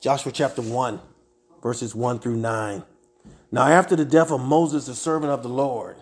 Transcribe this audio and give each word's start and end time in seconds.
Joshua 0.00 0.30
chapter 0.30 0.62
1, 0.62 1.00
verses 1.60 1.92
1 1.92 2.20
through 2.20 2.36
9. 2.36 2.84
Now, 3.50 3.66
after 3.66 3.96
the 3.96 4.04
death 4.04 4.30
of 4.30 4.40
Moses, 4.40 4.86
the 4.86 4.94
servant 4.94 5.32
of 5.32 5.42
the 5.42 5.48
Lord, 5.48 5.96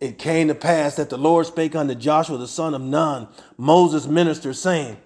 it 0.00 0.16
came 0.16 0.48
to 0.48 0.54
pass 0.54 0.96
that 0.96 1.10
the 1.10 1.18
Lord 1.18 1.44
spake 1.44 1.76
unto 1.76 1.94
Joshua, 1.94 2.38
the 2.38 2.48
son 2.48 2.72
of 2.72 2.80
Nun, 2.80 3.28
Moses' 3.58 4.06
minister, 4.06 4.54
saying, 4.54 4.96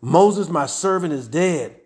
Moses, 0.00 0.48
my 0.48 0.64
servant, 0.64 1.12
is 1.12 1.28
dead. 1.28 1.76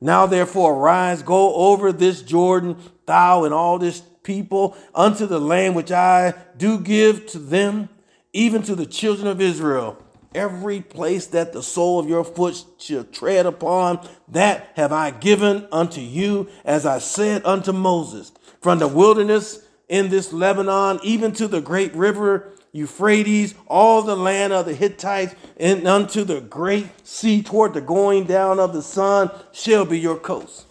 Now, 0.00 0.26
therefore, 0.26 0.74
arise, 0.74 1.24
go 1.24 1.54
over 1.54 1.90
this 1.90 2.22
Jordan, 2.22 2.76
thou 3.04 3.42
and 3.42 3.52
all 3.52 3.80
this 3.80 4.00
people, 4.22 4.76
unto 4.94 5.26
the 5.26 5.40
land 5.40 5.74
which 5.74 5.90
I 5.90 6.34
do 6.56 6.78
give 6.78 7.26
to 7.32 7.40
them, 7.40 7.88
even 8.32 8.62
to 8.62 8.76
the 8.76 8.86
children 8.86 9.26
of 9.26 9.40
Israel. 9.40 10.00
Every 10.34 10.80
place 10.80 11.28
that 11.28 11.52
the 11.52 11.62
sole 11.62 11.98
of 11.98 12.08
your 12.08 12.24
foot 12.24 12.64
shall 12.78 13.04
tread 13.04 13.46
upon, 13.46 14.06
that 14.28 14.70
have 14.74 14.92
I 14.92 15.10
given 15.10 15.68
unto 15.70 16.00
you, 16.00 16.48
as 16.64 16.84
I 16.84 16.98
said 16.98 17.44
unto 17.44 17.72
Moses. 17.72 18.32
From 18.60 18.78
the 18.78 18.88
wilderness 18.88 19.60
in 19.88 20.08
this 20.08 20.32
Lebanon, 20.32 20.98
even 21.02 21.32
to 21.34 21.46
the 21.46 21.60
great 21.60 21.94
river 21.94 22.50
Euphrates, 22.74 23.54
all 23.68 24.02
the 24.02 24.16
land 24.16 24.52
of 24.52 24.66
the 24.66 24.74
Hittites, 24.74 25.36
and 25.56 25.86
unto 25.86 26.24
the 26.24 26.40
great 26.40 26.88
sea 27.06 27.40
toward 27.40 27.72
the 27.72 27.80
going 27.80 28.24
down 28.24 28.58
of 28.58 28.72
the 28.72 28.82
sun 28.82 29.30
shall 29.52 29.84
be 29.84 29.98
your 29.98 30.18
coast. 30.18 30.66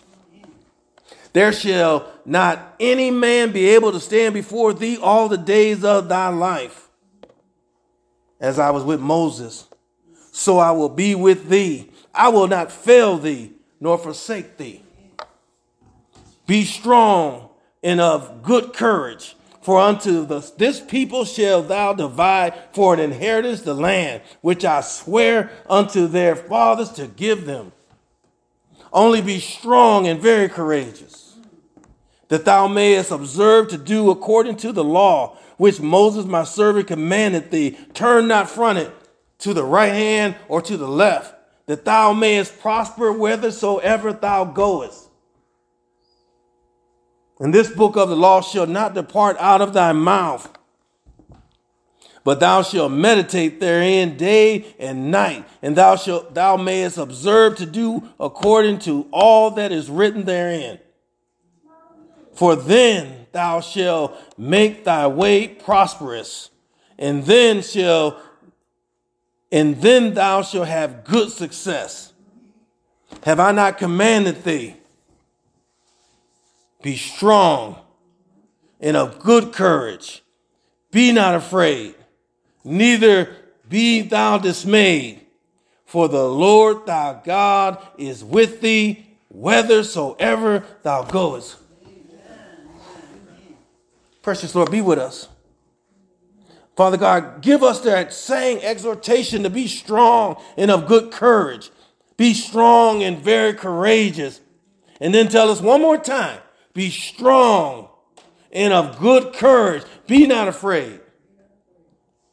There 1.32 1.54
shall 1.54 2.12
not 2.26 2.76
any 2.78 3.10
man 3.10 3.54
be 3.54 3.70
able 3.70 3.94
to 3.94 4.02
stand 4.02 4.34
before 4.34 4.74
thee 4.74 4.98
all 5.02 5.30
the 5.30 5.38
days 5.38 5.86
of 5.86 6.10
thy 6.10 6.28
life. 6.28 6.83
As 8.44 8.60
I 8.60 8.70
was 8.72 8.84
with 8.84 9.00
Moses, 9.00 9.68
so 10.34 10.60
I 10.60 10.72
will 10.72 10.90
be 10.90 11.16
with 11.16 11.48
thee. 11.48 11.90
I 12.14 12.28
will 12.28 12.48
not 12.48 12.72
fail 12.72 13.18
thee 13.18 13.54
nor 13.80 13.98
forsake 13.98 14.58
thee. 14.58 14.84
Be 16.46 16.66
strong 16.66 17.50
and 17.82 18.02
of 18.02 18.44
good 18.44 18.74
courage 18.74 19.36
for 19.62 19.80
unto 19.80 20.26
this 20.26 20.82
people 20.82 21.24
shall 21.24 21.62
thou 21.64 21.94
divide 21.94 22.54
for 22.74 22.94
an 22.94 23.00
inheritance 23.00 23.62
the 23.62 23.74
land 23.74 24.22
which 24.42 24.66
I 24.66 24.82
swear 24.82 25.50
unto 25.70 26.06
their 26.06 26.36
fathers 26.36 26.90
to 26.92 27.08
give 27.08 27.46
them. 27.46 27.72
Only 28.92 29.22
be 29.22 29.40
strong 29.40 30.06
and 30.06 30.22
very 30.22 30.50
courageous, 30.50 31.38
that 32.28 32.44
thou 32.44 32.68
mayest 32.68 33.10
observe 33.10 33.70
to 33.70 33.78
do 33.78 34.12
according 34.12 34.58
to 34.58 34.74
the 34.74 34.84
law 34.84 35.38
which 35.64 35.80
Moses 35.80 36.26
my 36.26 36.44
servant 36.44 36.88
commanded 36.88 37.50
thee. 37.50 37.78
Turn 37.94 38.28
not 38.28 38.50
from 38.50 38.76
it 38.76 38.92
to 39.38 39.54
the 39.54 39.64
right 39.64 39.94
hand 39.94 40.36
or 40.50 40.62
to 40.62 40.76
the 40.76 40.90
left, 40.90 41.34
that 41.68 41.86
thou 41.86 42.12
mayest 42.12 42.60
prosper 42.60 43.14
whithersoever 43.14 44.12
thou 44.12 44.44
goest. 44.44 45.08
And 47.40 47.54
this 47.54 47.72
book 47.72 47.96
of 47.96 48.10
the 48.10 48.16
law 48.18 48.42
shall 48.42 48.68
not 48.68 48.94
depart 48.94 49.38
out 49.40 49.62
of 49.62 49.72
thy 49.72 49.94
mouth, 49.94 50.52
but 52.26 52.42
thou 52.42 52.62
shalt 52.62 52.92
meditate 52.92 53.62
therein 53.62 54.18
day 54.18 54.76
and 54.80 55.12
night, 55.12 55.46
and 55.62 55.78
thou 55.78 55.96
shalt 55.96 56.34
thou 56.34 56.58
mayest 56.58 56.98
observe 56.98 57.56
to 57.56 57.66
do 57.66 58.10
according 58.20 58.80
to 58.80 59.08
all 59.12 59.52
that 59.52 59.72
is 59.72 59.90
written 59.90 60.26
therein. 60.26 60.78
For 62.34 62.58
then 62.58 63.23
thou 63.34 63.60
shalt 63.60 64.18
make 64.38 64.86
thy 64.86 65.08
way 65.08 65.48
prosperous, 65.48 66.50
and 66.98 67.26
then 67.26 67.62
shall 67.62 68.22
and 69.52 69.80
then 69.82 70.16
thou 70.16 70.42
shalt 70.42 70.68
have 70.68 71.04
good 71.04 71.32
success. 71.32 72.14
Have 73.24 73.40
I 73.40 73.52
not 73.52 73.78
commanded 73.78 74.44
thee? 74.44 74.76
Be 76.82 76.98
strong 76.98 77.78
and 78.80 78.98
of 78.98 79.20
good 79.20 79.54
courage. 79.54 80.24
Be 80.92 81.12
not 81.12 81.36
afraid, 81.36 81.96
neither 82.64 83.36
be 83.68 84.02
thou 84.02 84.38
dismayed, 84.38 85.22
for 85.86 86.08
the 86.08 86.28
Lord 86.28 86.86
thy 86.86 87.20
God 87.24 87.80
is 87.98 88.24
with 88.24 88.62
thee 88.62 89.08
whithersoever 89.30 90.64
thou 90.84 91.04
goest. 91.04 91.58
Precious 94.24 94.56
Lord, 94.56 94.72
be 94.72 94.82
with 94.82 94.98
us. 94.98 95.28
Father 96.76 96.98
God, 96.98 97.42
give 97.42 97.62
us 97.62 97.82
that 97.82 98.14
same 98.14 98.58
exhortation 98.64 99.44
to 99.44 99.50
be 99.50 99.68
strong 99.68 100.42
and 100.58 100.72
of 100.72 100.88
good 100.88 101.12
courage. 101.12 101.70
Be 102.18 102.34
strong 102.34 103.04
and 103.04 103.20
very 103.20 103.54
courageous. 103.54 104.42
And 105.00 105.14
then 105.14 105.28
tell 105.28 105.52
us 105.52 105.62
one 105.62 105.82
more 105.82 105.98
time 105.98 106.40
be 106.74 106.90
strong 106.90 107.90
and 108.52 108.74
of 108.74 108.98
good 108.98 109.34
courage. 109.34 109.84
Be 110.08 110.26
not 110.26 110.48
afraid, 110.48 111.02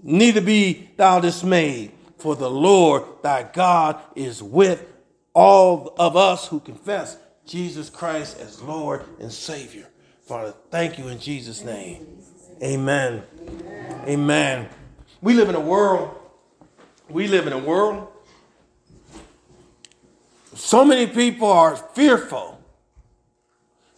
neither 0.02 0.40
be 0.40 0.90
thou 0.96 1.20
dismayed, 1.20 1.92
for 2.16 2.36
the 2.36 2.50
Lord 2.50 3.02
thy 3.22 3.42
God 3.42 4.00
is 4.14 4.42
with 4.42 4.86
all 5.34 5.94
of 5.98 6.16
us 6.16 6.46
who 6.48 6.60
confess 6.60 7.16
Jesus 7.44 7.90
Christ 7.90 8.38
as 8.38 8.62
Lord 8.62 9.04
and 9.18 9.32
Savior. 9.32 9.89
Father, 10.30 10.54
thank 10.70 10.96
you 10.96 11.08
in 11.08 11.18
Jesus' 11.18 11.64
name. 11.64 12.06
Amen. 12.62 13.24
Amen. 14.06 14.68
We 15.20 15.34
live 15.34 15.48
in 15.48 15.56
a 15.56 15.60
world, 15.60 16.14
we 17.08 17.26
live 17.26 17.48
in 17.48 17.52
a 17.52 17.58
world. 17.58 18.06
So 20.54 20.84
many 20.84 21.08
people 21.08 21.50
are 21.50 21.74
fearful 21.74 22.60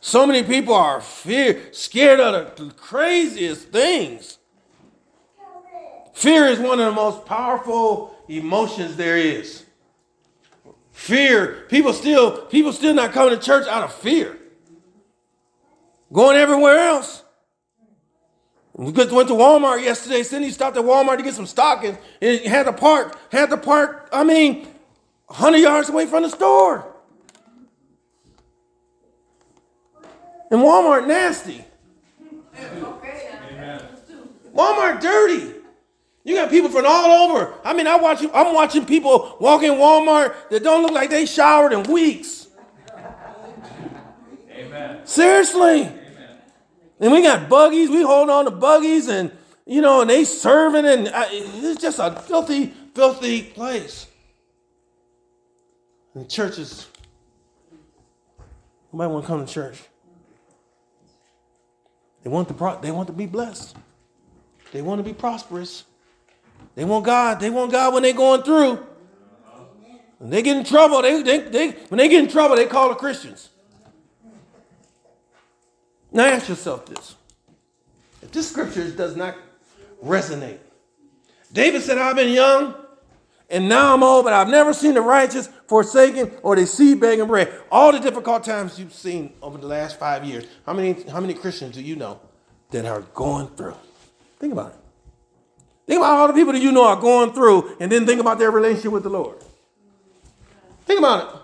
so 0.04 0.26
many 0.26 0.42
people 0.42 0.74
are 0.74 1.00
fear, 1.00 1.72
scared 1.72 2.18
of 2.18 2.56
the 2.56 2.74
craziest 2.74 3.68
things. 3.68 4.38
Fear 6.12 6.46
is 6.48 6.58
one 6.58 6.80
of 6.80 6.86
the 6.86 6.92
most 6.92 7.24
powerful 7.24 8.16
emotions 8.26 8.96
there 8.96 9.16
is. 9.16 9.64
Fear, 10.90 11.66
people 11.68 11.92
still, 11.92 12.46
people 12.46 12.72
still 12.72 12.94
not 12.94 13.12
coming 13.12 13.38
to 13.38 13.40
church 13.40 13.68
out 13.68 13.84
of 13.84 13.94
fear. 13.94 14.38
Going 16.12 16.36
everywhere 16.36 16.78
else. 16.78 17.22
We 18.74 18.92
just 18.92 19.12
went 19.12 19.28
to 19.28 19.34
Walmart 19.34 19.82
yesterday. 19.82 20.22
Cindy 20.22 20.50
stopped 20.50 20.76
at 20.76 20.84
Walmart 20.84 21.18
to 21.18 21.22
get 21.22 21.34
some 21.34 21.46
stockings 21.46 21.98
and 22.20 22.40
had 22.40 22.64
to 22.64 22.72
park, 22.72 23.18
had 23.30 23.50
to 23.50 23.56
park, 23.56 24.08
I 24.12 24.24
mean, 24.24 24.66
100 25.26 25.58
yards 25.58 25.88
away 25.88 26.06
from 26.06 26.22
the 26.22 26.30
store. 26.30 26.86
And 30.50 30.60
Walmart 30.60 31.06
nasty. 31.06 31.64
Walmart 34.54 35.00
dirty. 35.00 35.54
You 36.24 36.34
got 36.34 36.50
people 36.50 36.70
from 36.70 36.84
all 36.86 37.30
over. 37.30 37.54
I 37.64 37.72
mean, 37.72 37.86
I 37.86 37.96
watch, 37.96 38.22
I'm 38.34 38.54
watching 38.54 38.84
people 38.84 39.36
walk 39.40 39.62
in 39.62 39.72
Walmart 39.72 40.34
that 40.50 40.62
don't 40.62 40.82
look 40.82 40.92
like 40.92 41.10
they 41.10 41.26
showered 41.26 41.72
in 41.72 41.82
weeks. 41.84 42.48
Amen. 44.50 45.06
Seriously. 45.06 46.01
And 47.02 47.10
we 47.10 47.20
got 47.20 47.48
buggies. 47.48 47.90
We 47.90 48.02
hold 48.02 48.30
on 48.30 48.44
to 48.44 48.52
buggies, 48.52 49.08
and 49.08 49.32
you 49.66 49.80
know, 49.80 50.02
and 50.02 50.08
they 50.08 50.22
serving, 50.24 50.86
and 50.86 51.08
uh, 51.08 51.26
it's 51.30 51.82
just 51.82 51.98
a 51.98 52.12
filthy, 52.12 52.72
filthy 52.94 53.42
place. 53.42 54.06
And 56.14 56.30
churches. 56.30 56.86
Might 58.92 59.06
want 59.06 59.24
to 59.24 59.26
come 59.26 59.44
to 59.44 59.52
church? 59.52 59.82
They 62.22 62.30
want 62.30 62.46
to 62.48 62.54
pro- 62.54 62.80
they 62.80 62.90
want 62.92 63.08
to 63.08 63.14
be 63.14 63.26
blessed. 63.26 63.74
They 64.70 64.82
want 64.82 65.00
to 65.00 65.02
be 65.02 65.14
prosperous. 65.14 65.84
They 66.76 66.84
want 66.84 67.04
God. 67.04 67.40
They 67.40 67.50
want 67.50 67.72
God 67.72 67.94
when 67.94 68.04
they're 68.04 68.12
going 68.12 68.42
through. 68.42 68.86
When 70.18 70.30
they 70.30 70.42
get 70.42 70.56
in 70.56 70.64
trouble, 70.64 71.02
they, 71.02 71.20
they, 71.22 71.38
they 71.40 71.70
when 71.88 71.98
they 71.98 72.08
get 72.08 72.22
in 72.22 72.30
trouble, 72.30 72.54
they 72.54 72.66
call 72.66 72.90
the 72.90 72.94
Christians. 72.94 73.48
Now 76.12 76.26
ask 76.26 76.48
yourself 76.48 76.86
this. 76.86 77.14
If 78.20 78.32
this 78.32 78.50
scripture 78.50 78.90
does 78.90 79.16
not 79.16 79.36
resonate, 80.04 80.58
David 81.52 81.82
said, 81.82 81.98
I've 81.98 82.16
been 82.16 82.32
young 82.32 82.74
and 83.52 83.68
now 83.68 83.94
I'm 83.94 84.02
old, 84.02 84.24
but 84.24 84.32
I've 84.32 84.48
never 84.48 84.72
seen 84.72 84.94
the 84.94 85.02
righteous 85.02 85.48
forsaken 85.68 86.32
or 86.42 86.56
they 86.56 86.64
seed 86.64 87.00
begging 87.00 87.26
bread. 87.26 87.52
All 87.70 87.92
the 87.92 87.98
difficult 87.98 88.44
times 88.44 88.78
you've 88.78 88.94
seen 88.94 89.34
over 89.42 89.58
the 89.58 89.66
last 89.66 89.98
five 89.98 90.24
years. 90.24 90.46
How 90.64 90.72
many, 90.72 91.02
how 91.10 91.20
many 91.20 91.34
Christians 91.34 91.74
do 91.74 91.82
you 91.82 91.96
know 91.96 92.20
that 92.70 92.86
are 92.86 93.02
going 93.12 93.48
through? 93.48 93.76
Think 94.38 94.54
about 94.54 94.72
it. 94.72 94.78
Think 95.86 95.98
about 95.98 96.18
all 96.18 96.28
the 96.28 96.32
people 96.32 96.54
that 96.54 96.62
you 96.62 96.72
know 96.72 96.86
are 96.86 97.00
going 97.00 97.32
through, 97.32 97.76
and 97.80 97.92
then 97.92 98.06
think 98.06 98.20
about 98.20 98.38
their 98.38 98.50
relationship 98.50 98.92
with 98.92 99.02
the 99.02 99.10
Lord. 99.10 99.36
Think 100.86 100.98
about 100.98 101.34
it. 101.34 101.41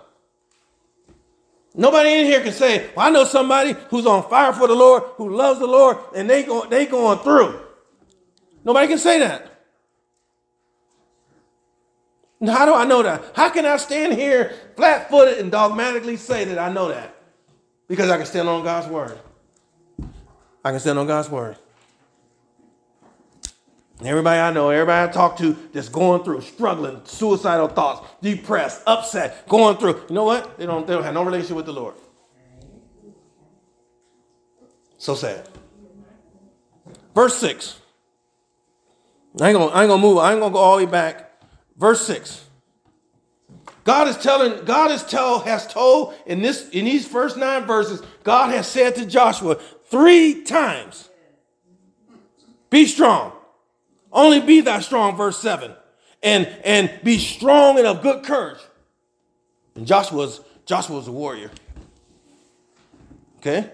Nobody 1.75 2.13
in 2.13 2.25
here 2.25 2.41
can 2.41 2.51
say, 2.51 2.89
well, 2.95 3.07
I 3.07 3.09
know 3.09 3.23
somebody 3.23 3.75
who's 3.89 4.05
on 4.05 4.27
fire 4.29 4.53
for 4.53 4.67
the 4.67 4.75
Lord, 4.75 5.03
who 5.15 5.35
loves 5.35 5.59
the 5.59 5.67
Lord, 5.67 5.97
and 6.15 6.29
they 6.29 6.43
go, 6.43 6.65
they 6.65 6.85
going 6.85 7.19
through. 7.19 7.59
Nobody 8.63 8.87
can 8.87 8.97
say 8.97 9.19
that. 9.19 9.45
How 12.45 12.65
do 12.65 12.73
I 12.73 12.85
know 12.85 13.03
that? 13.03 13.21
How 13.35 13.49
can 13.49 13.65
I 13.65 13.77
stand 13.77 14.13
here 14.13 14.55
flat 14.75 15.09
footed 15.09 15.39
and 15.39 15.51
dogmatically 15.51 16.17
say 16.17 16.45
that 16.45 16.57
I 16.57 16.71
know 16.71 16.87
that? 16.87 17.15
Because 17.87 18.09
I 18.09 18.17
can 18.17 18.25
stand 18.25 18.47
on 18.47 18.63
God's 18.63 18.87
word. 18.87 19.19
I 20.63 20.71
can 20.71 20.79
stand 20.79 20.99
on 20.99 21.07
God's 21.07 21.29
word. 21.29 21.57
Everybody 24.03 24.39
I 24.39 24.53
know, 24.53 24.69
everybody 24.69 25.09
I 25.09 25.11
talk 25.11 25.37
to 25.39 25.57
that's 25.73 25.89
going 25.89 26.23
through, 26.23 26.41
struggling, 26.41 27.01
suicidal 27.03 27.67
thoughts, 27.67 28.07
depressed, 28.21 28.81
upset, 28.87 29.47
going 29.49 29.75
through. 29.75 30.01
You 30.07 30.15
know 30.15 30.23
what? 30.23 30.57
They 30.57 30.65
don't, 30.65 30.87
they 30.87 30.93
don't 30.93 31.03
have 31.03 31.13
no 31.13 31.23
relationship 31.23 31.57
with 31.57 31.65
the 31.65 31.73
Lord. 31.73 31.95
So 34.97 35.15
sad. 35.15 35.49
Verse 37.13 37.35
6. 37.37 37.79
I 39.41 39.49
ain't 39.49 39.57
gonna, 39.57 39.71
I 39.71 39.83
ain't 39.83 39.89
gonna 39.89 40.01
move, 40.01 40.17
I 40.17 40.31
ain't 40.31 40.39
gonna 40.39 40.53
go 40.53 40.59
all 40.59 40.77
the 40.77 40.85
way 40.85 40.91
back. 40.91 41.41
Verse 41.77 42.05
6. 42.07 42.45
God 43.83 44.07
is 44.07 44.17
telling, 44.17 44.63
God 44.65 44.91
is 44.91 45.03
tell, 45.03 45.39
has 45.39 45.67
told 45.67 46.13
in 46.25 46.41
this 46.41 46.69
in 46.69 46.85
these 46.85 47.07
first 47.07 47.35
nine 47.37 47.63
verses, 47.63 48.01
God 48.23 48.51
has 48.51 48.67
said 48.67 48.95
to 48.95 49.05
Joshua 49.05 49.55
three 49.87 50.43
times, 50.43 51.09
be 52.69 52.85
strong. 52.85 53.33
Only 54.11 54.39
be 54.39 54.61
thou 54.61 54.79
strong, 54.79 55.15
verse 55.15 55.39
7. 55.39 55.73
And 56.21 56.47
and 56.63 56.91
be 57.03 57.17
strong 57.17 57.77
and 57.77 57.87
of 57.87 58.01
good 58.01 58.23
courage. 58.23 58.59
And 59.75 59.87
Joshua's 59.87 60.41
Joshua 60.65 60.97
was 60.97 61.07
a 61.07 61.11
warrior. 61.11 61.51
Okay? 63.37 63.71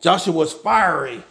Joshua 0.00 0.34
was 0.34 0.52
fiery. 0.52 1.22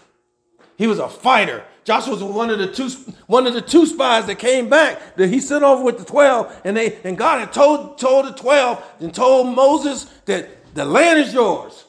He 0.78 0.88
was 0.88 1.00
a 1.00 1.10
fighter. 1.10 1.64
Joshua 1.84 2.14
was 2.14 2.24
one 2.24 2.50
of 2.50 2.60
the 2.60 2.72
two 2.72 2.90
one 3.28 3.48
of 3.48 3.54
the 3.54 3.62
two 3.62 3.86
spies 3.86 4.28
that 4.28 4.36
came 4.36 4.70
back 4.70 5.18
that 5.18 5.28
he 5.28 5.42
sent 5.42 5.64
over 5.64 5.84
with 5.84 5.98
the 5.98 6.06
12 6.06 6.62
and 6.64 6.78
they 6.78 7.00
and 7.04 7.18
God 7.18 7.40
had 7.40 7.52
told 7.52 7.98
told 7.98 8.28
the 8.28 8.32
12 8.32 8.84
and 9.02 9.14
told 9.14 9.56
Moses 9.56 10.06
that 10.26 10.74
the 10.76 10.86
land 10.86 11.20
is 11.20 11.34
yours. 11.34 11.86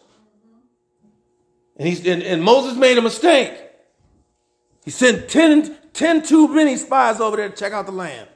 And 1.76 1.86
he's 1.86 2.06
and, 2.06 2.22
and 2.22 2.42
Moses 2.42 2.76
made 2.76 2.98
a 2.98 3.02
mistake. 3.02 3.69
He 4.84 4.90
sent 4.90 5.28
10, 5.28 5.76
10 5.92 6.22
too 6.22 6.48
many 6.48 6.76
spies 6.76 7.20
over 7.20 7.36
there 7.36 7.48
to 7.48 7.56
check 7.56 7.72
out 7.72 7.86
the 7.86 7.92
land. 7.92 8.28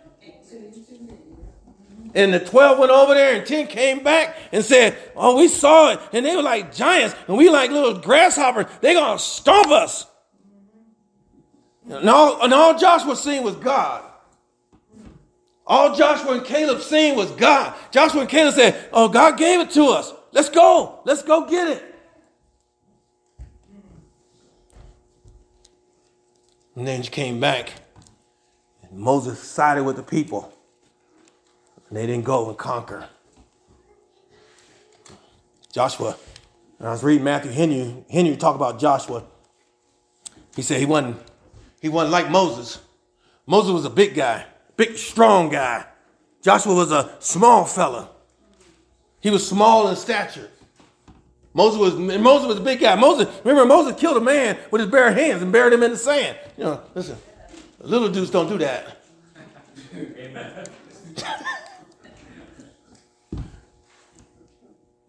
And 2.14 2.32
the 2.32 2.38
12 2.38 2.78
went 2.78 2.92
over 2.92 3.12
there 3.12 3.34
and 3.34 3.44
10 3.44 3.66
came 3.66 4.04
back 4.04 4.36
and 4.52 4.64
said, 4.64 4.96
Oh, 5.16 5.36
we 5.36 5.48
saw 5.48 5.92
it. 5.92 6.00
And 6.12 6.24
they 6.24 6.36
were 6.36 6.42
like 6.42 6.72
giants 6.72 7.16
and 7.26 7.36
we 7.36 7.50
like 7.50 7.70
little 7.70 7.98
grasshoppers. 7.98 8.66
They're 8.80 8.94
going 8.94 9.18
to 9.18 9.22
stomp 9.22 9.68
us. 9.68 10.06
And 11.88 12.08
all, 12.08 12.42
and 12.42 12.54
all 12.54 12.78
Joshua 12.78 13.16
seen 13.16 13.42
was 13.42 13.56
God. 13.56 14.04
All 15.66 15.94
Joshua 15.94 16.34
and 16.34 16.44
Caleb 16.44 16.82
seen 16.82 17.16
was 17.16 17.30
God. 17.32 17.74
Joshua 17.90 18.20
and 18.20 18.30
Caleb 18.30 18.54
said, 18.54 18.88
Oh, 18.92 19.08
God 19.08 19.36
gave 19.36 19.60
it 19.60 19.70
to 19.72 19.86
us. 19.86 20.12
Let's 20.30 20.50
go. 20.50 21.00
Let's 21.04 21.22
go 21.22 21.48
get 21.48 21.68
it. 21.68 21.93
And 26.76 26.86
then 26.86 27.02
she 27.02 27.10
came 27.10 27.40
back. 27.40 27.72
And 28.82 28.98
Moses 28.98 29.38
sided 29.38 29.84
with 29.84 29.96
the 29.96 30.02
people. 30.02 30.52
And 31.88 31.96
they 31.96 32.06
didn't 32.06 32.24
go 32.24 32.48
and 32.48 32.58
conquer. 32.58 33.08
Joshua, 35.72 36.16
I 36.80 36.90
was 36.90 37.02
reading 37.02 37.24
Matthew 37.24 37.50
Henry, 37.50 38.04
Henry 38.10 38.36
talk 38.36 38.54
about 38.54 38.78
Joshua. 38.78 39.24
He 40.54 40.62
said 40.62 40.78
he 40.78 40.86
wasn't, 40.86 41.16
he 41.80 41.88
wasn't 41.88 42.12
like 42.12 42.30
Moses. 42.30 42.80
Moses 43.46 43.72
was 43.72 43.84
a 43.84 43.90
big 43.90 44.14
guy, 44.14 44.46
big, 44.76 44.96
strong 44.96 45.48
guy. 45.48 45.84
Joshua 46.42 46.74
was 46.74 46.92
a 46.92 47.16
small 47.18 47.64
fella. 47.64 48.10
He 49.20 49.30
was 49.30 49.48
small 49.48 49.88
in 49.88 49.96
stature. 49.96 50.50
Moses 51.54 51.78
was 51.78 51.94
Moses 51.94 52.48
was 52.48 52.58
a 52.58 52.60
big 52.60 52.80
guy. 52.80 52.96
Moses, 52.96 53.28
remember, 53.44 53.64
Moses 53.64 53.98
killed 53.98 54.16
a 54.16 54.20
man 54.20 54.58
with 54.72 54.80
his 54.80 54.90
bare 54.90 55.12
hands 55.12 55.40
and 55.40 55.52
buried 55.52 55.72
him 55.72 55.84
in 55.84 55.92
the 55.92 55.96
sand. 55.96 56.36
You 56.58 56.64
know, 56.64 56.80
listen, 56.94 57.16
little 57.78 58.08
dudes 58.08 58.30
don't 58.30 58.48
do 58.48 58.58
that. 58.58 59.00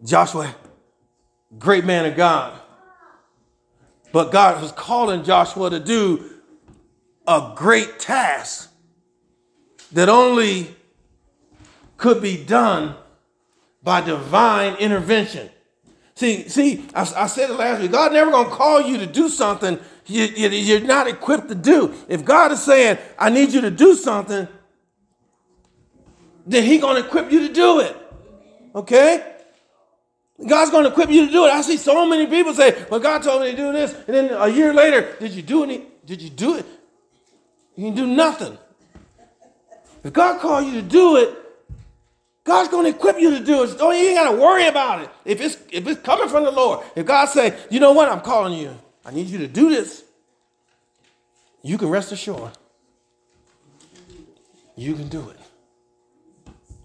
Joshua, 0.04 0.54
great 1.58 1.84
man 1.84 2.06
of 2.06 2.14
God. 2.14 2.60
But 4.12 4.30
God 4.30 4.62
was 4.62 4.70
calling 4.70 5.24
Joshua 5.24 5.68
to 5.70 5.80
do 5.80 6.30
a 7.26 7.52
great 7.56 7.98
task 7.98 8.70
that 9.90 10.08
only 10.08 10.76
could 11.96 12.22
be 12.22 12.42
done 12.42 12.94
by 13.82 14.00
divine 14.00 14.76
intervention. 14.76 15.50
See, 16.16 16.48
see, 16.48 16.86
I, 16.94 17.02
I, 17.14 17.26
said 17.26 17.50
it 17.50 17.54
last 17.54 17.82
week. 17.82 17.92
God 17.92 18.12
never 18.12 18.30
gonna 18.30 18.48
call 18.48 18.80
you 18.80 18.96
to 18.98 19.06
do 19.06 19.28
something 19.28 19.78
you, 20.06 20.24
you're 20.24 20.80
not 20.80 21.08
equipped 21.08 21.48
to 21.48 21.54
do. 21.54 21.92
If 22.08 22.24
God 22.24 22.52
is 22.52 22.62
saying, 22.62 22.96
"I 23.18 23.28
need 23.28 23.52
you 23.52 23.60
to 23.60 23.70
do 23.70 23.94
something," 23.94 24.48
then 26.46 26.62
He 26.62 26.78
gonna 26.78 27.00
equip 27.00 27.30
you 27.30 27.46
to 27.46 27.52
do 27.52 27.80
it. 27.80 27.96
Okay? 28.74 29.34
God's 30.46 30.70
gonna 30.70 30.88
equip 30.88 31.10
you 31.10 31.26
to 31.26 31.32
do 31.32 31.44
it. 31.46 31.50
I 31.50 31.60
see 31.60 31.76
so 31.76 32.06
many 32.06 32.26
people 32.26 32.54
say, 32.54 32.86
"Well, 32.88 33.00
God 33.00 33.22
told 33.22 33.42
me 33.42 33.50
to 33.50 33.56
do 33.56 33.72
this," 33.72 33.94
and 34.06 34.16
then 34.16 34.30
a 34.32 34.48
year 34.48 34.72
later, 34.72 35.16
did 35.20 35.32
you 35.32 35.42
do 35.42 35.64
any? 35.64 35.82
Did 36.06 36.22
you 36.22 36.30
do 36.30 36.54
it? 36.54 36.66
You 37.74 37.90
do 37.90 38.06
nothing. 38.06 38.56
If 40.02 40.14
God 40.14 40.40
called 40.40 40.64
you 40.66 40.72
to 40.80 40.82
do 40.82 41.16
it, 41.16 41.45
God's 42.46 42.68
going 42.68 42.84
to 42.84 42.96
equip 42.96 43.18
you 43.18 43.32
to 43.32 43.44
do 43.44 43.64
it. 43.64 43.76
Don't 43.76 43.96
you 43.96 44.06
ain't 44.06 44.16
got 44.16 44.30
to 44.30 44.40
worry 44.40 44.68
about 44.68 45.02
it. 45.02 45.10
If 45.24 45.40
it's 45.40 45.58
if 45.72 45.86
it's 45.86 46.00
coming 46.00 46.28
from 46.28 46.44
the 46.44 46.52
Lord, 46.52 46.86
if 46.94 47.04
God 47.04 47.26
say, 47.26 47.58
you 47.70 47.80
know 47.80 47.92
what, 47.92 48.08
I'm 48.08 48.20
calling 48.20 48.56
you. 48.56 48.74
I 49.04 49.10
need 49.10 49.26
you 49.26 49.38
to 49.38 49.48
do 49.48 49.68
this. 49.68 50.04
You 51.62 51.76
can 51.76 51.88
rest 51.88 52.12
assured. 52.12 52.52
You 54.76 54.94
can 54.94 55.08
do 55.08 55.28
it. 55.28 55.40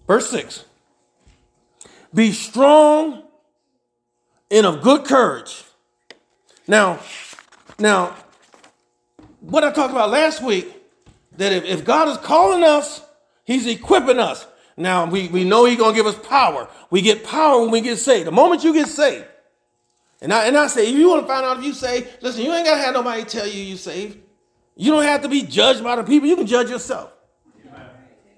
Verse 0.07 0.29
6. 0.31 0.65
Be 2.13 2.31
strong 2.31 3.23
and 4.49 4.65
of 4.65 4.81
good 4.81 5.05
courage. 5.05 5.63
Now, 6.67 6.99
now, 7.77 8.15
what 9.41 9.63
I 9.63 9.71
talked 9.71 9.91
about 9.91 10.09
last 10.09 10.41
week, 10.41 10.67
that 11.37 11.51
if, 11.51 11.65
if 11.65 11.85
God 11.85 12.07
is 12.07 12.17
calling 12.17 12.63
us, 12.63 13.01
He's 13.45 13.67
equipping 13.67 14.19
us. 14.19 14.47
Now 14.77 15.05
we, 15.05 15.27
we 15.27 15.43
know 15.43 15.65
he's 15.65 15.77
gonna 15.77 15.95
give 15.95 16.05
us 16.05 16.17
power. 16.27 16.67
We 16.89 17.01
get 17.01 17.23
power 17.23 17.61
when 17.61 17.71
we 17.71 17.81
get 17.81 17.97
saved. 17.97 18.27
The 18.27 18.31
moment 18.31 18.63
you 18.63 18.73
get 18.73 18.87
saved, 18.87 19.25
and 20.21 20.33
I 20.33 20.45
and 20.45 20.57
I 20.57 20.67
say, 20.67 20.89
if 20.89 20.95
you 20.95 21.09
want 21.09 21.23
to 21.23 21.27
find 21.27 21.45
out 21.45 21.57
if 21.57 21.63
you 21.63 21.73
saved, 21.73 22.07
listen, 22.21 22.43
you 22.43 22.53
ain't 22.53 22.65
gotta 22.65 22.81
have 22.81 22.93
nobody 22.93 23.23
tell 23.23 23.47
you 23.47 23.61
you 23.61 23.77
saved. 23.77 24.17
You 24.75 24.91
don't 24.91 25.03
have 25.03 25.21
to 25.21 25.29
be 25.29 25.43
judged 25.43 25.83
by 25.83 25.95
the 25.95 26.03
people. 26.03 26.27
You 26.27 26.35
can 26.35 26.47
judge 26.47 26.69
yourself. 26.69 27.13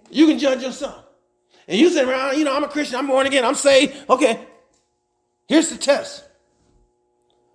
You 0.09 0.27
can 0.27 0.39
judge 0.39 0.61
yourself. 0.61 1.03
And 1.67 1.79
you 1.79 1.89
say, 1.89 2.03
around, 2.03 2.37
you 2.37 2.43
know, 2.43 2.55
I'm 2.55 2.63
a 2.63 2.67
Christian, 2.67 2.97
I'm 2.97 3.07
born 3.07 3.25
again, 3.25 3.45
I'm 3.45 3.55
saved. 3.55 4.09
Okay, 4.09 4.45
here's 5.47 5.69
the 5.69 5.77
test. 5.77 6.23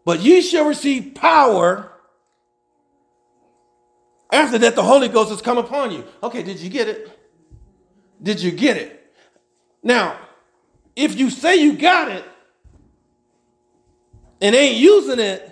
But 0.04 0.20
ye 0.20 0.40
shall 0.40 0.66
receive 0.66 1.14
power 1.14 1.92
after 4.32 4.58
that 4.58 4.74
the 4.74 4.82
Holy 4.82 5.08
Ghost 5.08 5.30
has 5.30 5.42
come 5.42 5.58
upon 5.58 5.92
you. 5.92 6.04
Okay, 6.22 6.42
did 6.42 6.60
you 6.60 6.70
get 6.70 6.88
it? 6.88 7.17
Did 8.22 8.40
you 8.42 8.50
get 8.50 8.76
it? 8.76 9.12
Now, 9.82 10.18
if 10.96 11.18
you 11.18 11.30
say 11.30 11.56
you 11.56 11.74
got 11.74 12.10
it 12.10 12.24
and 14.40 14.54
ain't 14.54 14.76
using 14.76 15.20
it, 15.20 15.44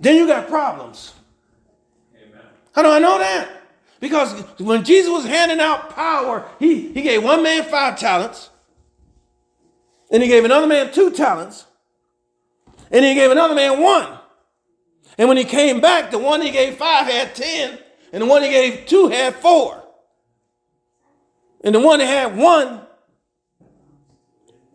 then 0.00 0.16
you 0.16 0.26
got 0.26 0.48
problems. 0.48 1.12
Amen. 2.16 2.42
How 2.74 2.82
do 2.82 2.90
I 2.90 2.98
know 2.98 3.18
that? 3.18 3.48
Because 4.00 4.32
when 4.58 4.84
Jesus 4.84 5.10
was 5.10 5.24
handing 5.24 5.60
out 5.60 5.90
power, 5.90 6.46
he, 6.58 6.92
he 6.92 7.02
gave 7.02 7.22
one 7.22 7.42
man 7.42 7.64
five 7.64 7.98
talents, 7.98 8.50
and 10.10 10.22
he 10.22 10.28
gave 10.28 10.44
another 10.44 10.66
man 10.66 10.92
two 10.92 11.10
talents, 11.10 11.64
and 12.90 13.04
he 13.04 13.14
gave 13.14 13.30
another 13.30 13.54
man 13.54 13.80
one. 13.80 14.18
And 15.16 15.28
when 15.28 15.36
he 15.36 15.44
came 15.44 15.80
back, 15.80 16.10
the 16.10 16.18
one 16.18 16.42
he 16.42 16.50
gave 16.50 16.76
five 16.76 17.06
had 17.06 17.34
ten, 17.34 17.78
and 18.12 18.22
the 18.22 18.26
one 18.26 18.42
he 18.42 18.50
gave 18.50 18.86
two 18.86 19.08
had 19.08 19.36
four. 19.36 19.83
And 21.64 21.74
the 21.74 21.80
one 21.80 21.98
that 21.98 22.06
had 22.06 22.36
one, 22.36 22.82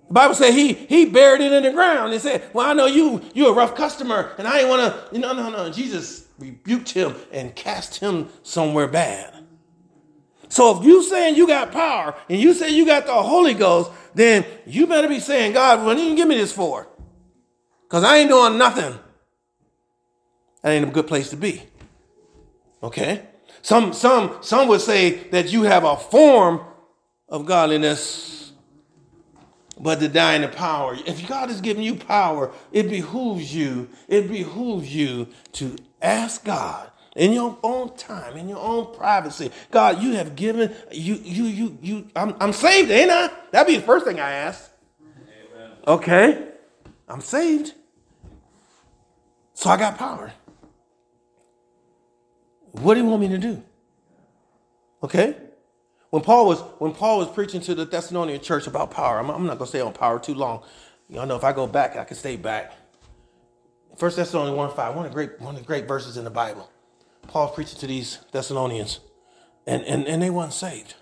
the 0.08 0.13
Bible 0.13 0.34
said 0.34 0.53
he 0.53 0.74
he 0.74 1.05
buried 1.05 1.39
it 1.39 1.53
in 1.53 1.63
the 1.63 1.72
ground. 1.72 2.12
He 2.12 2.19
said, 2.19 2.50
Well, 2.51 2.67
I 2.67 2.74
know 2.74 2.88
you, 2.88 3.22
you're 3.34 3.51
a 3.51 3.53
rough 3.53 3.75
customer, 3.75 4.34
and 4.39 4.48
I 4.48 4.62
ain't 4.62 4.69
wanna, 4.69 5.08
no, 5.13 5.34
no, 5.34 5.50
no. 5.51 5.72
Jesus 5.72 6.27
rebuked 6.39 6.89
him 6.89 7.15
and 7.31 7.55
cast 7.55 7.98
him 8.00 8.29
somewhere 8.41 8.88
bad. 8.88 9.36
So 10.50 10.79
if 10.79 10.84
you 10.84 11.03
saying 11.03 11.36
you 11.36 11.46
got 11.46 11.72
power 11.72 12.15
and 12.27 12.39
you 12.41 12.55
say 12.55 12.72
you 12.72 12.86
got 12.86 13.05
the 13.05 13.13
Holy 13.13 13.53
Ghost, 13.53 13.91
then 14.15 14.43
you 14.65 14.88
better 14.88 15.08
be 15.08 15.19
saying, 15.19 15.53
God, 15.53 15.86
what 15.86 15.96
did 15.96 16.10
you 16.10 16.15
give 16.15 16.27
me 16.27 16.36
this 16.36 16.51
for? 16.51 16.88
Because 17.84 18.03
I 18.03 18.17
ain't 18.17 18.29
doing 18.29 18.58
nothing. 18.58 18.98
That 20.63 20.72
ain't 20.72 20.88
a 20.88 20.91
good 20.91 21.08
place 21.08 21.29
to 21.29 21.38
be. 21.38 21.62
Okay? 22.81 23.27
Some, 23.62 23.93
some, 23.93 24.38
some 24.41 24.67
would 24.69 24.81
say 24.81 25.29
that 25.29 25.51
you 25.51 25.63
have 25.63 25.84
a 25.84 25.96
form 25.96 26.62
of 27.29 27.45
godliness, 27.45 28.51
but 29.79 30.00
denying 30.00 30.41
the 30.41 30.48
power. 30.48 30.98
If 31.05 31.27
God 31.27 31.50
has 31.50 31.62
given 31.62 31.83
you 31.83 31.95
power, 31.95 32.51
it 32.71 32.89
behooves 32.89 33.55
you, 33.55 33.89
it 34.07 34.27
behooves 34.27 34.93
you 34.93 35.27
to 35.53 35.77
ask 36.01 36.43
God 36.43 36.91
in 37.15 37.33
your 37.33 37.57
own 37.63 37.95
time, 37.95 38.38
in 38.38 38.50
your 38.50 38.59
own 38.59 38.93
privacy. 38.93 39.51
God, 39.71 40.01
you 40.01 40.13
have 40.13 40.36
given 40.36 40.74
you, 40.91 41.15
you, 41.15 41.43
you, 41.45 41.77
you. 41.81 42.07
I'm, 42.15 42.36
I'm 42.39 42.53
saved, 42.53 42.91
ain't 42.91 43.12
I? 43.12 43.29
That'd 43.51 43.67
be 43.67 43.77
the 43.77 43.86
first 43.86 44.05
thing 44.05 44.19
I 44.19 44.31
ask. 44.31 44.71
Amen. 45.01 45.71
Okay, 45.88 46.48
I'm 47.07 47.21
saved, 47.21 47.74
so 49.53 49.69
I 49.69 49.77
got 49.77 49.98
power. 49.98 50.31
What 52.71 52.93
do 52.93 53.01
you 53.01 53.07
want 53.07 53.21
me 53.21 53.29
to 53.29 53.38
do? 53.38 53.63
Okay? 55.03 55.36
When 56.09 56.23
Paul 56.23 56.47
was 56.47 56.61
when 56.79 56.93
Paul 56.93 57.19
was 57.19 57.29
preaching 57.29 57.61
to 57.61 57.75
the 57.75 57.85
Thessalonian 57.85 58.41
church 58.41 58.67
about 58.67 58.91
power, 58.91 59.19
I'm, 59.19 59.29
I'm 59.29 59.45
not 59.45 59.57
gonna 59.57 59.67
stay 59.67 59.81
on 59.81 59.93
power 59.93 60.19
too 60.19 60.33
long. 60.33 60.63
Y'all 61.07 61.25
know 61.25 61.35
if 61.35 61.43
I 61.43 61.53
go 61.53 61.67
back, 61.67 61.95
I 61.95 62.03
can 62.03 62.17
stay 62.17 62.35
back. 62.35 62.73
First 63.97 64.17
Thessalonians 64.17 64.57
1 64.57 64.75
5, 64.75 64.95
one 64.95 65.05
of 65.05 65.11
the 65.11 65.15
great 65.15 65.39
one 65.39 65.55
of 65.55 65.61
the 65.61 65.67
great 65.67 65.87
verses 65.87 66.17
in 66.17 66.23
the 66.23 66.29
Bible. 66.29 66.69
Paul's 67.27 67.53
preaching 67.53 67.79
to 67.79 67.87
these 67.87 68.19
Thessalonians, 68.31 68.99
and, 69.67 69.83
and, 69.83 70.07
and 70.07 70.21
they 70.21 70.29
weren't 70.29 70.53
saved. 70.53 70.95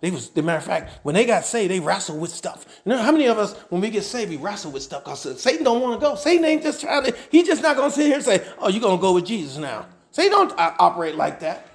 They 0.00 0.10
was, 0.10 0.30
the 0.30 0.42
matter 0.42 0.58
of 0.58 0.64
fact, 0.64 0.98
when 1.04 1.14
they 1.14 1.24
got 1.24 1.44
saved, 1.44 1.70
they 1.70 1.78
wrestled 1.78 2.20
with 2.20 2.32
stuff. 2.32 2.66
You 2.84 2.90
know 2.90 2.98
how 2.98 3.12
many 3.12 3.26
of 3.26 3.38
us, 3.38 3.54
when 3.68 3.80
we 3.80 3.88
get 3.88 4.02
saved, 4.02 4.30
we 4.30 4.36
wrestle 4.36 4.72
with 4.72 4.82
stuff 4.82 5.04
because 5.04 5.40
Satan 5.40 5.64
don't 5.64 5.80
want 5.80 6.00
to 6.00 6.04
go. 6.04 6.16
Satan 6.16 6.44
ain't 6.44 6.62
just 6.62 6.80
trying 6.80 7.04
to, 7.04 7.16
he's 7.30 7.46
just 7.46 7.62
not 7.62 7.74
to 7.74 7.90
sit 7.90 8.06
here 8.06 8.16
and 8.16 8.24
say, 8.24 8.44
oh, 8.58 8.68
you're 8.68 8.80
to 8.80 9.00
go 9.00 9.12
with 9.12 9.26
Jesus 9.26 9.58
now. 9.58 9.86
Satan 10.10 10.32
don't 10.32 10.58
uh, 10.58 10.74
operate 10.80 11.14
like 11.14 11.38
that. 11.40 11.68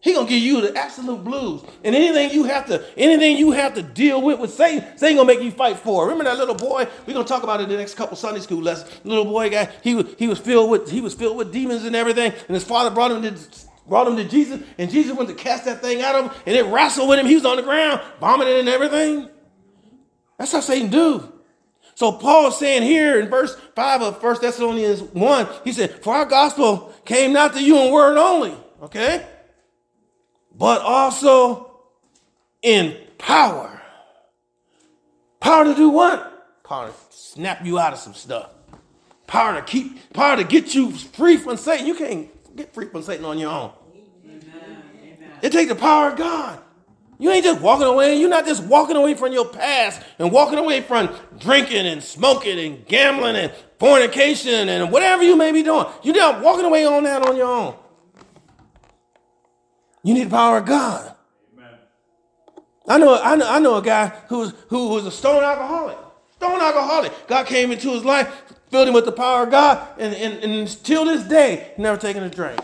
He 0.00 0.12
gonna 0.12 0.28
give 0.28 0.42
you 0.42 0.60
the 0.60 0.76
absolute 0.76 1.24
blues. 1.24 1.62
And 1.82 1.94
anything 1.94 2.30
you 2.30 2.44
have 2.44 2.66
to, 2.66 2.84
anything 2.96 3.36
you 3.36 3.52
have 3.52 3.74
to 3.74 3.82
deal 3.82 4.22
with 4.22 4.38
with 4.38 4.52
Satan, 4.52 4.96
Satan 4.96 5.16
gonna 5.16 5.26
make 5.26 5.42
you 5.42 5.50
fight 5.50 5.78
for. 5.78 6.04
Remember 6.04 6.24
that 6.24 6.38
little 6.38 6.54
boy? 6.54 6.86
We're 7.06 7.14
gonna 7.14 7.24
talk 7.24 7.42
about 7.42 7.60
it 7.60 7.64
in 7.64 7.70
the 7.70 7.76
next 7.76 7.94
couple 7.94 8.16
Sunday 8.16 8.40
school 8.40 8.62
lessons. 8.62 9.00
Little 9.04 9.24
boy 9.24 9.50
guy, 9.50 9.70
he 9.82 9.94
was 9.94 10.06
he 10.18 10.28
was 10.28 10.38
filled 10.38 10.70
with 10.70 10.90
he 10.90 11.00
was 11.00 11.14
filled 11.14 11.36
with 11.36 11.52
demons 11.52 11.84
and 11.84 11.96
everything. 11.96 12.32
And 12.32 12.54
his 12.54 12.64
father 12.64 12.90
brought 12.90 13.10
him 13.10 13.22
to 13.22 13.36
brought 13.88 14.06
him 14.06 14.16
to 14.16 14.24
Jesus, 14.24 14.62
and 14.78 14.90
Jesus 14.90 15.16
went 15.16 15.28
to 15.28 15.34
cast 15.34 15.64
that 15.64 15.80
thing 15.80 16.02
out 16.02 16.14
of 16.14 16.24
him, 16.26 16.40
and 16.46 16.56
it 16.56 16.66
wrestled 16.66 17.08
with 17.08 17.18
him. 17.18 17.26
He 17.26 17.34
was 17.34 17.44
on 17.44 17.56
the 17.56 17.62
ground, 17.62 18.00
vomiting 18.20 18.58
and 18.58 18.68
everything. 18.68 19.28
That's 20.38 20.52
how 20.52 20.60
Satan 20.60 20.90
do. 20.90 21.32
So 21.94 22.12
Paul's 22.12 22.58
saying 22.58 22.82
here 22.82 23.18
in 23.18 23.28
verse 23.28 23.56
5 23.74 24.02
of 24.02 24.22
1 24.22 24.36
Thessalonians 24.42 25.02
1, 25.02 25.48
he 25.64 25.72
said, 25.72 26.02
For 26.04 26.14
our 26.14 26.26
gospel 26.26 26.92
came 27.06 27.32
not 27.32 27.54
to 27.54 27.62
you 27.62 27.78
in 27.78 27.92
word 27.92 28.18
only, 28.18 28.54
okay? 28.82 29.26
But 30.56 30.80
also 30.80 31.70
in 32.62 32.96
power. 33.18 33.80
Power 35.40 35.64
to 35.64 35.74
do 35.74 35.90
what? 35.90 36.62
Power 36.64 36.88
to 36.88 36.94
snap 37.10 37.64
you 37.64 37.78
out 37.78 37.92
of 37.92 37.98
some 37.98 38.14
stuff. 38.14 38.50
Power 39.26 39.54
to 39.54 39.62
keep, 39.62 40.12
power 40.12 40.36
to 40.36 40.44
get 40.44 40.74
you 40.74 40.90
free 40.92 41.36
from 41.36 41.56
Satan. 41.56 41.86
You 41.86 41.94
can't 41.94 42.56
get 42.56 42.72
free 42.72 42.86
from 42.86 43.02
Satan 43.02 43.24
on 43.24 43.38
your 43.38 43.50
own. 43.50 43.72
Amen. 44.24 44.82
It 45.42 45.52
takes 45.52 45.68
the 45.68 45.76
power 45.76 46.10
of 46.10 46.16
God. 46.16 46.60
You 47.18 47.30
ain't 47.30 47.44
just 47.44 47.60
walking 47.60 47.86
away. 47.86 48.18
You're 48.18 48.28
not 48.28 48.44
just 48.44 48.62
walking 48.64 48.96
away 48.96 49.14
from 49.14 49.32
your 49.32 49.46
past 49.48 50.02
and 50.18 50.30
walking 50.30 50.58
away 50.58 50.82
from 50.82 51.14
drinking 51.38 51.86
and 51.86 52.02
smoking 52.02 52.58
and 52.58 52.86
gambling 52.86 53.36
and 53.36 53.52
fornication 53.78 54.68
and 54.68 54.92
whatever 54.92 55.22
you 55.22 55.36
may 55.36 55.50
be 55.50 55.62
doing. 55.62 55.86
You're 56.02 56.16
not 56.16 56.42
walking 56.42 56.66
away 56.66 56.84
on 56.84 57.04
that 57.04 57.26
on 57.26 57.36
your 57.36 57.46
own. 57.46 57.74
You 60.06 60.14
need 60.14 60.28
the 60.28 60.30
power 60.30 60.58
of 60.58 60.66
God. 60.66 61.16
Amen. 61.52 61.74
I 62.86 62.96
know, 62.98 63.20
I 63.20 63.34
know, 63.34 63.50
I 63.50 63.58
know 63.58 63.74
a 63.74 63.82
guy 63.82 64.06
who 64.28 64.38
was, 64.38 64.54
who 64.68 64.90
was 64.90 65.04
a 65.04 65.10
stone 65.10 65.42
alcoholic. 65.42 65.98
Stone 66.34 66.60
alcoholic. 66.60 67.12
God 67.26 67.46
came 67.46 67.72
into 67.72 67.90
his 67.90 68.04
life, 68.04 68.54
filled 68.70 68.86
him 68.86 68.94
with 68.94 69.04
the 69.04 69.10
power 69.10 69.42
of 69.42 69.50
God, 69.50 69.84
and, 69.98 70.14
and, 70.14 70.44
and 70.44 70.84
till 70.84 71.06
this 71.06 71.24
day, 71.24 71.72
never 71.76 71.98
taken 71.98 72.22
a 72.22 72.30
drink. 72.30 72.60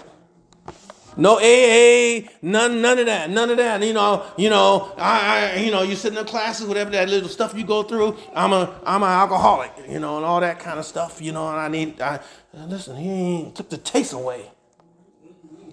No 1.17 1.39
AA, 1.39 2.29
none, 2.43 2.81
none 2.81 3.01
of 3.01 3.07
that, 3.07 3.29
none 3.29 3.51
of 3.51 3.57
that. 3.57 3.83
You 3.83 3.93
know, 3.93 4.25
you 4.39 4.49
know, 4.49 4.95
I, 4.97 5.55
I, 5.57 5.57
you 5.57 5.73
know, 5.73 5.83
you 5.83 5.97
sit 5.97 6.11
in 6.11 6.15
the 6.15 6.25
classes, 6.25 6.69
whatever 6.69 6.91
that 6.91 7.09
little 7.09 7.29
stuff 7.29 7.59
you 7.59 7.65
go 7.65 7.83
through. 7.83 8.19
I'm 8.37 8.53
a, 8.53 8.73
I'm 8.87 9.03
an 9.03 9.09
alcoholic, 9.09 9.73
you 9.89 9.99
know, 9.99 10.17
and 10.19 10.25
all 10.25 10.39
that 10.39 10.61
kind 10.61 10.79
of 10.79 10.87
stuff. 10.87 11.21
You 11.21 11.33
know, 11.33 11.49
and 11.49 11.59
I 11.59 11.67
need, 11.67 12.01
I 12.01 12.21
listen. 12.55 12.95
He 12.95 13.51
took 13.53 13.69
the 13.69 13.79
taste 13.79 14.13
away. 14.13 14.49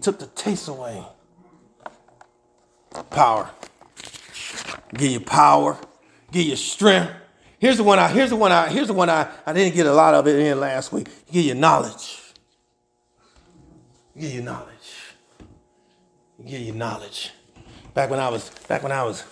Took 0.02 0.18
the 0.18 0.28
taste 0.28 0.68
away. 0.68 1.06
Power. 3.10 3.50
Give 4.94 5.12
you 5.12 5.20
power. 5.20 5.78
Give 6.32 6.46
you 6.46 6.56
strength. 6.56 7.14
Here's 7.60 7.78
the 7.78 7.84
one 7.84 8.00
I 8.00 8.08
here's 8.08 8.30
the 8.30 8.36
one 8.36 8.52
I 8.52 8.70
here's 8.70 8.88
the 8.88 8.94
one 8.94 9.10
I, 9.10 9.30
I 9.46 9.54
didn't 9.54 9.76
get 9.76 9.86
a 9.86 9.94
lot 9.94 10.14
of 10.14 10.28
it 10.28 10.40
in 10.40 10.60
last 10.60 10.92
week. 10.92 11.10
Give 11.32 11.44
you 11.44 11.56
knowledge. 11.56 12.22
Give 14.18 14.32
you 14.32 14.42
knowledge. 14.42 15.16
Give 16.46 16.62
you 16.62 16.74
knowledge. 16.74 17.32
Back 17.94 18.10
when 18.10 18.20
I 18.20 18.30
was 18.30 18.50
back 18.68 18.82
when 18.82 18.92
I 18.92 19.04
was 19.04 19.24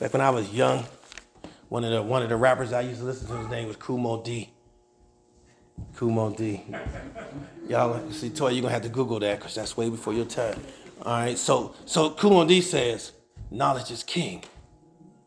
back 0.00 0.12
when 0.12 0.22
I 0.22 0.30
was 0.30 0.52
young, 0.52 0.86
one 1.68 1.84
of 1.84 1.90
the 1.90 2.02
one 2.02 2.22
of 2.22 2.30
the 2.30 2.36
rappers 2.36 2.72
I 2.72 2.80
used 2.80 3.00
to 3.00 3.06
listen 3.06 3.28
to 3.28 3.36
his 3.36 3.48
name 3.48 3.68
was 3.68 3.76
Kool 3.76 4.22
D. 4.22 4.50
Dee. 5.98 6.36
D. 6.36 6.64
Y'all 7.68 8.10
see, 8.10 8.30
Toy, 8.30 8.48
you're 8.48 8.62
gonna 8.62 8.72
have 8.72 8.82
to 8.82 8.88
Google 8.88 9.20
that 9.20 9.38
because 9.38 9.54
that's 9.54 9.76
way 9.76 9.90
before 9.90 10.14
your 10.14 10.24
time. 10.24 10.58
All 11.02 11.12
right, 11.12 11.38
so 11.38 11.74
so 11.84 12.16
Moe 12.22 12.46
Dee 12.46 12.60
says, 12.60 13.12
knowledge 13.50 13.90
is 13.90 14.02
king. 14.02 14.44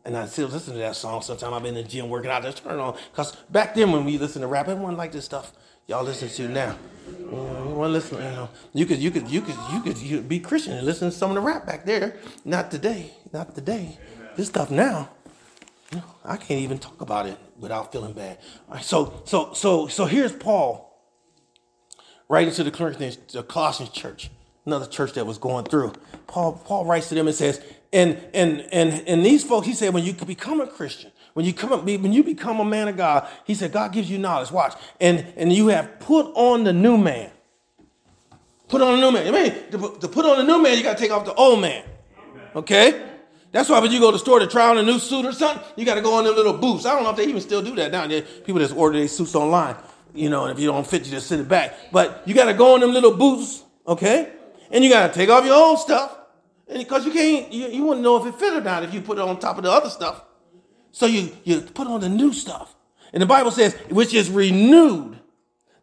And 0.04 0.16
I 0.16 0.26
still 0.26 0.48
listen 0.48 0.72
to 0.74 0.80
that 0.80 0.96
song. 0.96 1.22
Sometimes 1.22 1.52
I've 1.52 1.62
been 1.62 1.76
in 1.76 1.84
the 1.84 1.88
gym 1.88 2.08
working 2.08 2.30
out, 2.30 2.42
just 2.42 2.64
turn 2.64 2.80
on. 2.80 2.96
Because 3.12 3.36
back 3.50 3.74
then 3.74 3.92
when 3.92 4.04
we 4.04 4.18
listened 4.18 4.42
to 4.42 4.48
rap, 4.48 4.68
everyone 4.68 4.96
liked 4.96 5.12
this 5.12 5.24
stuff 5.24 5.52
y'all 5.86 6.04
listen 6.04 6.28
to 6.28 6.48
now. 6.48 6.76
To 7.06 7.88
listen, 7.88 8.18
you 8.18 8.24
know. 8.24 8.48
You 8.72 8.86
could 8.86 8.98
you 8.98 9.10
could 9.10 9.28
you 9.28 9.40
could 9.40 9.56
you 9.72 9.80
could 9.80 9.98
you 9.98 10.20
be 10.20 10.38
Christian 10.40 10.74
and 10.74 10.86
listen 10.86 11.10
to 11.10 11.16
some 11.16 11.30
of 11.30 11.34
the 11.34 11.40
rap 11.40 11.66
back 11.66 11.84
there. 11.84 12.16
Not 12.44 12.70
today. 12.70 13.12
Not 13.32 13.54
today. 13.54 13.98
This 14.36 14.48
stuff 14.48 14.70
now. 14.70 15.10
I 16.24 16.36
can't 16.38 16.60
even 16.60 16.78
talk 16.78 17.02
about 17.02 17.26
it 17.26 17.38
without 17.58 17.92
feeling 17.92 18.14
bad. 18.14 18.38
All 18.68 18.76
right, 18.76 18.84
so 18.84 19.22
so 19.26 19.52
so 19.52 19.88
so 19.88 20.06
here's 20.06 20.32
Paul 20.32 20.88
writing 22.28 22.54
to 22.54 22.64
the 22.64 22.70
Corinthians, 22.70 23.18
the 23.32 23.42
Colossians 23.42 23.90
church 23.90 24.30
another 24.66 24.86
church 24.86 25.12
that 25.14 25.26
was 25.26 25.38
going 25.38 25.64
through. 25.64 25.92
Paul, 26.26 26.60
Paul 26.64 26.84
writes 26.84 27.08
to 27.08 27.14
them 27.14 27.26
and 27.26 27.36
says, 27.36 27.60
and 27.92 28.18
and 28.32 28.66
and 28.72 29.06
and 29.06 29.24
these 29.24 29.44
folks, 29.44 29.66
he 29.66 29.74
said, 29.74 29.92
when 29.92 30.02
you 30.04 30.14
become 30.14 30.60
a 30.60 30.66
Christian, 30.66 31.12
when 31.34 31.44
you 31.44 31.52
come 31.52 31.72
up, 31.72 31.84
when 31.84 32.12
you 32.12 32.24
become 32.24 32.60
a 32.60 32.64
man 32.64 32.88
of 32.88 32.96
God, 32.96 33.28
he 33.44 33.54
said, 33.54 33.72
God 33.72 33.92
gives 33.92 34.10
you 34.10 34.18
knowledge. 34.18 34.50
Watch, 34.50 34.74
and 35.00 35.26
and 35.36 35.52
you 35.52 35.68
have 35.68 36.00
put 36.00 36.32
on 36.34 36.64
the 36.64 36.72
new 36.72 36.96
man. 36.96 37.30
Put 38.68 38.80
on 38.80 38.98
the 38.98 39.00
new 39.00 39.12
man. 39.12 39.26
I 39.26 39.30
mean, 39.30 39.52
to, 39.70 39.98
to 40.00 40.08
put 40.08 40.24
on 40.24 40.38
the 40.38 40.44
new 40.44 40.62
man, 40.62 40.78
you 40.78 40.82
got 40.82 40.96
to 40.96 41.02
take 41.02 41.12
off 41.12 41.26
the 41.26 41.34
old 41.34 41.60
man. 41.60 41.84
Okay. 42.56 43.08
That's 43.50 43.68
why 43.68 43.80
when 43.80 43.92
you 43.92 44.00
go 44.00 44.10
to 44.10 44.12
the 44.12 44.18
store 44.18 44.38
to 44.38 44.46
try 44.46 44.70
on 44.70 44.78
a 44.78 44.82
new 44.82 44.98
suit 44.98 45.26
or 45.26 45.32
something, 45.32 45.62
you 45.76 45.84
got 45.84 45.96
to 45.96 46.00
go 46.00 46.14
on 46.14 46.24
them 46.24 46.34
little 46.34 46.54
booths. 46.54 46.86
I 46.86 46.94
don't 46.94 47.02
know 47.02 47.10
if 47.10 47.16
they 47.16 47.26
even 47.26 47.42
still 47.42 47.60
do 47.60 47.74
that 47.76 47.92
now. 47.92 48.08
People 48.44 48.60
just 48.60 48.74
order 48.74 48.98
their 48.98 49.08
suits 49.08 49.34
online, 49.34 49.76
you 50.14 50.30
know, 50.30 50.44
and 50.44 50.56
if 50.56 50.58
you 50.58 50.68
don't 50.68 50.86
fit, 50.86 51.04
you 51.04 51.10
just 51.10 51.26
send 51.26 51.42
it 51.42 51.48
back. 51.48 51.74
But 51.92 52.22
you 52.24 52.32
got 52.32 52.46
to 52.46 52.54
go 52.54 52.72
on 52.72 52.80
them 52.80 52.92
little 52.92 53.14
booths, 53.14 53.62
okay? 53.86 54.32
And 54.72 54.82
you 54.82 54.90
got 54.90 55.06
to 55.06 55.14
take 55.14 55.28
off 55.28 55.44
your 55.44 55.54
old 55.54 55.78
stuff, 55.78 56.18
and 56.66 56.78
because 56.78 57.06
you 57.06 57.12
can't, 57.12 57.52
you, 57.52 57.68
you 57.68 57.84
wouldn't 57.84 58.02
know 58.02 58.16
if 58.16 58.26
it 58.26 58.38
fit 58.40 58.54
or 58.54 58.60
not 58.60 58.82
if 58.82 58.92
you 58.92 59.00
put 59.00 59.18
it 59.18 59.20
on 59.20 59.38
top 59.38 59.58
of 59.58 59.62
the 59.62 59.70
other 59.70 59.90
stuff. 59.90 60.24
So 60.90 61.06
you 61.06 61.30
you 61.44 61.60
put 61.60 61.86
on 61.86 62.00
the 62.00 62.08
new 62.08 62.32
stuff, 62.32 62.74
and 63.12 63.22
the 63.22 63.26
Bible 63.26 63.52
says, 63.52 63.74
which 63.90 64.12
is 64.14 64.28
renewed. 64.30 65.20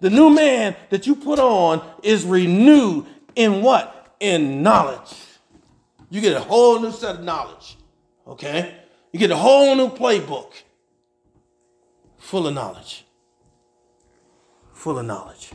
The 0.01 0.09
new 0.09 0.29
man 0.29 0.75
that 0.89 1.07
you 1.07 1.15
put 1.15 1.39
on 1.39 1.81
is 2.03 2.23
renewed 2.25 3.05
in 3.35 3.61
what? 3.61 4.15
In 4.19 4.63
knowledge. 4.63 5.13
You 6.09 6.21
get 6.21 6.35
a 6.35 6.39
whole 6.39 6.79
new 6.79 6.91
set 6.91 7.15
of 7.15 7.23
knowledge. 7.23 7.77
Okay? 8.27 8.75
You 9.11 9.19
get 9.19 9.31
a 9.31 9.35
whole 9.35 9.75
new 9.75 9.89
playbook 9.89 10.53
full 12.17 12.47
of 12.47 12.53
knowledge. 12.53 13.05
Full 14.73 14.99
of 14.99 15.05
knowledge. 15.05 15.51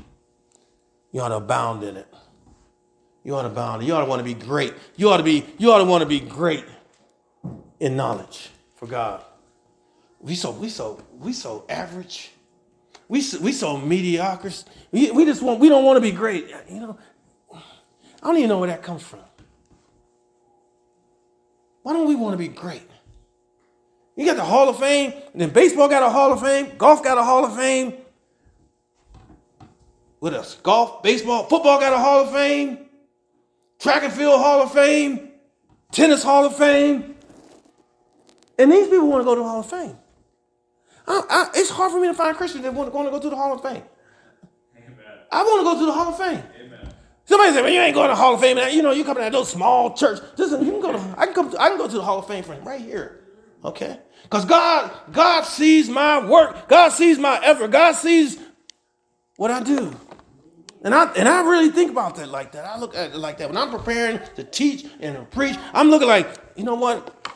You 1.12 1.20
ought 1.20 1.28
to 1.28 1.36
abound 1.36 1.82
in 1.82 1.96
it. 1.96 2.13
You 3.24 3.34
ought 3.34 3.42
to 3.42 3.48
bound. 3.48 3.82
You 3.82 3.94
ought 3.94 4.00
to 4.00 4.06
want 4.06 4.20
to 4.20 4.24
be 4.24 4.34
great. 4.34 4.74
You 4.96 5.10
ought 5.10 5.16
to 5.16 5.22
be, 5.22 5.46
you 5.58 5.72
ought 5.72 5.78
to 5.78 5.84
want 5.84 6.02
to 6.02 6.06
be 6.06 6.20
great 6.20 6.64
in 7.80 7.96
knowledge 7.96 8.50
for 8.76 8.86
God. 8.86 9.24
We 10.20 10.34
so 10.34 10.50
we 10.50 10.68
so 10.68 11.02
we 11.18 11.32
so 11.32 11.64
average. 11.68 12.30
We 13.08 13.20
so, 13.20 13.40
we 13.40 13.52
so 13.52 13.76
mediocre. 13.76 14.50
We, 14.90 15.10
we 15.10 15.24
just 15.24 15.42
want 15.42 15.60
we 15.60 15.68
don't 15.68 15.84
want 15.84 15.96
to 15.96 16.00
be 16.00 16.12
great. 16.12 16.48
You 16.70 16.80
know, 16.80 16.98
I 17.52 17.60
don't 18.22 18.36
even 18.36 18.48
know 18.48 18.58
where 18.58 18.70
that 18.70 18.82
comes 18.82 19.02
from. 19.02 19.20
Why 21.82 21.92
don't 21.92 22.08
we 22.08 22.14
want 22.14 22.32
to 22.32 22.38
be 22.38 22.48
great? 22.48 22.88
You 24.16 24.24
got 24.24 24.36
the 24.36 24.44
Hall 24.44 24.68
of 24.68 24.78
Fame, 24.78 25.12
and 25.32 25.40
then 25.42 25.50
baseball 25.50 25.88
got 25.88 26.02
a 26.02 26.08
Hall 26.08 26.32
of 26.32 26.40
Fame, 26.40 26.72
golf 26.78 27.02
got 27.02 27.18
a 27.18 27.22
Hall 27.22 27.44
of 27.44 27.56
Fame. 27.56 27.94
What 30.20 30.32
else? 30.32 30.54
Golf, 30.62 31.02
baseball, 31.02 31.44
football 31.44 31.80
got 31.80 31.92
a 31.92 31.98
Hall 31.98 32.22
of 32.22 32.32
Fame. 32.32 32.83
Track 33.78 34.02
and 34.02 34.12
field 34.12 34.40
Hall 34.40 34.62
of 34.62 34.72
Fame, 34.72 35.30
tennis 35.92 36.22
Hall 36.22 36.44
of 36.44 36.56
Fame. 36.56 37.14
And 38.58 38.70
these 38.70 38.88
people 38.88 39.08
want 39.08 39.20
to 39.20 39.24
go 39.24 39.34
to 39.34 39.40
the 39.40 39.46
Hall 39.46 39.60
of 39.60 39.70
Fame. 39.70 39.96
I, 41.06 41.22
I, 41.28 41.50
it's 41.54 41.70
hard 41.70 41.92
for 41.92 42.00
me 42.00 42.08
to 42.08 42.14
find 42.14 42.36
Christians 42.36 42.62
that 42.64 42.72
want 42.72 42.90
to, 42.90 42.94
want 42.94 43.08
to 43.08 43.10
go 43.10 43.20
to 43.20 43.30
the 43.30 43.36
Hall 43.36 43.52
of 43.52 43.62
Fame. 43.62 43.82
Amen. 44.76 44.96
I 45.30 45.42
want 45.42 45.60
to 45.60 45.64
go 45.64 45.80
to 45.80 45.86
the 45.86 45.92
Hall 45.92 46.08
of 46.08 46.18
Fame. 46.18 46.42
Amen. 46.60 46.94
Somebody 47.26 47.52
said, 47.52 47.62
"Well, 47.62 47.72
you 47.72 47.80
ain't 47.80 47.94
going 47.94 48.08
to 48.08 48.12
the 48.12 48.20
Hall 48.20 48.34
of 48.34 48.40
Fame. 48.40 48.58
You 48.74 48.82
know, 48.82 48.92
you 48.92 49.04
come 49.04 49.16
to 49.16 49.20
that 49.20 49.32
little 49.32 49.46
small 49.46 49.94
church. 49.94 50.20
Listen, 50.36 50.64
you 50.64 50.72
can 50.72 50.80
go 50.80 50.92
to. 50.92 51.14
I 51.18 51.26
can 51.26 51.34
come. 51.34 51.50
To, 51.50 51.60
I 51.60 51.68
can 51.68 51.78
go 51.78 51.88
to 51.88 51.96
the 51.96 52.02
Hall 52.02 52.18
of 52.18 52.26
Fame 52.26 52.44
for 52.44 52.54
right 52.60 52.80
here. 52.80 53.20
Okay, 53.64 53.98
because 54.24 54.44
God, 54.44 54.90
God 55.10 55.42
sees 55.42 55.88
my 55.88 56.24
work. 56.24 56.68
God 56.68 56.90
sees 56.90 57.18
my 57.18 57.40
effort. 57.42 57.70
God 57.70 57.92
sees 57.92 58.38
what 59.36 59.50
I 59.50 59.62
do. 59.62 59.96
And 60.84 60.94
I 60.94 61.10
and 61.14 61.26
I 61.26 61.42
really 61.48 61.70
think 61.70 61.90
about 61.90 62.16
that 62.16 62.28
like 62.28 62.52
that. 62.52 62.66
I 62.66 62.78
look 62.78 62.94
at 62.94 63.12
it 63.12 63.16
like 63.16 63.38
that. 63.38 63.48
When 63.48 63.56
I'm 63.56 63.70
preparing 63.70 64.20
to 64.36 64.44
teach 64.44 64.86
and 65.00 65.16
to 65.16 65.22
preach, 65.24 65.56
I'm 65.72 65.88
looking 65.88 66.08
like, 66.08 66.28
you 66.56 66.62
know 66.62 66.74
what? 66.74 67.26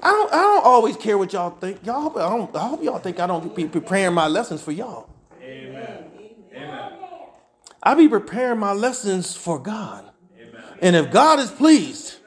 I 0.00 0.10
don't 0.10 0.32
I 0.32 0.40
don't 0.40 0.64
always 0.64 0.96
care 0.96 1.18
what 1.18 1.32
y'all 1.32 1.50
think. 1.50 1.84
Y'all 1.84 2.16
I, 2.16 2.28
don't, 2.28 2.54
I 2.54 2.68
hope 2.68 2.84
y'all 2.84 3.00
think 3.00 3.18
I 3.18 3.26
don't 3.26 3.54
be 3.56 3.66
preparing 3.66 4.14
my 4.14 4.28
lessons 4.28 4.62
for 4.62 4.70
y'all. 4.70 5.10
Amen. 5.42 6.04
Amen. 6.54 6.92
I 7.82 7.94
be 7.94 8.08
preparing 8.08 8.60
my 8.60 8.72
lessons 8.72 9.36
for 9.36 9.58
God. 9.58 10.08
Amen. 10.38 10.62
And 10.80 10.94
if 10.94 11.10
God 11.10 11.40
is 11.40 11.50
pleased, 11.50 12.18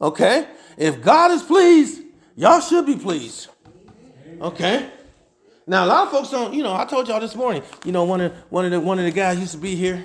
okay? 0.00 0.46
If 0.76 1.02
God 1.02 1.32
is 1.32 1.42
pleased, 1.42 2.02
y'all 2.36 2.60
should 2.60 2.86
be 2.86 2.96
pleased. 2.96 3.48
Okay? 4.40 4.88
Now 5.70 5.84
a 5.84 5.86
lot 5.86 6.06
of 6.08 6.10
folks 6.10 6.30
don't, 6.30 6.52
you 6.52 6.64
know, 6.64 6.74
I 6.74 6.84
told 6.84 7.06
y'all 7.06 7.20
this 7.20 7.36
morning, 7.36 7.62
you 7.84 7.92
know, 7.92 8.02
one 8.02 8.20
of 8.20 8.32
one 8.48 8.64
of 8.64 8.72
the 8.72 8.80
one 8.80 8.98
of 8.98 9.04
the 9.04 9.12
guys 9.12 9.38
used 9.38 9.52
to 9.52 9.58
be 9.58 9.76
here, 9.76 10.04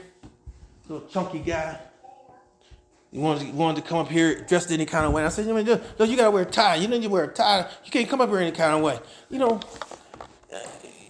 little 0.88 1.08
chunky 1.08 1.40
guy. 1.40 1.80
He 3.12 3.18
wanted 3.18 3.48
to, 3.48 3.52
wanted 3.54 3.82
to 3.82 3.90
come 3.90 3.98
up 3.98 4.08
here 4.08 4.42
dressed 4.42 4.72
any 4.72 4.86
kind 4.86 5.08
of 5.08 5.12
way. 5.12 5.26
I 5.26 5.30
said, 5.30 5.48
you, 5.48 5.54
know, 5.56 6.06
you 6.06 6.16
gotta 6.16 6.30
wear 6.30 6.44
a 6.44 6.46
tie. 6.46 6.76
You 6.76 6.88
need 6.88 7.02
to 7.02 7.08
wear 7.08 7.24
a 7.24 7.34
tie. 7.34 7.68
You 7.84 7.90
can't 7.90 8.08
come 8.08 8.22
up 8.22 8.30
here 8.30 8.38
any 8.38 8.52
kind 8.52 8.76
of 8.76 8.84
way. 8.84 9.00
You 9.32 9.40
know. 9.40 9.60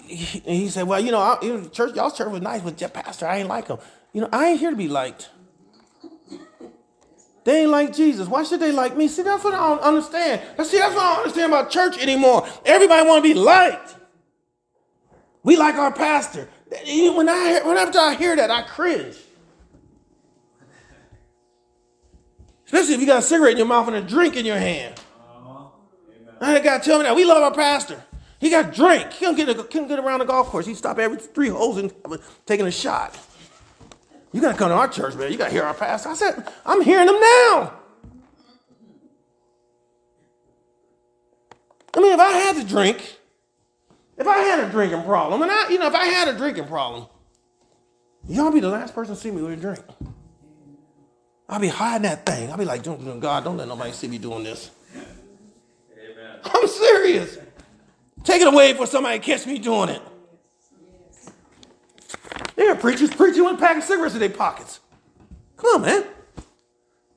He, 0.08 0.42
and 0.46 0.56
he 0.56 0.70
said, 0.70 0.88
well, 0.88 1.02
you 1.02 1.12
know, 1.12 1.20
I, 1.20 1.68
church, 1.74 1.94
y'all's 1.96 2.16
church 2.16 2.30
was 2.30 2.42
nice, 2.42 2.62
but 2.62 2.80
your 2.80 2.92
pastor, 2.92 3.28
I 3.28 3.40
ain't 3.40 3.50
like 3.50 3.68
him. 3.68 3.80
You 4.14 4.22
know, 4.22 4.30
I 4.32 4.52
ain't 4.52 4.60
here 4.62 4.70
to 4.70 4.78
be 4.78 4.88
liked. 4.88 5.32
They 7.44 7.64
ain't 7.64 7.72
like 7.72 7.94
Jesus. 7.94 8.30
Why 8.30 8.44
should 8.44 8.62
they 8.62 8.72
like 8.72 8.96
me? 8.96 9.10
See, 9.10 9.24
that's 9.24 9.44
what 9.44 9.54
I 9.54 9.68
don't 9.68 9.82
understand. 9.82 10.42
See, 10.66 10.78
that's 10.78 10.96
what 10.96 11.04
I 11.04 11.16
don't 11.16 11.24
understand 11.24 11.52
about 11.52 11.72
church 11.72 11.98
anymore. 11.98 12.48
Everybody 12.66 13.06
want 13.06 13.26
to 13.26 13.34
be 13.34 13.38
liked. 13.38 13.96
We 15.46 15.56
like 15.58 15.76
our 15.76 15.92
pastor. 15.92 16.50
When 16.70 17.30
I 17.30 17.62
whenever 17.64 17.98
I 18.00 18.16
hear 18.16 18.36
that, 18.36 18.50
I 18.50 18.64
cringe. 18.64 19.16
Especially 22.66 22.96
if 22.96 23.00
you 23.00 23.06
got 23.06 23.20
a 23.20 23.22
cigarette 23.22 23.52
in 23.52 23.60
your 23.60 23.68
mouth 23.68 23.88
and 23.88 23.96
a 23.96 24.02
drink 24.02 24.36
in 24.36 24.44
your 24.44 24.58
hand. 24.58 25.00
Uh-huh. 25.20 25.68
I 26.42 26.60
got 26.62 26.82
to 26.82 26.90
tell 26.90 26.98
me 26.98 27.04
that. 27.04 27.16
We 27.16 27.26
love 27.26 27.44
our 27.44 27.54
pastor. 27.54 28.04
He 28.40 28.50
got 28.50 28.74
drink. 28.74 29.14
He 29.14 29.26
don't 29.26 29.36
get, 29.36 29.70
can't 29.70 29.88
get 29.88 30.00
around 30.00 30.20
the 30.20 30.26
golf 30.26 30.48
course. 30.48 30.66
He 30.66 30.74
stop 30.74 30.98
every 30.98 31.20
three 31.20 31.50
holes 31.50 31.78
and 31.78 31.94
taking 32.48 32.66
a 32.66 32.72
shot. 32.72 33.16
You 34.34 34.42
got 34.42 34.54
to 34.54 34.58
come 34.58 34.70
to 34.70 34.76
our 34.76 34.88
church, 34.88 35.14
man. 35.14 35.32
You 35.32 35.38
got 35.38 35.46
to 35.46 35.52
hear 35.52 35.64
our 35.64 35.76
pastor. 35.76 36.10
I 36.10 36.16
said, 36.16 36.52
I'm 36.66 36.82
hearing 36.82 37.08
him 37.08 37.20
now. 37.20 37.74
I 41.94 42.00
mean, 42.00 42.14
if 42.14 42.20
I 42.20 42.32
had 42.32 42.56
to 42.56 42.64
drink, 42.64 43.20
if 44.18 44.28
I 44.28 44.40
had 44.40 44.64
a 44.64 44.70
drinking 44.70 45.04
problem, 45.04 45.42
and 45.42 45.52
I, 45.52 45.70
you 45.70 45.78
know, 45.78 45.88
if 45.88 45.96
I 45.96 46.06
had 46.06 46.28
a 46.28 46.38
drinking 46.38 46.68
problem, 46.68 47.08
y'all 48.28 48.52
be 48.52 48.60
the 48.60 48.70
last 48.70 48.96
person 48.96 49.16
to 49.16 49.22
see 49.22 49.32
me 49.32 49.42
with 49.42 49.54
a 49.54 49.58
drink. 49.58 49.84
I'll 51.48 51.60
be 51.60 51.68
hiding 51.68 52.04
that 52.04 52.26
thing. 52.26 52.52
I'll 52.52 52.58
be 52.58 52.66
like, 52.66 52.84
God, 52.84 53.44
don't 53.44 53.58
let 53.58 53.68
nobody 53.68 53.92
see 53.92 54.08
me 54.08 54.18
doing 54.18 54.44
this. 54.44 54.72
Amen. 55.94 56.40
I'm 56.44 56.68
serious. 56.68 57.38
Take 58.24 58.42
it 58.42 58.48
away 58.48 58.72
before 58.72 58.88
somebody 58.88 59.20
catch 59.20 59.46
me 59.46 59.60
doing 59.60 59.90
it. 59.90 60.02
There 62.56 62.72
are 62.72 62.76
preachers 62.76 63.14
preaching 63.14 63.44
with 63.44 63.56
a 63.56 63.58
pack 63.58 63.78
of 63.78 63.84
cigarettes 63.84 64.16
in 64.16 64.22
their 64.22 64.30
pockets. 64.30 64.80
Come 65.58 65.76
on, 65.76 65.82
man. 65.82 66.06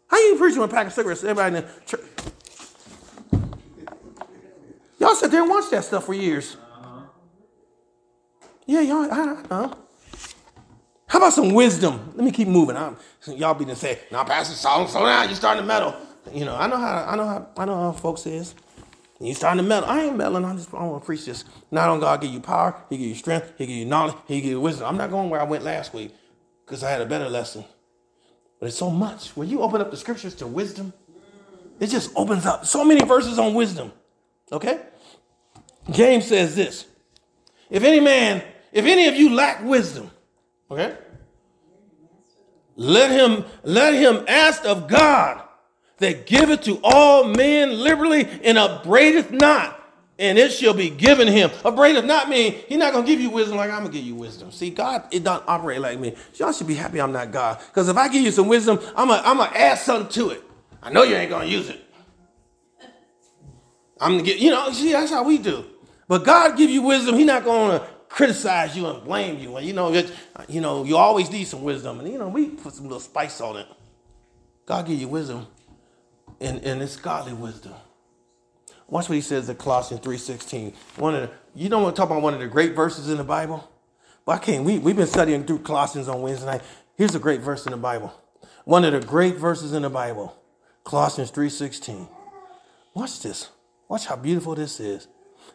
How 0.09 0.19
you 0.19 0.37
preaching 0.37 0.61
with 0.61 0.71
a 0.71 0.75
pack 0.75 0.89
of 0.89 0.93
cigarettes? 0.93 1.23
Everybody 1.23 1.57
in 1.57 1.65
the 1.65 1.69
church. 1.87 2.01
Y'all 4.99 5.15
sit 5.15 5.31
there 5.31 5.43
and 5.43 5.51
watch 5.51 5.71
that 5.71 5.85
stuff 5.85 6.05
for 6.07 6.13
years. 6.13 6.57
Yeah, 8.69 8.83
y'all, 8.83 9.11
I, 9.11 9.21
I 9.21 9.43
know. 9.51 9.75
How 11.07 11.19
about 11.19 11.33
some 11.33 11.55
wisdom? 11.55 12.13
Let 12.15 12.23
me 12.23 12.31
keep 12.31 12.49
moving. 12.49 12.77
I'm, 12.77 12.99
y'all 13.27 13.55
be 13.55 13.65
to 13.65 13.75
say, 13.75 13.99
"Now, 14.13 14.25
Pastor, 14.25 14.55
slow, 14.55 14.87
slow 14.87 15.07
down. 15.07 15.27
You're 15.27 15.37
starting 15.37 15.63
to 15.63 15.67
meddle." 15.67 15.97
You 16.35 16.45
know, 16.45 16.55
I 16.55 16.67
know 16.67 16.77
how. 16.77 17.07
I 17.09 17.17
know 17.17 17.27
how. 17.27 17.49
I 17.57 17.65
know 17.65 17.77
how 17.77 17.93
folks 17.93 18.27
is. 18.27 18.55
You 19.19 19.33
starting 19.33 19.63
to 19.65 19.67
meddle. 19.67 19.89
I 19.89 20.03
ain't 20.03 20.19
meddling. 20.19 20.45
I 20.45 20.55
just 20.55 20.73
I 20.75 20.85
want 20.85 21.03
to 21.03 21.07
preach 21.07 21.25
this. 21.25 21.47
Not 21.71 21.89
on 21.89 21.99
God 21.99 22.21
give 22.21 22.31
you 22.31 22.41
power. 22.41 22.77
He 22.91 22.99
give 22.99 23.07
you 23.07 23.15
strength. 23.15 23.55
He 23.57 23.65
give 23.65 23.75
you 23.75 23.87
knowledge. 23.87 24.17
He 24.27 24.43
give 24.43 24.51
you 24.51 24.61
wisdom. 24.61 24.87
I'm 24.87 24.99
not 24.99 25.11
going 25.11 25.31
where 25.31 25.41
I 25.41 25.45
went 25.45 25.65
last 25.65 25.95
week 25.95 26.15
because 26.67 26.85
I 26.85 26.91
had 26.91 27.01
a 27.01 27.07
better 27.07 27.31
lesson. 27.31 27.65
But 28.61 28.67
it's 28.67 28.77
so 28.77 28.91
much. 28.91 29.35
When 29.35 29.49
you 29.49 29.63
open 29.63 29.81
up 29.81 29.91
the 29.91 29.97
scriptures 29.97 30.35
to 30.37 30.47
wisdom, 30.47 30.93
it 31.81 31.87
just 31.87 32.13
opens 32.15 32.45
up 32.45 32.67
so 32.67 32.85
many 32.85 33.03
verses 33.03 33.39
on 33.39 33.55
wisdom. 33.55 33.93
Okay? 34.53 34.79
James 35.91 36.27
says 36.27 36.55
this: 36.55 36.85
If 37.71 37.83
any 37.83 38.01
man 38.01 38.43
if 38.73 38.85
any 38.85 39.07
of 39.07 39.17
you 39.17 39.35
lack 39.35 39.65
wisdom, 39.65 40.11
okay, 40.71 40.97
let 42.77 43.11
him 43.11 43.45
let 43.65 43.95
him 43.95 44.25
ask 44.29 44.65
of 44.65 44.89
God 44.89 45.43
that 45.99 46.27
giveth 46.27 46.63
to 46.63 46.81
all 46.83 47.25
men 47.25 47.73
liberally 47.83 48.29
and 48.45 48.59
upbraideth 48.59 49.31
not, 49.31 49.83
and 50.19 50.39
it 50.39 50.53
shall 50.53 50.75
be 50.75 50.91
given 50.91 51.29
him. 51.29 51.51
Upbraideth 51.65 52.05
not 52.05 52.29
mean 52.29 52.55
he's 52.69 52.79
not 52.79 52.93
gonna 52.93 53.07
give 53.07 53.21
you 53.21 53.31
wisdom 53.31 53.57
like 53.57 53.71
I'm 53.71 53.81
gonna 53.83 53.93
give 53.93 54.05
you 54.05 54.15
wisdom. 54.15 54.53
See, 54.53 54.71
God, 54.71 55.05
it 55.11 55.25
don't 55.25 55.43
operate 55.47 55.81
like 55.81 55.99
me. 55.99 56.15
Y'all 56.35 56.53
should 56.53 56.67
be 56.69 56.75
happy 56.75 57.01
I'm 57.01 57.13
not 57.13 57.33
God. 57.33 57.59
Because 57.69 57.89
if 57.89 57.97
I 57.97 58.09
give 58.09 58.23
you 58.23 58.31
some 58.31 58.49
wisdom, 58.49 58.79
I'm 58.97 59.09
gonna 59.09 59.23
I'm 59.25 59.39
gonna 59.39 59.57
add 59.57 59.79
something 59.79 60.11
to 60.13 60.31
it. 60.31 60.45
I 60.83 60.91
know 60.91 61.03
you 61.03 61.17
ain't 61.17 61.31
gonna 61.31 61.47
use 61.47 61.69
it. 61.69 61.81
I'm 64.01 64.13
gonna 64.13 64.23
get, 64.23 64.39
you 64.39 64.51
know, 64.51 64.71
see, 64.73 64.93
that's 64.93 65.11
how 65.11 65.25
we 65.25 65.39
do. 65.39 65.65
But 66.07 66.25
God 66.25 66.57
give 66.57 66.71
you 66.71 66.83
wisdom, 66.83 67.17
He's 67.17 67.27
not 67.27 67.45
gonna 67.45 67.87
criticize 68.19 68.77
you 68.77 68.85
and 68.89 69.05
blame 69.05 69.39
you. 69.39 69.57
And 69.57 69.65
you 69.65 69.73
know, 69.73 69.93
you 70.49 70.61
know, 70.61 70.83
you 70.83 70.97
always 70.97 71.31
need 71.31 71.45
some 71.45 71.63
wisdom. 71.63 72.01
And 72.01 72.13
you 72.13 72.19
know, 72.19 72.27
we 72.29 72.47
put 72.49 72.75
some 72.75 72.87
little 72.87 72.99
spice 72.99 73.41
on 73.41 73.57
it. 73.57 73.67
God 74.67 74.87
give 74.89 74.99
you 74.99 75.07
wisdom, 75.07 75.47
and, 76.41 76.63
and 76.65 76.83
it's 76.83 76.97
godly 76.97 77.33
wisdom. 77.33 77.75
Watch 78.89 79.09
what 79.09 79.15
he 79.15 79.21
says 79.21 79.49
in 79.49 79.55
Colossians 79.55 80.05
3.16. 80.05 80.75
One 80.97 81.15
of 81.15 81.23
the, 81.23 81.31
you 81.55 81.69
don't 81.69 81.85
want 81.85 81.95
to 81.95 82.01
talk 82.01 82.11
about 82.11 82.21
one 82.21 82.35
of 82.35 82.41
the 82.41 82.49
great 82.49 82.75
verses 82.75 83.09
in 83.09 83.19
the 83.19 83.25
Bible? 83.25 83.71
But 84.27 84.33
I 84.33 84.39
can't. 84.39 84.65
We, 84.65 84.79
we've 84.79 84.97
been 84.97 85.07
studying 85.07 85.45
through 85.45 85.61
Colossians 85.61 86.09
on 86.09 86.21
Wednesday 86.21 86.47
night. 86.47 86.63
Here's 86.97 87.15
a 87.15 87.21
great 87.21 87.41
verse 87.41 87.67
in 87.67 87.71
the 87.71 87.79
Bible. 87.79 88.13
One 88.65 88.85
of 88.85 88.93
the 88.93 89.01
great 89.01 89.37
verses 89.37 89.75
in 89.75 89.83
the 89.83 89.91
Bible. 89.91 90.37
Colossians 90.83 91.31
3.16. 91.31 92.09
Watch 92.95 93.21
this. 93.21 93.49
Watch 93.89 94.07
how 94.07 94.17
beautiful 94.17 94.57
this 94.57 94.81
is. 94.81 95.07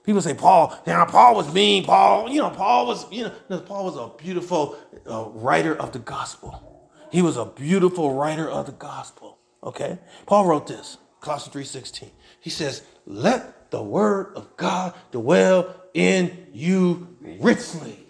People 0.04 0.22
say 0.22 0.34
Paul, 0.34 0.78
now 0.86 1.06
Paul 1.06 1.36
was 1.36 1.54
mean. 1.54 1.86
Paul, 1.86 2.30
you 2.30 2.42
know, 2.42 2.50
Paul 2.50 2.88
was, 2.88 3.10
you 3.12 3.32
know, 3.50 3.60
Paul 3.60 3.86
was 3.86 3.96
a 3.96 4.12
beautiful 4.22 4.78
uh, 5.10 5.30
writer 5.30 5.76
of 5.76 5.94
the 5.94 6.00
gospel. 6.00 6.92
He 7.10 7.22
was 7.22 7.38
a 7.38 7.46
beautiful 7.46 8.14
writer 8.14 8.50
of 8.50 8.66
the 8.66 8.74
gospel. 8.74 9.38
Okay, 9.64 10.00
Paul 10.26 10.46
wrote 10.46 10.68
this, 10.68 10.98
Colossians 11.22 11.54
three 11.54 11.64
sixteen. 11.64 12.12
He 12.42 12.50
says, 12.50 12.84
"Let 13.06 13.72
the 13.72 13.82
word 13.82 14.34
of 14.36 14.58
God 14.58 14.94
dwell 15.12 15.74
in 15.94 16.48
you 16.52 17.16
richly." 17.22 18.06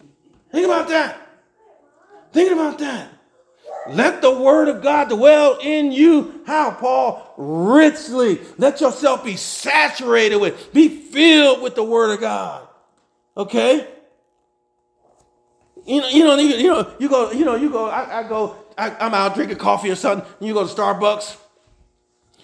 Think 0.52 0.66
about 0.66 0.88
that. 0.88 1.18
Think 2.32 2.52
about 2.52 2.80
that. 2.80 3.10
Let 3.88 4.22
the 4.22 4.32
word 4.32 4.70
of 4.70 4.82
God 4.82 5.10
dwell 5.10 5.58
in 5.62 5.92
you. 5.92 6.42
How, 6.46 6.72
Paul? 6.72 7.34
Richly. 7.38 8.40
Let 8.58 8.80
yourself 8.80 9.26
be 9.26 9.36
saturated 9.36 10.38
with, 10.38 10.74
be 10.74 10.88
filled 10.88 11.62
with 11.62 11.76
the 11.76 11.84
word 11.84 12.12
of 12.14 12.22
God. 12.22 12.68
Okay? 13.36 13.88
You 15.86 16.02
know, 16.02 16.08
you 16.08 16.24
know, 16.24 16.36
you 16.38 16.68
know, 16.68 16.94
you 16.98 17.10
go, 17.10 17.32
you 17.32 17.44
know, 17.44 17.56
you 17.56 17.70
go, 17.70 17.90
I, 17.90 18.20
I 18.20 18.24
go, 18.24 18.56
I, 18.78 19.06
am 19.06 19.14
out 19.14 19.36
drinking 19.36 19.58
coffee 19.58 19.90
or 19.90 19.96
something, 19.96 20.26
you 20.40 20.54
go 20.54 20.66
to 20.66 20.74
Starbucks, 20.74 21.38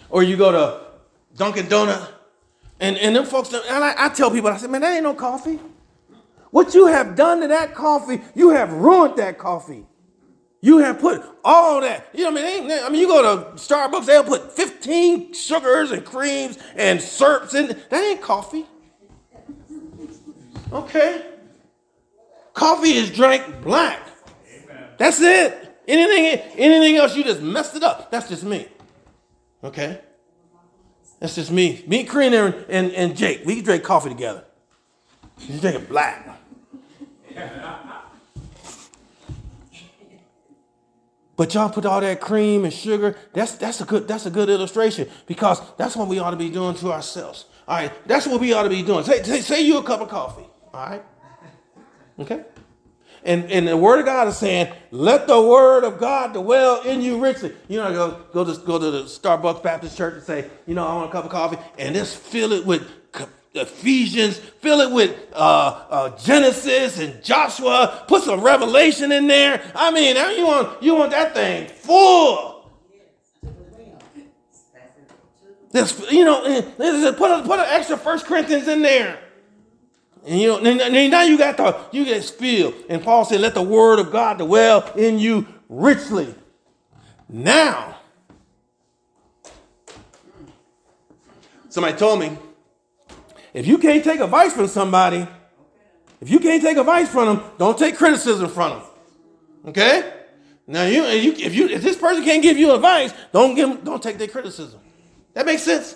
or 0.09 0.23
you 0.23 0.35
go 0.35 0.51
to 0.51 0.81
Dunkin' 1.37 1.67
Donut, 1.67 2.05
and, 2.81 2.97
and 2.97 3.15
them 3.15 3.25
folks, 3.25 3.53
and 3.53 3.63
I, 3.65 3.93
I 3.97 4.09
tell 4.09 4.29
people, 4.29 4.49
I 4.49 4.57
said, 4.57 4.69
man, 4.69 4.81
that 4.81 4.93
ain't 4.93 5.03
no 5.03 5.13
coffee. 5.13 5.59
What 6.51 6.73
you 6.73 6.87
have 6.87 7.15
done 7.15 7.41
to 7.41 7.47
that 7.47 7.75
coffee, 7.75 8.21
you 8.35 8.49
have 8.49 8.73
ruined 8.73 9.17
that 9.17 9.37
coffee. 9.37 9.85
You 10.61 10.79
have 10.79 10.99
put 10.99 11.23
all 11.43 11.81
that. 11.81 12.09
You 12.13 12.25
know, 12.25 12.31
what 12.31 12.43
I 12.43 12.59
mean, 12.59 12.71
I 12.71 12.89
mean, 12.89 13.01
you 13.01 13.07
go 13.07 13.21
to 13.21 13.51
Starbucks, 13.51 14.05
they'll 14.05 14.23
put 14.23 14.51
15 14.51 15.33
sugars 15.33 15.91
and 15.91 16.03
creams 16.03 16.57
and 16.75 17.01
syrups 17.01 17.53
in. 17.53 17.67
That 17.89 18.03
ain't 18.03 18.21
coffee. 18.21 18.65
Okay. 20.71 21.25
Coffee 22.53 22.91
is 22.91 23.09
drank 23.09 23.61
black. 23.61 24.01
That's 24.97 25.21
it. 25.21 25.81
Anything, 25.87 26.41
anything 26.57 26.97
else, 26.97 27.15
you 27.15 27.23
just 27.23 27.41
messed 27.41 27.75
it 27.75 27.83
up. 27.83 28.11
That's 28.11 28.27
just 28.27 28.43
me. 28.43 28.67
Okay? 29.63 30.01
That's 31.19 31.35
just 31.35 31.51
me. 31.51 31.83
Me, 31.87 32.03
Karina, 32.03 32.45
and, 32.45 32.65
and, 32.69 32.91
and 32.91 33.17
Jake. 33.17 33.45
We 33.45 33.55
can 33.55 33.63
drink 33.63 33.83
coffee 33.83 34.09
together. 34.09 34.43
You 35.39 35.59
drink 35.59 35.77
it 35.77 35.89
black. 35.89 36.37
But 41.39 41.53
y'all 41.53 41.69
put 41.69 41.85
all 41.85 42.01
that 42.01 42.19
cream 42.19 42.65
and 42.65 42.73
sugar. 42.73 43.15
That's 43.31 43.53
that's 43.53 43.79
a 43.79 43.85
good 43.85 44.09
that's 44.09 44.25
a 44.25 44.29
good 44.29 44.49
illustration 44.49 45.07
because 45.25 45.61
that's 45.77 45.95
what 45.95 46.09
we 46.09 46.19
ought 46.19 46.31
to 46.31 46.35
be 46.35 46.49
doing 46.49 46.75
to 46.75 46.91
ourselves. 46.91 47.45
All 47.65 47.77
right, 47.77 47.93
that's 48.05 48.27
what 48.27 48.41
we 48.41 48.51
ought 48.51 48.63
to 48.63 48.69
be 48.69 48.83
doing. 48.83 49.05
Say, 49.05 49.23
say, 49.23 49.39
say 49.39 49.61
you 49.61 49.77
a 49.77 49.83
cup 49.83 50.01
of 50.01 50.09
coffee. 50.09 50.43
All 50.73 50.89
right, 50.89 51.03
okay. 52.19 52.43
And, 53.23 53.49
and 53.49 53.69
the 53.69 53.77
word 53.77 53.99
of 53.99 54.05
God 54.05 54.27
is 54.27 54.35
saying, 54.37 54.73
let 54.91 55.27
the 55.27 55.41
word 55.41 55.85
of 55.85 55.97
God 55.97 56.33
dwell 56.33 56.81
in 56.81 57.01
you 57.01 57.21
richly. 57.21 57.53
You 57.69 57.77
know, 57.77 57.91
go, 57.93 58.25
go, 58.33 58.53
to, 58.53 58.65
go 58.65 58.79
to 58.79 58.91
the 58.91 59.03
Starbucks 59.03 59.63
Baptist 59.63 59.97
Church 59.97 60.15
and 60.15 60.23
say, 60.23 60.49
you 60.65 60.73
know, 60.73 60.85
I 60.85 60.93
want 60.93 61.09
a 61.09 61.11
cup 61.11 61.25
of 61.25 61.31
coffee, 61.31 61.57
and 61.77 61.95
just 61.95 62.17
fill 62.17 62.51
it 62.51 62.65
with 62.65 62.85
Ephesians, 63.53 64.37
fill 64.37 64.79
it 64.81 64.91
with 64.91 65.17
uh, 65.33 65.85
uh, 65.89 66.17
Genesis 66.17 66.99
and 66.99 67.23
Joshua, 67.23 68.05
put 68.07 68.23
some 68.23 68.41
revelation 68.41 69.11
in 69.11 69.27
there. 69.27 69.61
I 69.73 69.91
mean, 69.91 70.15
now 70.15 70.29
you 70.29 70.45
want, 70.45 70.83
you 70.83 70.95
want 70.95 71.11
that 71.11 71.33
thing 71.33 71.67
full. 71.67 72.71
Just, 75.73 76.11
you 76.11 76.25
know, 76.25 76.41
put, 76.77 77.31
a, 77.31 77.43
put 77.43 77.59
an 77.59 77.65
extra 77.69 77.97
First 77.97 78.25
Corinthians 78.25 78.67
in 78.67 78.81
there. 78.81 79.19
And 80.25 80.39
you 80.39 80.47
know, 80.47 80.57
and 80.59 81.11
now 81.11 81.21
you 81.21 81.37
got 81.37 81.57
the 81.57 81.77
you 81.91 82.03
get 82.05 82.23
filled. 82.23 82.73
And 82.89 83.01
Paul 83.01 83.23
said, 83.23 83.39
"Let 83.39 83.53
the 83.53 83.61
word 83.61 83.99
of 83.99 84.11
God 84.11 84.37
dwell 84.37 84.91
in 84.95 85.17
you 85.17 85.47
richly." 85.69 86.35
Now, 87.29 87.95
somebody 91.69 91.97
told 91.97 92.19
me, 92.19 92.37
if 93.53 93.65
you 93.67 93.77
can't 93.77 94.03
take 94.03 94.19
advice 94.19 94.53
from 94.53 94.67
somebody, 94.67 95.27
if 96.21 96.29
you 96.29 96.39
can't 96.39 96.61
take 96.61 96.77
advice 96.77 97.09
from 97.09 97.37
them, 97.37 97.51
don't 97.57 97.77
take 97.77 97.97
criticism 97.97 98.49
from 98.49 98.79
them. 98.79 98.87
Okay? 99.67 100.13
Now, 100.67 100.83
you, 100.83 101.03
if 101.03 101.55
you 101.55 101.67
if 101.67 101.81
this 101.81 101.97
person 101.97 102.23
can't 102.23 102.43
give 102.43 102.57
you 102.57 102.73
advice, 102.73 103.11
don't 103.31 103.55
give 103.55 103.83
don't 103.83 104.03
take 104.03 104.17
their 104.17 104.27
criticism. 104.27 104.79
That 105.33 105.45
makes 105.45 105.63
sense. 105.63 105.95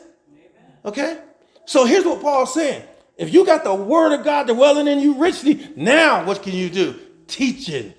Okay? 0.86 1.20
So 1.66 1.86
here's 1.86 2.06
what 2.06 2.22
Paul's 2.22 2.54
saying. 2.54 2.84
If 3.18 3.34
you 3.34 3.46
got 3.46 3.64
the 3.64 3.74
word 3.74 4.14
of 4.14 4.24
God 4.24 4.48
dwelling 4.48 4.88
in 4.88 5.00
you 5.00 5.16
richly, 5.16 5.70
now 5.76 6.26
what 6.26 6.42
can 6.42 6.54
you 6.54 6.70
do? 6.70 7.00
Teaching 7.28 7.94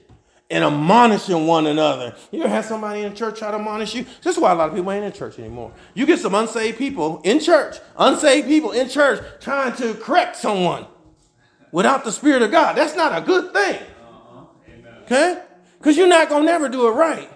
and 0.50 0.62
admonishing 0.64 1.46
one 1.46 1.66
another. 1.66 2.14
You 2.30 2.40
ever 2.40 2.48
have 2.48 2.64
somebody 2.64 3.02
in 3.02 3.14
church 3.14 3.38
try 3.38 3.50
to 3.50 3.56
admonish 3.56 3.94
you? 3.94 4.04
This 4.22 4.36
is 4.36 4.38
why 4.38 4.52
a 4.52 4.54
lot 4.54 4.68
of 4.68 4.74
people 4.74 4.92
ain't 4.92 5.04
in 5.04 5.12
church 5.12 5.38
anymore. 5.38 5.72
You 5.94 6.06
get 6.06 6.18
some 6.18 6.34
unsaved 6.34 6.78
people 6.78 7.20
in 7.24 7.40
church, 7.40 7.76
unsaved 7.96 8.46
people 8.46 8.72
in 8.72 8.88
church 8.88 9.24
trying 9.40 9.74
to 9.76 9.94
correct 9.94 10.36
someone 10.36 10.86
without 11.72 12.04
the 12.04 12.12
Spirit 12.12 12.42
of 12.42 12.50
God. 12.50 12.76
That's 12.76 12.94
not 12.94 13.16
a 13.16 13.24
good 13.24 13.52
thing. 13.52 13.80
Okay? 15.04 15.42
Because 15.78 15.96
you're 15.96 16.08
not 16.08 16.28
going 16.28 16.42
to 16.42 16.46
never 16.46 16.68
do 16.68 16.88
it 16.88 16.92
right. 16.92 17.30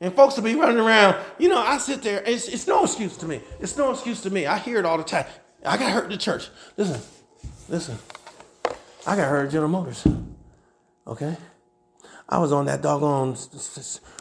And 0.00 0.14
folks 0.14 0.36
will 0.36 0.44
be 0.44 0.54
running 0.54 0.78
around. 0.78 1.16
You 1.38 1.48
know, 1.48 1.58
I 1.58 1.78
sit 1.78 2.02
there. 2.02 2.22
It's, 2.24 2.48
it's 2.48 2.66
no 2.66 2.84
excuse 2.84 3.16
to 3.18 3.26
me. 3.26 3.40
It's 3.60 3.76
no 3.76 3.92
excuse 3.92 4.20
to 4.22 4.30
me. 4.30 4.46
I 4.46 4.58
hear 4.58 4.78
it 4.78 4.84
all 4.84 4.98
the 4.98 5.04
time. 5.04 5.26
I 5.64 5.76
got 5.76 5.92
hurt 5.92 6.04
in 6.04 6.10
the 6.10 6.16
church. 6.16 6.48
Listen, 6.76 7.00
listen. 7.68 7.98
I 9.06 9.16
got 9.16 9.28
hurt 9.28 9.46
at 9.46 9.52
General 9.52 9.70
Motors. 9.70 10.06
Okay? 11.06 11.36
I 12.32 12.38
was 12.38 12.50
on 12.50 12.64
that 12.64 12.80
doggone 12.80 13.36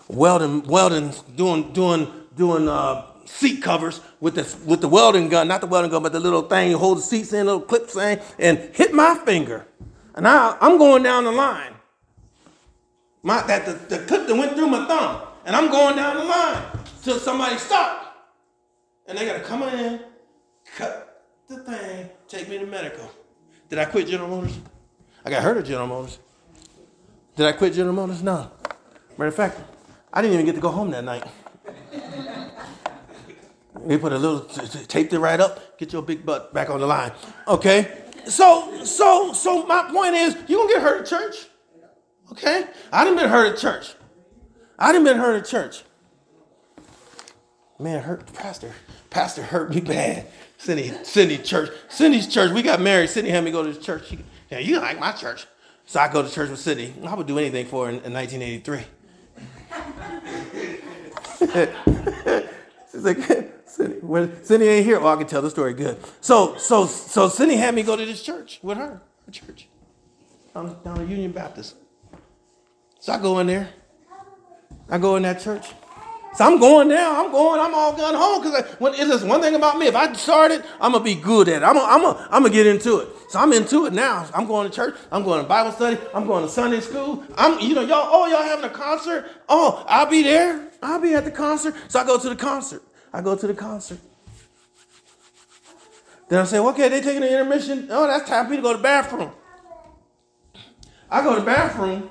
welding, 0.09 0.63
welding, 0.63 1.13
doing, 1.37 1.71
doing, 1.71 2.11
doing 2.35 2.67
uh, 2.67 3.05
seat 3.23 3.63
covers 3.63 4.01
with 4.19 4.35
the 4.35 4.43
with 4.65 4.81
the 4.81 4.89
welding 4.89 5.29
gun, 5.29 5.47
not 5.47 5.61
the 5.61 5.67
welding 5.67 5.91
gun, 5.91 6.03
but 6.03 6.11
the 6.11 6.19
little 6.19 6.41
thing 6.41 6.71
you 6.71 6.77
hold 6.77 6.97
the 6.97 7.03
seats 7.03 7.31
in, 7.31 7.45
little 7.45 7.61
clip 7.61 7.87
thing, 7.87 8.19
and 8.37 8.57
hit 8.73 8.93
my 8.93 9.15
finger. 9.23 9.65
And 10.13 10.23
now 10.23 10.57
I'm 10.59 10.77
going 10.77 11.03
down 11.03 11.23
the 11.23 11.31
line. 11.31 11.73
My 13.23 13.43
that 13.43 13.65
the, 13.65 13.95
the 13.95 14.03
clip 14.03 14.27
that 14.27 14.35
went 14.35 14.57
through 14.57 14.67
my 14.67 14.85
thumb, 14.87 15.21
and 15.45 15.55
I'm 15.55 15.71
going 15.71 15.95
down 15.95 16.17
the 16.17 16.25
line 16.25 16.63
till 17.03 17.17
somebody 17.17 17.55
stop. 17.55 18.35
And 19.07 19.17
they 19.17 19.25
gotta 19.25 19.39
come 19.39 19.63
in, 19.63 20.01
cut 20.75 21.29
the 21.47 21.63
thing, 21.63 22.09
take 22.27 22.49
me 22.49 22.57
to 22.57 22.65
medical. 22.65 23.09
Did 23.69 23.79
I 23.79 23.85
quit 23.85 24.07
General 24.07 24.27
Motors? 24.27 24.59
I 25.23 25.29
got 25.29 25.43
hurt 25.43 25.55
at 25.55 25.63
General 25.63 25.87
Motors. 25.87 26.19
Did 27.35 27.45
I 27.45 27.53
quit 27.53 27.73
General 27.73 27.95
Motors? 27.95 28.21
No. 28.21 28.51
Matter 29.17 29.27
of 29.27 29.35
fact, 29.35 29.59
I 30.13 30.21
didn't 30.21 30.33
even 30.33 30.45
get 30.45 30.55
to 30.55 30.61
go 30.61 30.69
home 30.69 30.91
that 30.91 31.03
night. 31.03 31.23
We 33.75 33.97
put 33.97 34.11
a 34.11 34.17
little, 34.17 34.41
taped 34.41 35.13
it 35.13 35.19
right 35.19 35.39
up, 35.39 35.77
get 35.77 35.91
your 35.91 36.01
big 36.01 36.25
butt 36.25 36.53
back 36.53 36.69
on 36.69 36.79
the 36.79 36.87
line. 36.87 37.11
Okay? 37.47 38.03
So, 38.27 38.83
so, 38.83 39.33
so 39.33 39.65
my 39.65 39.89
point 39.91 40.13
is, 40.13 40.35
you 40.47 40.57
gonna 40.57 40.73
get 40.73 40.81
hurt 40.81 41.01
at 41.01 41.07
church. 41.07 41.47
Okay? 42.31 42.65
I 42.91 43.03
didn't 43.03 43.17
been 43.17 43.29
hurt 43.29 43.53
at 43.53 43.57
church. 43.57 43.95
I 44.77 44.91
didn't 44.91 45.05
been 45.05 45.17
hurt 45.17 45.35
at 45.35 45.47
church. 45.47 45.83
Man, 47.79 48.03
hurt 48.03 48.31
pastor. 48.33 48.71
Pastor 49.09 49.41
hurt 49.41 49.73
me 49.73 49.81
bad. 49.81 50.27
Cindy, 50.57 50.93
Cindy 51.03 51.39
church. 51.39 51.71
Cindy's 51.89 52.27
church. 52.27 52.51
We 52.51 52.61
got 52.61 52.79
married. 52.79 53.09
Cindy 53.09 53.31
had 53.31 53.43
me 53.43 53.51
go 53.51 53.63
to 53.63 53.71
the 53.71 53.79
church. 53.79 54.07
She, 54.07 54.19
yeah, 54.51 54.59
you 54.59 54.79
like 54.79 54.99
my 54.99 55.11
church. 55.11 55.47
So 55.91 55.99
I 55.99 56.07
go 56.09 56.23
to 56.23 56.31
church 56.31 56.49
with 56.49 56.61
Cindy. 56.61 56.93
I 57.05 57.13
would 57.13 57.27
do 57.27 57.37
anything 57.37 57.65
for 57.65 57.83
her 57.83 57.91
in, 57.91 57.99
in 58.05 58.13
1983. 58.13 58.79
She's 62.89 63.03
like, 63.03 63.17
Cindy, 63.65 63.97
well, 64.01 64.29
Cindy 64.41 64.69
ain't 64.69 64.85
here. 64.85 65.01
Well, 65.01 65.13
I 65.13 65.17
can 65.17 65.27
tell 65.27 65.41
the 65.41 65.49
story 65.49 65.73
good. 65.73 65.97
So, 66.21 66.55
so, 66.55 66.85
so 66.85 67.27
Cindy 67.27 67.57
had 67.57 67.75
me 67.75 67.83
go 67.83 67.97
to 67.97 68.05
this 68.05 68.23
church 68.23 68.61
with 68.63 68.77
her, 68.77 69.01
her 69.25 69.31
church, 69.33 69.67
down, 70.53 70.77
down 70.81 71.01
at 71.01 71.09
Union 71.09 71.33
Baptist. 71.33 71.75
So 73.01 73.11
I 73.11 73.19
go 73.19 73.39
in 73.39 73.47
there. 73.47 73.67
I 74.89 74.97
go 74.97 75.17
in 75.17 75.23
that 75.23 75.41
church. 75.41 75.65
So 76.33 76.45
I'm 76.45 76.59
going 76.59 76.87
now. 76.87 77.23
I'm 77.23 77.31
going. 77.31 77.59
I'm 77.59 77.73
all 77.73 77.93
gone 77.93 78.15
home 78.15 78.41
because 78.41 78.65
when 78.79 78.93
it 78.93 79.01
is 79.01 79.23
one 79.23 79.41
thing 79.41 79.53
about 79.55 79.77
me. 79.77 79.87
If 79.87 79.95
I 79.95 80.13
started, 80.13 80.63
I'm 80.79 80.93
gonna 80.93 81.03
be 81.03 81.15
good 81.15 81.49
at 81.49 81.61
it. 81.61 81.65
I'm 81.65 81.75
gonna, 81.75 81.91
I'm 81.91 82.01
gonna, 82.01 82.27
I'm 82.31 82.43
gonna 82.43 82.53
get 82.53 82.67
into 82.67 82.99
it. 82.99 83.09
So 83.29 83.39
I'm 83.39 83.51
into 83.53 83.85
it 83.85 83.93
now. 83.93 84.27
I'm 84.33 84.47
going 84.47 84.69
to 84.69 84.75
church. 84.75 84.95
I'm 85.11 85.23
going 85.23 85.41
to 85.41 85.47
Bible 85.47 85.71
study. 85.71 85.97
I'm 86.13 86.25
going 86.27 86.43
to 86.43 86.49
Sunday 86.49 86.79
school. 86.79 87.23
I'm, 87.35 87.59
you 87.59 87.73
know, 87.75 87.81
y'all. 87.81 88.07
Oh, 88.09 88.27
y'all 88.27 88.43
having 88.43 88.65
a 88.65 88.69
concert? 88.69 89.29
Oh, 89.49 89.85
I'll 89.87 90.05
be 90.05 90.23
there. 90.23 90.69
I'll 90.81 90.99
be 90.99 91.13
at 91.13 91.25
the 91.25 91.31
concert. 91.31 91.75
So 91.87 91.99
I 91.99 92.05
go 92.05 92.17
to 92.19 92.29
the 92.29 92.35
concert. 92.35 92.81
I 93.13 93.21
go 93.21 93.35
to 93.35 93.47
the 93.47 93.53
concert. 93.53 93.99
Then 96.27 96.39
I 96.39 96.43
say, 96.45 96.59
okay, 96.59 96.87
they 96.87 97.01
taking 97.01 97.21
the 97.21 97.31
intermission. 97.31 97.87
Oh, 97.89 98.07
that's 98.07 98.27
time 98.27 98.45
for 98.45 98.51
me 98.51 98.57
to 98.57 98.61
go 98.61 98.71
to 98.71 98.77
the 98.77 98.83
bathroom. 98.83 99.31
I 101.09 101.21
go 101.21 101.35
to 101.35 101.41
the 101.41 101.45
bathroom. 101.45 102.09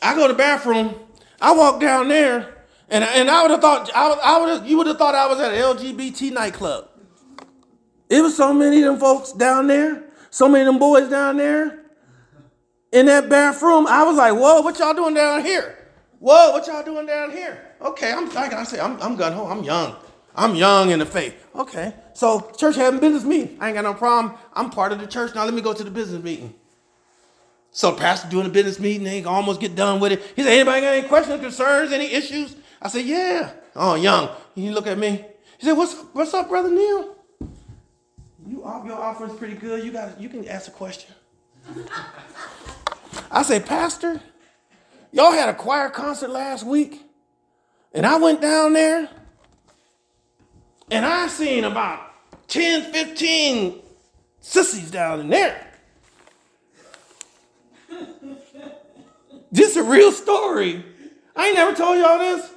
I 0.00 0.14
go 0.14 0.26
to 0.26 0.32
the 0.32 0.38
bathroom. 0.38 0.94
I 1.40 1.54
walked 1.54 1.80
down 1.80 2.08
there, 2.08 2.64
and, 2.88 3.04
and 3.04 3.30
I 3.30 3.42
would 3.42 3.50
have 3.50 3.60
thought 3.60 3.90
I, 3.94 4.10
I 4.10 4.40
would 4.40 4.66
you 4.66 4.76
would 4.78 4.86
have 4.86 4.98
thought 4.98 5.14
I 5.14 5.26
was 5.26 5.40
at 5.40 5.52
an 5.52 5.60
LGBT 5.60 6.32
nightclub. 6.32 6.88
It 8.08 8.22
was 8.22 8.36
so 8.36 8.52
many 8.52 8.82
of 8.82 8.84
them 8.84 9.00
folks 9.00 9.32
down 9.32 9.66
there, 9.66 10.04
so 10.30 10.48
many 10.48 10.62
of 10.62 10.66
them 10.66 10.78
boys 10.78 11.08
down 11.08 11.36
there 11.36 11.80
in 12.92 13.06
that 13.06 13.28
bathroom. 13.28 13.86
I 13.86 14.04
was 14.04 14.16
like, 14.16 14.32
whoa, 14.32 14.60
what 14.60 14.78
y'all 14.78 14.94
doing 14.94 15.14
down 15.14 15.44
here? 15.44 15.76
Whoa, 16.18 16.52
what 16.52 16.66
y'all 16.66 16.84
doing 16.84 17.06
down 17.06 17.30
here? 17.30 17.74
Okay, 17.80 18.12
I'm 18.12 18.32
like 18.32 18.52
I 18.52 18.64
say, 18.64 18.80
I'm 18.80 19.00
I'm 19.02 19.16
gun 19.16 19.32
home. 19.32 19.50
I'm 19.50 19.64
young. 19.64 19.96
I'm 20.34 20.54
young 20.54 20.90
in 20.90 20.98
the 20.98 21.06
faith. 21.06 21.34
Okay. 21.54 21.94
So 22.12 22.50
church 22.56 22.76
having 22.76 23.00
business 23.00 23.24
meeting. 23.24 23.56
I 23.60 23.68
ain't 23.68 23.74
got 23.74 23.84
no 23.84 23.94
problem. 23.94 24.34
I'm 24.54 24.70
part 24.70 24.92
of 24.92 25.00
the 25.00 25.06
church. 25.06 25.34
Now 25.34 25.44
let 25.44 25.54
me 25.54 25.62
go 25.62 25.72
to 25.72 25.82
the 25.82 25.90
business 25.90 26.22
meeting. 26.22 26.54
So 27.76 27.92
pastor 27.92 28.30
doing 28.30 28.46
a 28.46 28.48
business 28.48 28.80
meeting, 28.80 29.04
they 29.04 29.22
almost 29.24 29.60
get 29.60 29.74
done 29.74 30.00
with 30.00 30.10
it. 30.10 30.22
He 30.34 30.42
said, 30.42 30.50
anybody 30.50 30.80
got 30.80 30.94
any 30.94 31.06
questions, 31.06 31.42
concerns, 31.42 31.92
any 31.92 32.06
issues? 32.06 32.56
I 32.80 32.88
said, 32.88 33.04
yeah. 33.04 33.52
Oh, 33.74 33.96
young. 33.96 34.30
He 34.54 34.70
look 34.70 34.86
at 34.86 34.96
me. 34.96 35.22
He 35.58 35.66
said, 35.66 35.74
what's 35.74 35.92
up, 35.92 36.14
what's 36.14 36.32
up, 36.32 36.48
brother 36.48 36.70
Neil? 36.70 37.14
You 38.48 38.62
your 38.86 38.94
offer 38.98 39.26
is 39.26 39.34
pretty 39.34 39.56
good. 39.56 39.84
You 39.84 39.92
got 39.92 40.18
you 40.18 40.30
can 40.30 40.48
ask 40.48 40.68
a 40.68 40.70
question. 40.70 41.14
I 43.30 43.42
said, 43.42 43.66
Pastor, 43.66 44.22
y'all 45.12 45.32
had 45.32 45.50
a 45.50 45.54
choir 45.54 45.90
concert 45.90 46.30
last 46.30 46.64
week, 46.64 47.02
and 47.92 48.06
I 48.06 48.16
went 48.16 48.40
down 48.40 48.72
there, 48.72 49.06
and 50.90 51.04
I 51.04 51.26
seen 51.26 51.64
about 51.64 52.00
10, 52.48 52.90
15 52.90 53.82
sissies 54.40 54.90
down 54.90 55.20
in 55.20 55.28
there. 55.28 55.65
This 59.56 59.70
is 59.70 59.78
a 59.78 59.84
real 59.84 60.12
story. 60.12 60.84
I 61.34 61.46
ain't 61.46 61.54
never 61.54 61.74
told 61.74 61.98
y'all 61.98 62.18
this. 62.18 62.52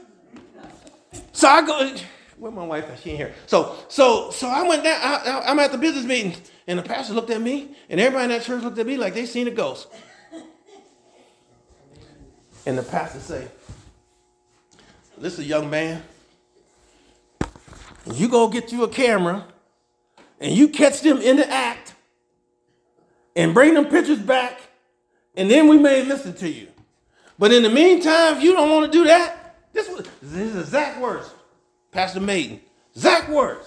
So 1.32 1.48
I 1.48 1.66
go, 1.66 1.96
where 2.38 2.52
my 2.52 2.66
wife 2.66 2.90
at? 2.90 3.00
She 3.00 3.12
ain't 3.12 3.20
here. 3.20 3.34
So, 3.48 3.78
so, 3.88 4.32
so 4.32 4.50
I 4.50 4.68
went 4.68 4.84
down. 4.84 5.00
I, 5.02 5.50
am 5.50 5.60
at 5.60 5.72
the 5.72 5.78
business 5.78 6.04
meeting, 6.04 6.36
and 6.68 6.78
the 6.78 6.84
pastor 6.84 7.14
looked 7.14 7.30
at 7.30 7.40
me, 7.40 7.74
and 7.90 8.02
everybody 8.02 8.26
in 8.26 8.30
that 8.32 8.42
church 8.42 8.64
looked 8.64 8.78
at 8.80 8.86
me 8.86 8.98
like 8.98 9.14
they 9.14 9.26
seen 9.26 9.48
a 9.48 9.52
ghost. 9.52 9.88
and 12.66 12.78
the 12.78 12.84
pastor 12.84 13.20
say, 13.20 13.48
"This 15.18 15.34
is 15.34 15.40
a 15.40 15.46
young 15.46 15.70
man. 15.70 16.04
You 18.14 18.28
go 18.28 18.50
get 18.50 18.74
you 18.74 18.84
a 18.84 18.90
camera, 18.90 19.46
and 20.42 20.54
you 20.54 20.68
catch 20.68 21.00
them 21.00 21.20
in 21.20 21.38
the 21.38 21.50
act, 21.50 21.94
and 23.38 23.54
bring 23.54 23.74
them 23.74 23.86
pictures 23.86 24.20
back, 24.20 24.60
and 25.38 25.50
then 25.50 25.70
we 25.70 25.78
may 25.78 26.04
listen 26.04 26.34
to 26.34 26.50
you. 26.50 26.68
But 27.40 27.54
in 27.54 27.64
the 27.64 27.70
meantime, 27.70 28.36
if 28.38 28.44
you 28.44 28.52
don't 28.52 28.70
want 28.70 28.92
to 28.92 28.92
do 28.92 29.06
that, 29.06 29.56
this 29.72 29.88
was 29.88 30.06
this 30.22 30.54
is 30.54 30.68
Zach 30.68 31.00
words, 31.00 31.34
Pastor 31.94 32.20
Maiden, 32.20 32.60
Zach 32.96 33.30
words. 33.30 33.66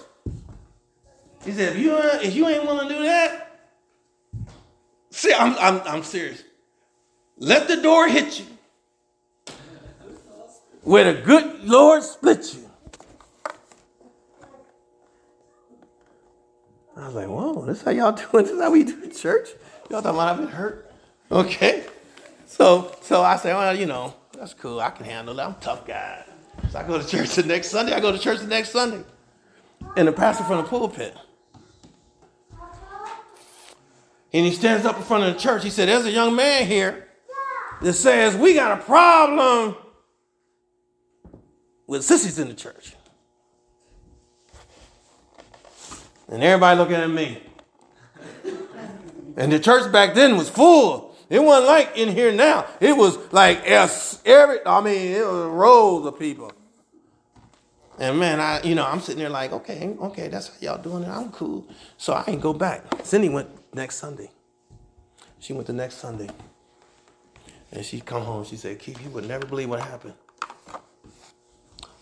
He 1.43 1.51
said, 1.51 1.75
if 1.75 1.81
you 1.81 1.91
uh, 1.93 2.19
if 2.21 2.35
you 2.35 2.47
ain't 2.47 2.65
willing 2.65 2.87
to 2.87 2.93
do 2.93 3.01
that, 3.01 3.59
see, 5.09 5.33
I'm 5.33 5.57
I'm 5.57 5.81
I'm 5.87 6.03
serious. 6.03 6.43
Let 7.37 7.67
the 7.67 7.77
door 7.77 8.07
hit 8.07 8.39
you. 8.39 8.45
Where 10.83 11.11
the 11.11 11.21
good 11.21 11.63
Lord 11.63 12.03
split 12.03 12.53
you. 12.53 12.69
I 16.95 17.07
was 17.07 17.15
like, 17.15 17.27
whoa, 17.27 17.65
this 17.65 17.79
is 17.79 17.83
how 17.83 17.91
y'all 17.91 18.11
doing? 18.31 18.43
This 18.43 18.53
is 18.53 18.61
how 18.61 18.69
we 18.69 18.83
do 18.83 19.09
church? 19.09 19.49
Y'all 19.89 20.01
thought 20.01 20.15
I've 20.15 20.37
been 20.37 20.47
hurt? 20.47 20.91
Okay. 21.31 21.85
So 22.53 22.95
so 23.01 23.23
I 23.23 23.37
say, 23.37 23.51
well, 23.51 23.75
you 23.75 23.87
know, 23.87 24.13
that's 24.37 24.53
cool. 24.53 24.79
I 24.79 24.91
can 24.91 25.07
handle 25.07 25.39
it. 25.39 25.41
I'm 25.41 25.53
a 25.53 25.57
tough 25.59 25.87
guy. 25.87 26.23
So 26.69 26.77
I 26.77 26.83
go 26.83 27.01
to 27.01 27.07
church 27.07 27.33
the 27.33 27.41
next 27.41 27.69
Sunday. 27.69 27.93
I 27.93 27.99
go 27.99 28.11
to 28.11 28.19
church 28.19 28.41
the 28.41 28.47
next 28.47 28.69
Sunday. 28.69 29.03
And 29.97 30.07
the 30.07 30.11
pastor 30.11 30.43
from 30.43 30.57
the 30.57 30.63
pulpit. 30.63 31.17
And 34.31 34.45
he 34.45 34.51
stands 34.51 34.85
up 34.85 34.97
in 34.97 35.01
front 35.01 35.23
of 35.23 35.33
the 35.33 35.39
church. 35.39 35.63
He 35.63 35.71
said, 35.71 35.89
There's 35.89 36.05
a 36.05 36.11
young 36.11 36.35
man 36.35 36.67
here 36.67 37.07
that 37.81 37.93
says 37.93 38.35
we 38.35 38.53
got 38.53 38.79
a 38.79 38.83
problem 38.83 39.75
with 41.87 42.03
sissies 42.03 42.37
in 42.37 42.49
the 42.49 42.53
church. 42.53 42.93
And 46.27 46.43
everybody 46.43 46.77
looking 46.77 46.97
at 46.97 47.09
me. 47.09 47.41
And 49.37 49.51
the 49.51 49.59
church 49.59 49.91
back 49.91 50.13
then 50.13 50.37
was 50.37 50.51
full. 50.51 51.12
It 51.33 51.41
wasn't 51.41 51.65
like 51.65 51.97
in 51.97 52.09
here 52.09 52.31
now. 52.31 52.67
It 52.79 52.95
was 52.95 53.17
like 53.33 53.65
every, 53.65 54.59
I 54.67 54.81
mean, 54.81 55.13
it 55.13 55.25
was 55.25 55.47
rows 55.47 56.05
of 56.05 56.19
people. 56.19 56.51
And 57.97 58.19
man, 58.19 58.39
I, 58.39 58.61
you 58.61 58.75
know, 58.75 58.85
I'm 58.85 58.99
sitting 58.99 59.19
there 59.19 59.31
like, 59.31 59.51
okay, 59.51 59.95
okay, 59.99 60.27
that's 60.27 60.49
how 60.49 60.53
y'all 60.59 60.77
doing 60.77 61.01
it. 61.01 61.09
I'm 61.09 61.31
cool. 61.31 61.67
So 61.97 62.13
I 62.13 62.23
ain't 62.27 62.39
go 62.39 62.53
back. 62.53 62.83
Cindy 63.03 63.29
went 63.29 63.49
next 63.73 63.95
Sunday. 63.95 64.29
She 65.39 65.53
went 65.53 65.65
the 65.65 65.73
next 65.73 65.95
Sunday. 65.95 66.29
And 67.71 67.83
she 67.83 67.99
come 67.99 68.21
home. 68.21 68.45
She 68.45 68.55
said, 68.55 68.77
Keith, 68.77 69.03
you 69.03 69.09
would 69.09 69.27
never 69.27 69.47
believe 69.47 69.69
what 69.69 69.79
happened. 69.79 70.13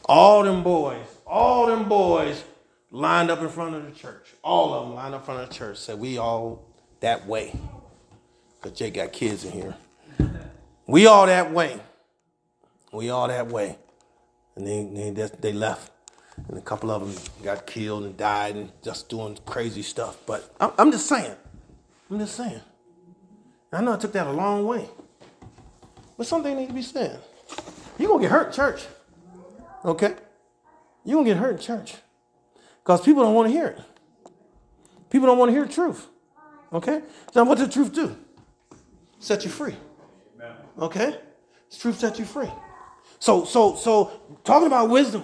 All 0.03 0.43
them 0.43 0.61
boys, 0.61 1.05
all 1.25 1.67
them 1.67 1.87
boys 1.87 2.43
lined 2.89 3.31
up 3.31 3.39
in 3.39 3.47
front 3.47 3.75
of 3.75 3.85
the 3.85 3.91
church. 3.97 4.33
All 4.43 4.73
of 4.73 4.87
them 4.87 4.95
lined 4.95 5.15
up 5.15 5.21
in 5.21 5.25
front 5.25 5.43
of 5.43 5.47
the 5.47 5.55
church. 5.55 5.77
Said, 5.77 5.99
we 5.99 6.17
all 6.17 6.65
that 6.99 7.25
way. 7.25 7.57
Because 8.61 8.77
Jake 8.77 8.93
got 8.95 9.11
kids 9.11 9.43
in 9.43 9.51
here. 9.51 9.75
We 10.85 11.07
all 11.07 11.25
that 11.25 11.51
way. 11.51 11.79
We 12.91 13.09
all 13.09 13.27
that 13.27 13.47
way. 13.47 13.77
And 14.55 14.67
they, 14.67 15.11
they, 15.11 15.29
they 15.39 15.53
left. 15.53 15.91
And 16.47 16.57
a 16.57 16.61
couple 16.61 16.91
of 16.91 17.01
them 17.01 17.23
got 17.43 17.65
killed 17.65 18.03
and 18.03 18.15
died 18.15 18.55
and 18.55 18.71
just 18.83 19.09
doing 19.09 19.37
crazy 19.45 19.81
stuff. 19.81 20.17
But 20.25 20.53
I'm, 20.59 20.71
I'm 20.77 20.91
just 20.91 21.07
saying. 21.07 21.35
I'm 22.09 22.19
just 22.19 22.35
saying. 22.35 22.61
I 23.73 23.81
know 23.81 23.93
I 23.93 23.97
took 23.97 24.11
that 24.13 24.27
a 24.27 24.31
long 24.31 24.65
way. 24.65 24.87
But 26.17 26.27
something 26.27 26.55
need 26.55 26.67
to 26.67 26.73
be 26.73 26.81
said. 26.81 27.19
You're 27.97 28.09
going 28.09 28.21
to 28.21 28.27
get 28.27 28.31
hurt 28.31 28.53
church. 28.53 28.85
Okay? 29.83 30.13
You're 31.03 31.15
going 31.15 31.25
to 31.25 31.33
get 31.33 31.37
hurt 31.37 31.53
in 31.53 31.59
church. 31.59 31.95
Because 32.83 33.01
people 33.01 33.23
don't 33.23 33.33
want 33.33 33.47
to 33.47 33.53
hear 33.53 33.67
it. 33.67 33.79
People 35.09 35.27
don't 35.27 35.37
want 35.37 35.49
to 35.49 35.53
hear 35.53 35.65
the 35.65 35.73
truth. 35.73 36.07
Okay? 36.73 37.01
So 37.33 37.43
what 37.43 37.57
does 37.57 37.67
the 37.67 37.73
truth 37.73 37.93
do? 37.93 38.15
Set 39.21 39.45
you 39.45 39.51
free. 39.51 39.75
Okay? 40.79 41.15
Truth 41.79 41.99
set 41.99 42.17
you 42.17 42.25
free. 42.25 42.49
So, 43.19 43.45
so, 43.45 43.75
so 43.75 44.11
talking 44.43 44.65
about 44.65 44.89
wisdom. 44.89 45.23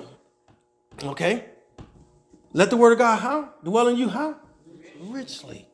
Okay? 1.03 1.45
Let 2.53 2.69
the 2.69 2.77
word 2.77 2.93
of 2.93 2.99
God 2.99 3.17
how? 3.17 3.53
Dwell 3.63 3.87
in 3.87 3.97
you 3.97 4.07
how? 4.07 4.35
Richly. 4.99 5.67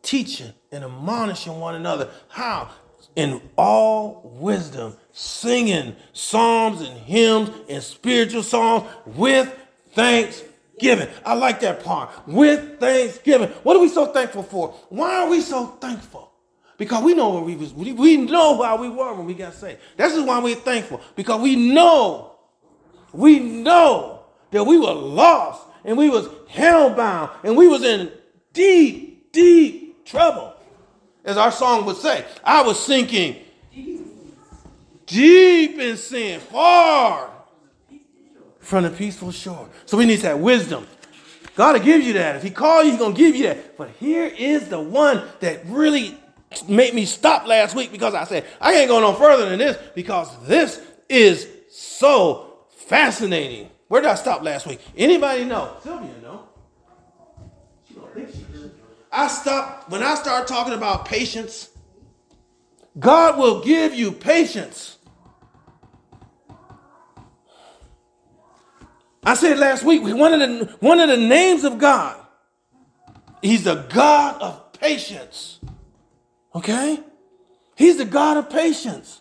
Teaching 0.00 0.52
and 0.72 0.82
admonishing 0.82 1.60
one 1.60 1.74
another. 1.74 2.08
How? 2.28 2.70
In 3.16 3.42
all 3.56 4.32
wisdom, 4.40 4.96
singing 5.12 5.94
psalms 6.14 6.80
and 6.80 6.96
hymns 7.00 7.50
and 7.68 7.82
spiritual 7.82 8.42
songs 8.42 8.90
with 9.04 9.54
thanksgiving. 9.90 11.08
I 11.24 11.34
like 11.34 11.60
that 11.60 11.84
part. 11.84 12.10
With 12.26 12.80
thanksgiving. 12.80 13.50
What 13.62 13.76
are 13.76 13.80
we 13.80 13.90
so 13.90 14.06
thankful 14.06 14.42
for? 14.42 14.70
Why 14.88 15.16
are 15.16 15.28
we 15.28 15.42
so 15.42 15.66
thankful? 15.66 16.31
Because 16.82 17.04
we 17.04 17.14
know 17.14 17.28
where 17.34 17.44
we 17.44 17.54
was, 17.54 17.72
we 17.72 18.16
know 18.16 18.60
how 18.60 18.76
we 18.76 18.88
were 18.88 19.14
when 19.14 19.24
we 19.24 19.34
got 19.34 19.54
saved. 19.54 19.78
This 19.96 20.14
is 20.14 20.22
why 20.24 20.40
we're 20.40 20.56
thankful. 20.56 21.00
Because 21.14 21.40
we 21.40 21.54
know, 21.54 22.32
we 23.12 23.38
know 23.38 24.24
that 24.50 24.64
we 24.64 24.76
were 24.80 24.92
lost 24.92 25.62
and 25.84 25.96
we 25.96 26.10
was 26.10 26.26
hellbound 26.50 27.30
and 27.44 27.56
we 27.56 27.68
was 27.68 27.84
in 27.84 28.10
deep, 28.52 29.30
deep 29.30 30.04
trouble. 30.04 30.54
As 31.24 31.36
our 31.36 31.52
song 31.52 31.84
would 31.84 31.98
say, 31.98 32.24
I 32.42 32.62
was 32.62 32.84
sinking 32.84 33.36
deep 35.06 35.78
in 35.78 35.96
sin, 35.96 36.40
far 36.40 37.30
from 38.58 38.82
the 38.82 38.90
peaceful 38.90 39.30
shore. 39.30 39.68
So 39.86 39.96
we 39.96 40.04
need 40.04 40.18
that 40.22 40.40
wisdom. 40.40 40.88
God 41.54 41.74
will 41.74 41.84
give 41.84 42.02
you 42.02 42.14
that. 42.14 42.34
If 42.34 42.42
He 42.42 42.50
call 42.50 42.82
you, 42.82 42.90
He's 42.90 42.98
gonna 42.98 43.14
give 43.14 43.36
you 43.36 43.44
that. 43.44 43.76
But 43.76 43.90
here 44.00 44.24
is 44.26 44.68
the 44.68 44.80
one 44.80 45.22
that 45.38 45.64
really 45.66 46.18
made 46.68 46.94
me 46.94 47.04
stop 47.04 47.46
last 47.46 47.74
week 47.74 47.92
because 47.92 48.14
I 48.14 48.24
said 48.24 48.46
I 48.60 48.72
can't 48.72 48.88
go 48.88 49.00
no 49.00 49.12
further 49.14 49.48
than 49.48 49.58
this 49.58 49.78
because 49.94 50.28
this 50.46 50.80
is 51.08 51.48
so 51.70 52.66
fascinating. 52.86 53.70
Where 53.88 54.00
did 54.00 54.10
I 54.10 54.14
stop 54.14 54.42
last 54.42 54.66
week? 54.66 54.80
Anybody 54.96 55.44
know? 55.44 55.76
Sylvia 55.82 56.10
know. 56.22 56.48
She 57.86 57.94
don't 57.94 58.14
think 58.14 58.30
she 58.30 58.42
I 59.12 59.28
stopped 59.28 59.90
when 59.90 60.02
I 60.02 60.14
start 60.14 60.46
talking 60.46 60.72
about 60.72 61.04
patience. 61.04 61.68
God 62.98 63.38
will 63.38 63.62
give 63.62 63.94
you 63.94 64.12
patience. 64.12 64.98
I 69.24 69.34
said 69.34 69.58
last 69.58 69.84
week, 69.84 70.02
one 70.02 70.32
of 70.32 70.40
the 70.40 70.76
one 70.80 70.98
of 70.98 71.08
the 71.08 71.16
names 71.16 71.64
of 71.64 71.78
God, 71.78 72.18
He's 73.40 73.64
the 73.64 73.86
God 73.90 74.40
of 74.40 74.72
patience. 74.72 75.60
Okay? 76.54 77.00
He's 77.74 77.96
the 77.96 78.04
God 78.04 78.36
of 78.36 78.50
patience. 78.50 79.20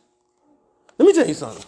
Let 0.97 1.05
me 1.05 1.13
tell 1.13 1.27
you 1.27 1.33
something. 1.33 1.65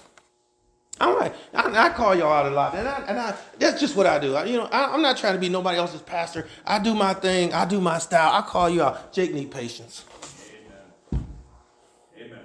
All 1.02 1.18
right, 1.18 1.34
I, 1.54 1.88
I 1.88 1.90
call 1.90 2.16
y'all 2.16 2.32
out 2.32 2.46
a 2.46 2.52
lot, 2.52 2.76
and, 2.76 2.88
I, 2.88 3.04
and 3.08 3.20
I, 3.20 3.36
that's 3.58 3.80
just 3.80 3.96
what 3.96 4.06
I 4.06 4.20
do. 4.20 4.36
I, 4.36 4.46
you 4.46 4.58
know, 4.58 4.66
I, 4.66 4.94
am 4.94 5.02
not 5.02 5.18
trying 5.18 5.34
to 5.34 5.40
be 5.40 5.50
nobody 5.50 5.78
else's 5.78 6.02
pastor. 6.02 6.48
I 6.66 6.80
do 6.80 6.94
my 6.94 7.14
thing. 7.16 7.52
I 7.52 7.66
do 7.66 7.82
my 7.82 7.98
style. 7.98 8.32
I 8.32 8.42
call 8.42 8.70
you 8.70 8.84
out. 8.84 9.12
Jake 9.12 9.34
need 9.34 9.50
patience. 9.50 10.06
Amen. 11.12 11.26
Amen. 12.22 12.40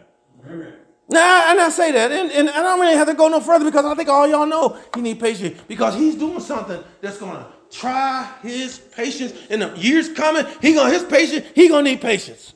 Amen. 0.50 0.72
Nah, 1.10 1.50
and 1.50 1.60
I 1.60 1.68
say 1.68 1.92
that, 1.92 2.10
and, 2.10 2.30
and, 2.32 2.48
I 2.48 2.62
don't 2.62 2.80
really 2.80 2.96
have 2.96 3.06
to 3.06 3.14
go 3.14 3.28
no 3.28 3.40
further 3.40 3.64
because 3.64 3.84
I 3.84 3.94
think 3.94 4.08
all 4.08 4.26
y'all 4.26 4.46
know 4.46 4.78
he 4.94 5.02
need 5.02 5.20
patience 5.20 5.60
because 5.68 5.94
he's 5.94 6.14
doing 6.14 6.40
something 6.40 6.82
that's 7.00 7.18
gonna 7.18 7.46
try 7.70 8.30
his 8.42 8.78
patience 8.78 9.34
in 9.50 9.60
the 9.60 9.74
years 9.76 10.08
coming. 10.08 10.46
He 10.60 10.74
gonna 10.74 10.90
his 10.90 11.04
patience. 11.04 11.46
He 11.54 11.68
gonna 11.68 11.82
need 11.82 12.00
patience. 12.00 12.54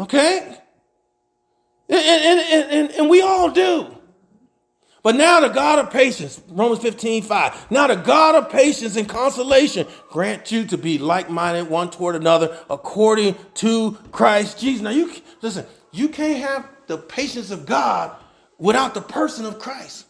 Okay, 0.00 0.58
and 1.88 1.98
and, 1.98 2.70
and, 2.70 2.90
and, 2.92 3.10
we 3.10 3.20
all 3.20 3.50
do. 3.50 3.86
But 5.02 5.16
now 5.16 5.40
the 5.40 5.48
God 5.48 5.80
of 5.80 5.90
patience, 5.90 6.40
Romans 6.48 6.80
15, 6.80 7.24
5. 7.24 7.70
Now 7.70 7.88
the 7.88 7.96
God 7.96 8.36
of 8.36 8.50
patience 8.50 8.96
and 8.96 9.08
consolation 9.08 9.86
grant 10.10 10.52
you 10.52 10.64
to 10.66 10.78
be 10.78 10.98
like-minded 10.98 11.68
one 11.68 11.90
toward 11.90 12.14
another 12.14 12.56
according 12.70 13.36
to 13.54 13.98
Christ 14.12 14.60
Jesus. 14.60 14.82
Now 14.82 14.90
you 14.90 15.12
listen, 15.40 15.66
you 15.90 16.08
can't 16.08 16.38
have 16.38 16.68
the 16.86 16.98
patience 16.98 17.50
of 17.50 17.66
God 17.66 18.16
without 18.58 18.94
the 18.94 19.00
person 19.00 19.44
of 19.44 19.58
Christ. 19.58 20.06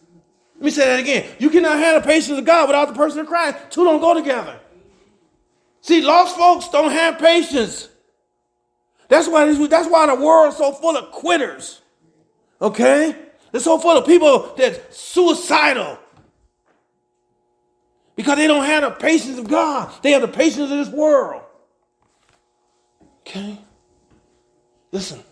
Let 0.56 0.64
me 0.66 0.70
say 0.70 0.84
that 0.84 1.00
again. 1.00 1.26
You 1.38 1.50
cannot 1.50 1.78
have 1.78 2.02
the 2.02 2.06
patience 2.06 2.38
of 2.38 2.44
God 2.44 2.68
without 2.68 2.88
the 2.88 2.94
person 2.94 3.20
of 3.20 3.26
Christ. 3.26 3.56
Two 3.70 3.84
don't 3.84 4.00
go 4.00 4.14
together. 4.14 4.60
See, 5.80 6.02
lost 6.02 6.36
folks 6.36 6.68
don't 6.68 6.92
have 6.92 7.18
patience. 7.18 7.88
That's 9.12 9.28
why, 9.28 9.44
that's 9.66 9.90
why 9.90 10.06
the 10.06 10.14
world's 10.14 10.56
so 10.56 10.72
full 10.72 10.96
of 10.96 11.12
quitters. 11.12 11.82
Okay? 12.62 13.14
It's 13.52 13.64
so 13.64 13.76
full 13.76 13.98
of 13.98 14.06
people 14.06 14.54
that's 14.56 14.96
suicidal. 14.98 15.98
Because 18.16 18.38
they 18.38 18.46
don't 18.46 18.64
have 18.64 18.84
the 18.84 18.90
patience 18.90 19.36
of 19.36 19.48
God. 19.48 19.92
They 20.00 20.12
have 20.12 20.22
the 20.22 20.28
patience 20.28 20.70
of 20.70 20.78
this 20.78 20.88
world. 20.88 21.42
Okay? 23.20 23.58
Listen. 24.92 25.22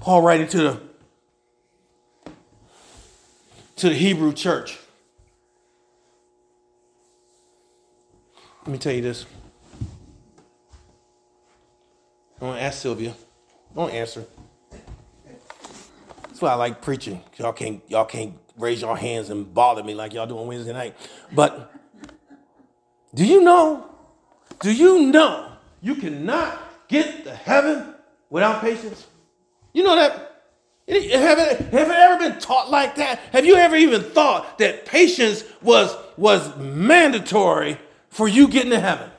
Paul 0.00 0.22
writing 0.22 0.48
to 0.48 0.56
the 0.56 0.80
to 3.76 3.90
the 3.90 3.94
Hebrew 3.94 4.32
church. 4.32 4.78
Let 8.62 8.68
me 8.68 8.78
tell 8.78 8.94
you 8.94 9.02
this. 9.02 9.26
I 12.40 12.44
want 12.44 12.58
to 12.58 12.62
ask 12.62 12.80
Sylvia. 12.80 13.14
Don't 13.74 13.90
answer. 13.90 14.24
That's 16.22 16.40
why 16.40 16.50
I 16.50 16.54
like 16.54 16.82
preaching. 16.82 17.22
Y'all 17.36 17.52
can't 17.52 17.82
y'all 17.88 18.04
can't 18.04 18.34
raise 18.56 18.82
your 18.82 18.96
hands 18.96 19.30
and 19.30 19.52
bother 19.52 19.82
me 19.82 19.94
like 19.94 20.12
y'all 20.12 20.26
do 20.26 20.38
on 20.38 20.46
Wednesday 20.46 20.72
night. 20.72 20.96
But 21.32 21.72
do 23.14 23.24
you 23.24 23.40
know? 23.42 23.86
Do 24.60 24.72
you 24.72 25.06
know 25.06 25.52
you 25.80 25.94
cannot 25.94 26.88
get 26.88 27.24
to 27.24 27.34
heaven 27.34 27.94
without 28.30 28.60
patience? 28.60 29.06
You 29.72 29.82
know 29.84 29.96
that? 29.96 30.42
Have 30.86 31.38
it, 31.38 31.60
have 31.72 31.88
it 31.88 31.96
ever 31.96 32.18
been 32.18 32.38
taught 32.38 32.70
like 32.70 32.96
that? 32.96 33.18
Have 33.32 33.46
you 33.46 33.56
ever 33.56 33.74
even 33.74 34.02
thought 34.02 34.58
that 34.58 34.84
patience 34.84 35.42
was, 35.62 35.96
was 36.18 36.54
mandatory 36.56 37.78
for 38.10 38.28
you 38.28 38.48
getting 38.48 38.70
to 38.70 38.80
heaven? 38.80 39.10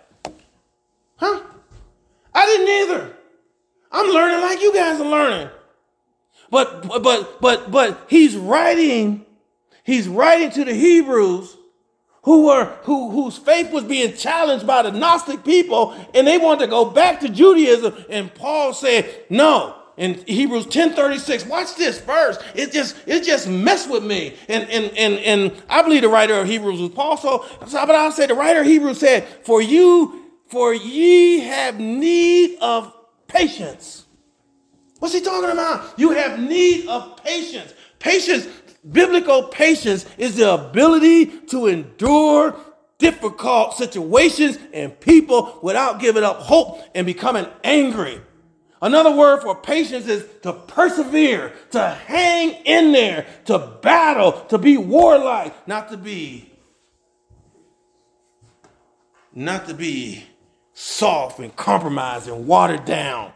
Huh? 1.16 1.42
I 2.36 2.46
didn't 2.46 2.68
either. 2.68 3.18
I'm 3.92 4.14
learning 4.14 4.42
like 4.42 4.62
you 4.62 4.74
guys 4.74 5.00
are 5.00 5.10
learning. 5.10 5.50
But 6.52 6.88
but 7.02 7.42
but 7.42 7.72
but 7.72 8.06
he's 8.08 8.36
writing, 8.36 9.26
he's 9.84 10.08
writing 10.08 10.52
to 10.52 10.66
the 10.66 10.74
Hebrews 10.74 11.58
who 12.24 12.48
were 12.48 12.66
who 12.84 13.10
whose 13.10 13.38
faith 13.38 13.72
was 13.72 13.86
being 13.86 14.14
challenged 14.16 14.68
by 14.68 14.84
the 14.84 14.92
Gnostic 14.92 15.44
people, 15.44 15.96
and 16.14 16.28
they 16.28 16.38
wanted 16.38 16.66
to 16.66 16.68
go 16.68 16.86
back 16.86 17.22
to 17.22 17.30
Judaism. 17.30 17.96
And 18.10 18.34
Paul 18.36 18.74
said, 18.74 19.26
No, 19.30 19.76
in 19.98 20.16
Hebrews 20.28 20.66
10:36. 20.68 21.48
Watch 21.48 21.76
this 21.76 22.00
verse. 22.02 22.38
It 22.54 22.72
just 22.72 22.96
it 23.06 23.24
just 23.24 23.48
messed 23.48 23.90
with 23.90 24.04
me. 24.04 24.36
And 24.48 24.70
and 24.70 24.86
and 24.98 25.20
and 25.20 25.64
I 25.70 25.82
believe 25.82 26.02
the 26.02 26.10
writer 26.10 26.36
of 26.36 26.48
Hebrews 26.48 26.82
was 26.82 26.92
Paul. 26.92 27.18
So, 27.18 27.46
but 27.60 27.92
I'll 27.92 28.12
say 28.12 28.28
the 28.28 28.36
writer 28.36 28.62
of 28.62 28.68
Hebrews 28.68 29.00
said, 29.00 29.26
For 29.44 29.62
you, 29.62 30.25
for 30.48 30.74
ye 30.74 31.40
have 31.40 31.80
need 31.80 32.58
of 32.62 32.94
patience. 33.28 34.06
What's 35.00 35.14
he 35.14 35.22
talking 35.22 35.50
about? 35.50 36.00
You 36.00 36.12
have 36.12 36.40
need 36.40 36.88
of 36.88 37.22
patience. 37.24 37.74
Patience, 38.00 38.48
biblical 38.90 39.44
patience 39.44 40.06
is 40.18 40.38
the 40.38 40.54
ability 40.54 41.26
to 41.48 41.68
endure 41.68 42.56
difficult 42.98 43.76
situations 43.76 44.58
and 44.74 44.98
people 45.00 45.60
without 45.62 46.00
giving 46.00 46.24
up 46.24 46.38
hope 46.38 46.82
and 46.96 47.06
becoming 47.06 47.46
angry. 47.64 48.22
Another 48.82 49.12
word 49.12 49.42
for 49.42 49.56
patience 49.56 50.08
is 50.08 50.26
to 50.44 50.54
persevere, 50.54 51.54
to 51.72 51.90
hang 51.90 52.52
in 52.66 52.92
there, 52.92 53.26
to 53.46 53.58
battle, 53.82 54.34
to 54.50 54.58
be 54.58 54.78
warlike, 54.78 55.68
not 55.68 55.90
to 55.90 55.98
be 55.98 56.52
not 59.38 59.68
to 59.68 59.74
be 59.74 60.24
soft 60.76 61.40
and 61.40 61.56
compromised 61.56 62.28
and 62.28 62.46
watered 62.46 62.86
down. 62.86 63.32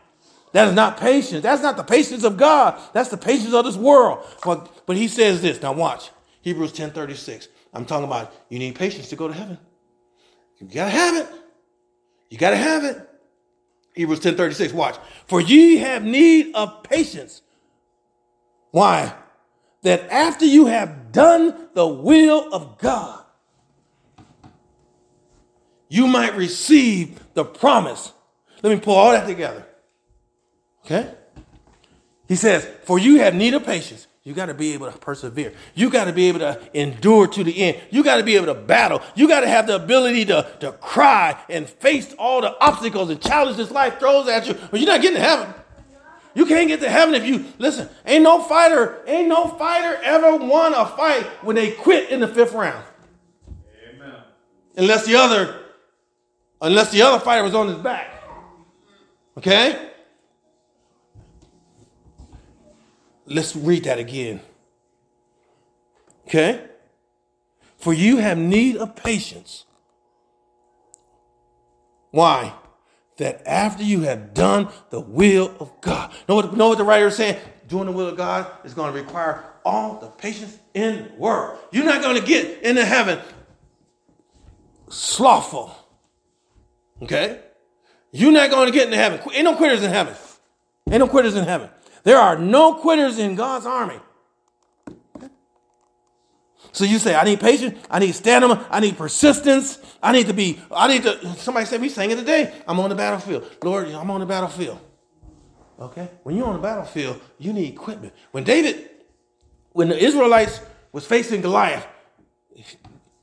That 0.52 0.68
is 0.68 0.76
not 0.76 1.00
patience. 1.00 1.42
That's 1.42 1.62
not 1.62 1.78
the 1.78 1.84
patience 1.84 2.24
of 2.24 2.38
God. 2.38 2.80
That's 2.94 3.10
the 3.10 3.18
patience 3.18 3.54
of 3.54 3.66
this 3.66 3.78
world. 3.78 4.26
But, 4.44 4.86
but 4.86 4.98
he 4.98 5.08
says 5.08 5.42
this. 5.42 5.62
Now 5.62 5.74
watch. 5.74 6.12
Hebrews 6.42 6.74
10 6.74 6.92
36. 6.92 7.48
I'm 7.74 7.86
talking 7.86 8.06
about 8.06 8.34
you 8.50 8.60
need 8.60 8.76
patience 8.76 9.10
to 9.10 9.16
go 9.16 9.28
to 9.28 9.34
heaven. 9.34 9.58
You 10.60 10.68
gotta 10.68 10.92
have 10.92 11.16
it. 11.16 11.28
You 12.30 12.38
gotta 12.38 12.58
have 12.58 12.84
it. 12.84 13.10
Hebrews 13.96 14.20
10 14.20 14.36
36. 14.36 14.74
Watch. 14.74 14.98
For 15.28 15.40
ye 15.40 15.78
have 15.78 16.04
need 16.04 16.54
of 16.56 16.84
patience. 16.84 17.42
Why? 18.72 19.14
That 19.84 20.12
after 20.12 20.46
you 20.46 20.66
have 20.66 21.12
done 21.12 21.70
the 21.74 21.88
will 21.88 22.54
of 22.54 22.78
God, 22.80 23.19
you 25.90 26.08
might 26.08 26.36
receive 26.36 27.20
the 27.34 27.44
promise. 27.44 28.14
Let 28.62 28.74
me 28.74 28.80
pull 28.80 28.96
all 28.96 29.12
that 29.12 29.28
together. 29.28 29.66
Okay? 30.86 31.12
He 32.28 32.36
says, 32.36 32.68
For 32.86 33.00
you 33.00 33.20
have 33.20 33.36
need 33.36 33.54
of 33.56 33.66
patience. 33.66 34.08
You 34.24 34.34
got 34.36 34.48
to 34.48 34.54
be 34.54 34.74
able 34.74 34.92
to 34.92 34.98
persevere. 34.98 35.54
You 35.74 35.90
got 35.90 36.06
to 36.06 36.14
be 36.14 36.28
able 36.28 36.40
to 36.40 36.62
endure 36.74 37.26
to 37.26 37.44
the 37.44 37.58
end. 37.58 37.82
You 37.90 38.04
got 38.04 38.18
to 38.18 38.24
be 38.24 38.36
able 38.36 38.48
to 38.48 38.54
battle. 38.54 39.02
You 39.16 39.28
got 39.28 39.40
to 39.40 39.48
have 39.48 39.66
the 39.66 39.76
ability 39.76 40.26
to, 40.26 40.48
to 40.60 40.74
cry 40.74 41.40
and 41.50 41.68
face 41.68 42.14
all 42.20 42.42
the 42.42 42.56
obstacles 42.60 43.10
and 43.10 43.20
challenges 43.20 43.72
life 43.72 43.98
throws 43.98 44.28
at 44.28 44.48
you. 44.48 44.56
But 44.70 44.80
you're 44.80 44.90
not 44.90 45.02
getting 45.02 45.18
to 45.18 45.24
heaven. 45.24 45.54
You 46.36 46.46
can't 46.46 46.68
get 46.68 46.80
to 46.82 46.90
heaven 46.90 47.16
if 47.16 47.26
you 47.26 47.46
listen. 47.58 47.90
Ain't 48.06 48.24
no 48.24 48.44
fighter, 48.44 49.02
ain't 49.08 49.30
no 49.30 49.48
fighter 49.48 50.00
ever 50.04 50.36
won 50.36 50.76
a 50.76 50.86
fight 50.86 51.26
when 51.42 51.56
they 51.56 51.72
quit 51.72 52.12
in 52.12 52.20
the 52.20 52.28
fifth 52.28 52.54
round. 52.54 52.86
Amen. 53.96 54.14
Unless 54.78 55.08
the 55.08 55.16
other, 55.16 55.60
unless 56.62 56.92
the 56.92 57.02
other 57.02 57.24
fighter 57.24 57.44
was 57.44 57.56
on 57.56 57.68
his 57.68 57.78
back. 57.78 58.12
Okay? 59.38 59.90
Let's 63.26 63.56
read 63.56 63.84
that 63.86 64.00
again. 64.00 64.42
Okay? 66.28 66.66
For 67.78 67.94
you 67.94 68.18
have 68.18 68.38
need 68.38 68.78
of 68.78 68.96
patience. 68.96 69.66
Why? 72.12 72.54
That 73.18 73.48
after 73.48 73.84
you 73.84 74.02
have 74.02 74.34
done 74.34 74.70
the 74.90 75.00
will 75.00 75.54
of 75.60 75.80
God. 75.82 76.12
Know 76.28 76.36
what, 76.36 76.56
know 76.56 76.70
what 76.70 76.78
the 76.78 76.84
writer 76.84 77.08
is 77.08 77.16
saying? 77.16 77.38
Doing 77.68 77.86
the 77.86 77.92
will 77.92 78.08
of 78.08 78.18
God 78.18 78.48
is 78.64 78.74
going 78.74 78.92
to 78.92 79.00
require 79.00 79.44
all 79.64 80.00
the 80.00 80.08
patience 80.08 80.58
in 80.74 81.10
the 81.10 81.14
world. 81.16 81.60
You're 81.72 81.86
not 81.86 82.02
going 82.02 82.20
to 82.20 82.26
get 82.26 82.64
into 82.64 82.84
heaven 82.84 83.20
slothful. 84.90 85.76
Okay? 87.02 87.40
You're 88.12 88.32
not 88.32 88.50
going 88.50 88.68
to 88.68 88.74
get 88.74 88.86
into 88.86 88.98
heaven. 88.98 89.20
Ain't 89.34 89.44
no 89.44 89.56
quitters 89.56 89.84
in 89.84 89.92
heaven. 89.92 90.16
Ain't 90.90 91.00
no 91.00 91.08
quitters 91.08 91.36
in 91.36 91.46
heaven. 91.46 91.70
There 92.04 92.18
are 92.18 92.38
no 92.38 92.76
quitters 92.76 93.20
in 93.20 93.36
God's 93.36 93.66
army. 93.66 94.00
So 96.72 96.86
you 96.86 97.00
say, 97.00 97.16
I 97.16 97.24
need 97.24 97.40
patience, 97.40 97.80
I 97.90 98.00
need 98.00 98.14
stamina, 98.14 98.68
I 98.70 98.80
need 98.80 98.98
persistence, 98.98 99.80
I 100.04 100.12
need 100.12 100.28
to 100.28 100.34
be, 100.34 100.60
I 100.72 100.88
need 100.88 101.04
to, 101.04 101.36
somebody 101.36 101.66
said, 101.66 101.82
we 101.82 101.90
sang 101.90 102.12
it 102.12 102.18
today, 102.18 102.54
I'm 102.68 102.80
on 102.80 102.90
the 102.90 102.96
battlefield. 102.96 103.50
Lord, 103.64 103.88
I'm 103.88 104.12
on 104.12 104.20
the 104.20 104.26
battlefield. 104.28 104.80
Okay? 105.80 106.10
When 106.24 106.36
you're 106.36 106.46
on 106.46 106.54
the 106.54 106.62
battlefield, 106.62 107.22
you 107.40 107.54
need 107.54 107.74
equipment. 107.74 108.14
When 108.32 108.44
David, 108.44 108.90
when 109.72 109.90
the 109.90 109.98
Israelites 109.98 110.62
was 110.92 111.06
facing 111.06 111.42
Goliath, 111.42 111.88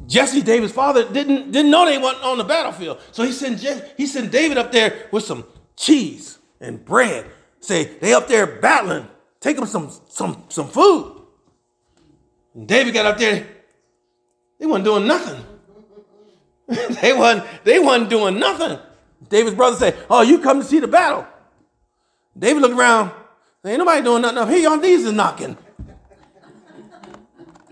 Jesse, 0.06 0.42
David's 0.42 0.72
father, 0.72 1.08
didn't, 1.08 1.50
didn't 1.50 1.70
know 1.70 1.84
they 1.84 1.98
weren't 1.98 2.22
on 2.22 2.38
the 2.38 2.44
battlefield. 2.44 3.00
So 3.12 3.24
he 3.24 3.32
sent, 3.32 3.60
he 3.96 4.06
sent 4.06 4.30
David 4.30 4.56
up 4.56 4.70
there 4.72 5.08
with 5.10 5.24
some 5.24 5.44
cheese 5.76 6.38
and 6.60 6.84
bread 6.84 7.26
say 7.66 7.98
they 7.98 8.14
up 8.14 8.28
there 8.28 8.46
battling. 8.46 9.08
Take 9.40 9.56
them 9.56 9.66
some 9.66 9.90
some 10.08 10.44
some 10.48 10.68
food. 10.68 11.22
And 12.54 12.66
David 12.66 12.94
got 12.94 13.06
up 13.06 13.18
there. 13.18 13.46
They 14.58 14.66
wasn't 14.66 14.84
doing 14.84 15.06
nothing. 15.06 15.44
they 17.02 17.12
wasn't 17.12 17.46
they 17.64 17.78
wasn't 17.78 18.10
doing 18.10 18.38
nothing. 18.38 18.78
David's 19.28 19.56
brother 19.56 19.76
said, 19.76 19.96
"Oh, 20.08 20.22
you 20.22 20.38
come 20.38 20.60
to 20.60 20.66
see 20.66 20.80
the 20.80 20.88
battle." 20.88 21.26
David 22.38 22.62
looked 22.62 22.74
around. 22.74 23.10
Ain't 23.64 23.78
nobody 23.78 24.02
doing 24.02 24.22
nothing 24.22 24.38
up 24.38 24.48
here. 24.48 24.58
Your 24.58 24.80
knees 24.80 25.04
is 25.04 25.12
knocking. 25.12 25.56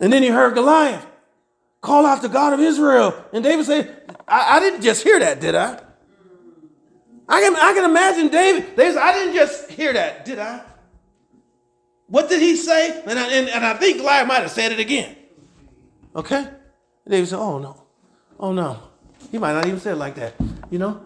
and 0.01 0.13
then 0.13 0.23
he 0.25 0.29
heard 0.29 0.55
Goliath 0.55 1.07
call 1.85 2.07
out 2.07 2.23
the 2.23 2.29
God 2.31 2.55
of 2.55 2.61
Israel. 2.61 3.15
And 3.33 3.45
David 3.45 3.67
said, 3.67 4.11
I, 4.27 4.57
I 4.57 4.61
didn't 4.61 4.81
just 4.81 5.03
hear 5.03 5.19
that, 5.21 5.41
did 5.41 5.55
I? 5.55 5.81
I 7.29 7.41
can, 7.41 7.55
I 7.57 7.73
can 7.75 7.85
imagine 7.85 8.29
David. 8.29 8.75
David 8.75 8.97
I 8.97 9.13
didn't 9.13 9.35
just 9.35 9.71
hear 9.71 9.93
that, 9.93 10.25
did 10.25 10.39
I? 10.39 10.63
What 12.07 12.29
did 12.29 12.41
he 12.41 12.57
say? 12.57 13.03
And 13.07 13.19
I, 13.19 13.31
and, 13.31 13.49
and 13.51 13.65
I 13.65 13.75
think 13.75 13.99
Goliath 13.99 14.27
might 14.27 14.41
have 14.41 14.51
said 14.51 14.73
it 14.73 14.81
again. 14.81 15.15
Okay? 16.17 16.49
David 17.07 17.29
said, 17.29 17.39
Oh 17.39 17.59
no. 17.59 17.83
Oh 18.41 18.53
no. 18.53 18.79
He 19.31 19.39
might 19.39 19.53
not 19.53 19.67
even 19.67 19.79
say 19.79 19.93
it 19.93 19.97
like 19.97 20.15
that. 20.15 20.35
You 20.71 20.79
know? 20.79 21.05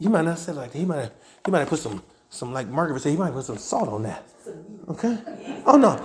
He 0.00 0.08
might 0.08 0.24
not 0.24 0.38
say 0.38 0.52
it 0.52 0.56
like 0.56 0.72
that. 0.72 0.78
He 0.78 0.84
might 0.84 1.02
have, 1.02 1.12
he 1.44 1.50
might 1.52 1.60
have 1.60 1.68
put 1.68 1.78
some, 1.78 2.02
some 2.28 2.52
like 2.52 2.66
Margaret 2.66 3.00
said, 3.02 3.10
he 3.10 3.16
might 3.16 3.32
put 3.32 3.44
some 3.44 3.58
salt 3.58 3.88
on 3.88 4.02
that. 4.02 4.26
Okay? 4.88 5.16
Oh 5.64 5.76
no. 5.76 6.04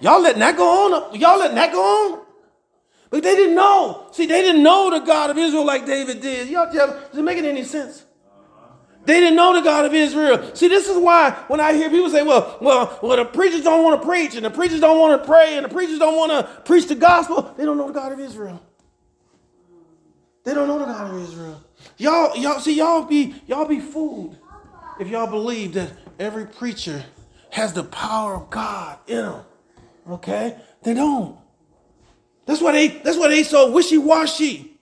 Y'all 0.00 0.20
letting 0.20 0.40
that 0.40 0.56
go 0.56 0.94
on? 0.94 1.18
Y'all 1.18 1.38
letting 1.38 1.56
that 1.56 1.72
go 1.72 1.80
on? 1.80 2.25
But 3.10 3.22
they 3.22 3.36
didn't 3.36 3.54
know. 3.54 4.08
See, 4.12 4.26
they 4.26 4.42
didn't 4.42 4.62
know 4.62 4.90
the 4.90 5.00
God 5.00 5.30
of 5.30 5.38
Israel 5.38 5.64
like 5.64 5.86
David 5.86 6.20
did. 6.20 6.48
Y'all, 6.48 6.72
does 6.72 7.18
it 7.18 7.22
make 7.22 7.38
any 7.38 7.64
sense? 7.64 8.04
They 9.04 9.20
didn't 9.20 9.36
know 9.36 9.54
the 9.54 9.60
God 9.60 9.84
of 9.84 9.94
Israel. 9.94 10.50
See, 10.54 10.66
this 10.66 10.88
is 10.88 10.96
why 10.98 11.30
when 11.46 11.60
I 11.60 11.72
hear 11.74 11.88
people 11.88 12.10
say, 12.10 12.24
well, 12.24 12.58
well, 12.60 12.98
well, 13.00 13.16
the 13.16 13.24
preachers 13.24 13.62
don't 13.62 13.84
want 13.84 14.00
to 14.00 14.06
preach, 14.06 14.34
and 14.34 14.44
the 14.44 14.50
preachers 14.50 14.80
don't 14.80 14.98
want 14.98 15.22
to 15.22 15.26
pray, 15.26 15.56
and 15.56 15.64
the 15.64 15.68
preachers 15.68 16.00
don't 16.00 16.16
want 16.16 16.32
to 16.32 16.62
preach 16.62 16.88
the 16.88 16.96
gospel, 16.96 17.54
they 17.56 17.64
don't 17.64 17.78
know 17.78 17.86
the 17.86 17.92
God 17.92 18.10
of 18.10 18.18
Israel. 18.18 18.60
They 20.42 20.54
don't 20.54 20.66
know 20.66 20.80
the 20.80 20.86
God 20.86 21.14
of 21.14 21.22
Israel. 21.22 21.62
Y'all, 21.98 22.36
y'all, 22.36 22.58
see, 22.58 22.74
y'all 22.74 23.02
be 23.02 23.34
y'all 23.46 23.66
be 23.66 23.80
fooled 23.80 24.36
if 24.98 25.08
y'all 25.08 25.26
believe 25.26 25.74
that 25.74 25.92
every 26.18 26.46
preacher 26.46 27.04
has 27.50 27.72
the 27.72 27.84
power 27.84 28.34
of 28.34 28.50
God 28.50 28.98
in 29.06 29.18
them. 29.18 29.42
Okay? 30.10 30.56
They 30.82 30.94
don't. 30.94 31.38
That's 32.46 32.60
why 32.60 32.72
they 32.72 32.88
that's 32.88 33.18
why 33.18 33.28
they 33.28 33.42
so 33.42 33.70
wishy-washy. 33.70 34.72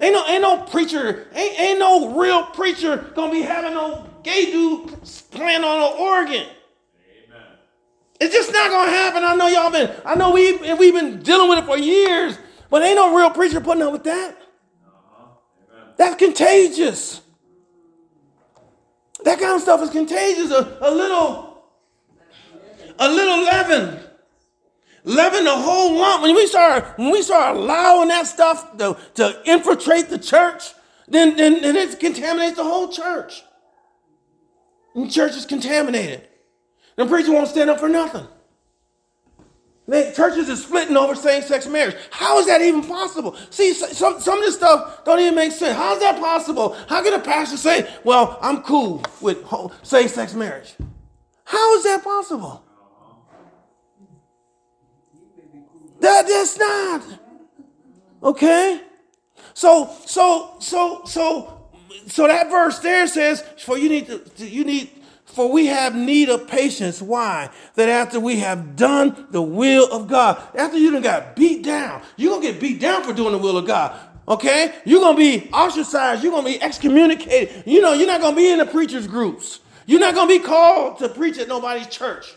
Ain't 0.00 0.14
no, 0.14 0.26
ain't 0.26 0.42
no 0.42 0.62
preacher, 0.62 1.28
ain't, 1.34 1.60
ain't 1.60 1.78
no 1.78 2.18
real 2.18 2.44
preacher 2.46 2.96
gonna 3.14 3.30
be 3.30 3.42
having 3.42 3.74
no 3.74 4.06
gay 4.22 4.46
dude 4.46 5.00
playing 5.30 5.62
on 5.64 5.92
an 5.92 5.98
organ. 5.98 6.46
Amen. 6.46 7.42
It's 8.20 8.34
just 8.34 8.52
not 8.52 8.70
gonna 8.70 8.90
happen. 8.90 9.22
I 9.22 9.36
know 9.36 9.46
y'all 9.46 9.70
been, 9.70 9.90
I 10.04 10.14
know 10.14 10.32
we 10.32 10.56
we've 10.74 10.94
been 10.94 11.22
dealing 11.22 11.48
with 11.48 11.60
it 11.60 11.66
for 11.66 11.78
years, 11.78 12.36
but 12.68 12.82
ain't 12.82 12.96
no 12.96 13.16
real 13.16 13.30
preacher 13.30 13.60
putting 13.60 13.82
up 13.82 13.92
with 13.92 14.04
that. 14.04 14.36
Uh-huh. 14.86 15.28
That's 15.96 16.16
contagious. 16.16 17.20
That 19.24 19.38
kind 19.38 19.54
of 19.54 19.62
stuff 19.62 19.82
is 19.82 19.90
contagious. 19.90 20.50
A, 20.50 20.78
a 20.80 20.90
little, 20.90 21.62
a 22.98 23.08
little 23.08 23.44
leaven 23.44 24.00
leaven 25.04 25.44
the 25.44 25.56
whole 25.56 25.98
lump. 25.98 26.22
When 26.22 26.34
we 26.34 26.46
start, 26.46 26.98
when 26.98 27.10
we 27.10 27.22
start 27.22 27.56
allowing 27.56 28.08
that 28.08 28.26
stuff 28.26 28.76
to, 28.78 28.96
to 29.14 29.42
infiltrate 29.44 30.08
the 30.08 30.18
church, 30.18 30.72
then, 31.08 31.36
then, 31.36 31.60
then 31.62 31.76
it 31.76 31.98
contaminates 31.98 32.56
the 32.56 32.64
whole 32.64 32.88
church. 32.88 33.42
And 34.94 35.06
the 35.06 35.10
church 35.10 35.36
is 35.36 35.46
contaminated. 35.46 36.28
The 36.96 37.06
preacher 37.06 37.32
won't 37.32 37.48
stand 37.48 37.70
up 37.70 37.80
for 37.80 37.88
nothing. 37.88 38.26
They, 39.88 40.12
churches 40.12 40.48
are 40.48 40.56
splitting 40.56 40.96
over 40.96 41.14
same-sex 41.14 41.66
marriage. 41.66 41.96
How 42.10 42.38
is 42.38 42.46
that 42.46 42.60
even 42.62 42.82
possible? 42.82 43.36
See, 43.50 43.74
some, 43.74 44.20
some 44.20 44.38
of 44.38 44.44
this 44.44 44.54
stuff 44.54 45.04
don't 45.04 45.18
even 45.18 45.34
make 45.34 45.52
sense. 45.52 45.76
How 45.76 45.94
is 45.94 46.00
that 46.00 46.20
possible? 46.20 46.76
How 46.88 47.02
can 47.02 47.14
a 47.14 47.18
pastor 47.18 47.56
say, 47.56 47.92
well, 48.04 48.38
I'm 48.40 48.62
cool 48.62 49.02
with 49.20 49.44
same-sex 49.82 50.34
marriage? 50.34 50.74
How 51.44 51.76
is 51.76 51.82
that 51.84 52.04
possible? 52.04 52.64
That 56.02 56.28
is 56.28 56.58
not. 56.58 57.02
Okay? 58.24 58.80
So, 59.54 59.94
so, 60.04 60.56
so, 60.58 61.02
so, 61.04 61.70
so 62.06 62.26
that 62.26 62.50
verse 62.50 62.80
there 62.80 63.06
says, 63.06 63.42
for 63.58 63.78
you 63.78 63.88
need 63.88 64.08
to, 64.08 64.48
you 64.48 64.64
need, 64.64 64.90
for 65.26 65.50
we 65.50 65.66
have 65.66 65.94
need 65.94 66.28
of 66.28 66.48
patience. 66.48 67.00
Why? 67.00 67.50
That 67.76 67.88
after 67.88 68.18
we 68.18 68.38
have 68.40 68.74
done 68.74 69.28
the 69.30 69.42
will 69.42 69.92
of 69.92 70.08
God, 70.08 70.42
after 70.56 70.76
you 70.76 70.90
done 70.90 71.02
got 71.02 71.36
beat 71.36 71.62
down, 71.62 72.02
you're 72.16 72.34
gonna 72.34 72.50
get 72.50 72.60
beat 72.60 72.80
down 72.80 73.04
for 73.04 73.12
doing 73.12 73.30
the 73.30 73.38
will 73.38 73.56
of 73.56 73.66
God. 73.66 73.96
Okay? 74.26 74.74
You're 74.84 75.00
gonna 75.00 75.16
be 75.16 75.48
ostracized, 75.52 76.24
you're 76.24 76.32
gonna 76.32 76.48
be 76.48 76.60
excommunicated. 76.60 77.62
You 77.64 77.80
know, 77.80 77.92
you're 77.92 78.08
not 78.08 78.20
gonna 78.20 78.34
be 78.34 78.50
in 78.50 78.58
the 78.58 78.66
preachers' 78.66 79.06
groups. 79.06 79.60
You're 79.86 80.00
not 80.00 80.16
gonna 80.16 80.28
be 80.28 80.40
called 80.40 80.98
to 80.98 81.08
preach 81.08 81.38
at 81.38 81.46
nobody's 81.46 81.86
church. 81.86 82.34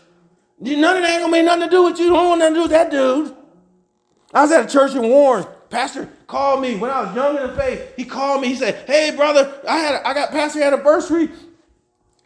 None 0.60 0.96
of 0.96 1.02
that 1.02 1.10
ain't 1.10 1.20
gonna 1.22 1.32
make 1.32 1.44
nothing 1.44 1.68
to 1.68 1.70
do 1.70 1.82
with 1.82 1.98
you. 1.98 2.10
Don't 2.10 2.28
want 2.28 2.38
nothing 2.38 2.54
to 2.54 2.58
do 2.58 2.62
with 2.62 2.70
that 2.70 2.90
dude. 2.92 3.36
I 4.36 4.42
was 4.42 4.52
at 4.52 4.66
a 4.66 4.68
church 4.68 4.94
in 4.94 5.00
Warren. 5.00 5.46
Pastor 5.70 6.10
called 6.26 6.60
me 6.60 6.76
when 6.76 6.90
I 6.90 7.04
was 7.04 7.16
young 7.16 7.38
in 7.38 7.42
the 7.42 7.56
faith. 7.56 7.94
He 7.96 8.04
called 8.04 8.42
me. 8.42 8.48
He 8.48 8.54
said, 8.54 8.86
"Hey, 8.86 9.10
brother, 9.16 9.50
I 9.66 9.78
had 9.78 10.02
I 10.02 10.12
got 10.12 10.30
pastor 10.30 10.62
anniversary, 10.62 11.30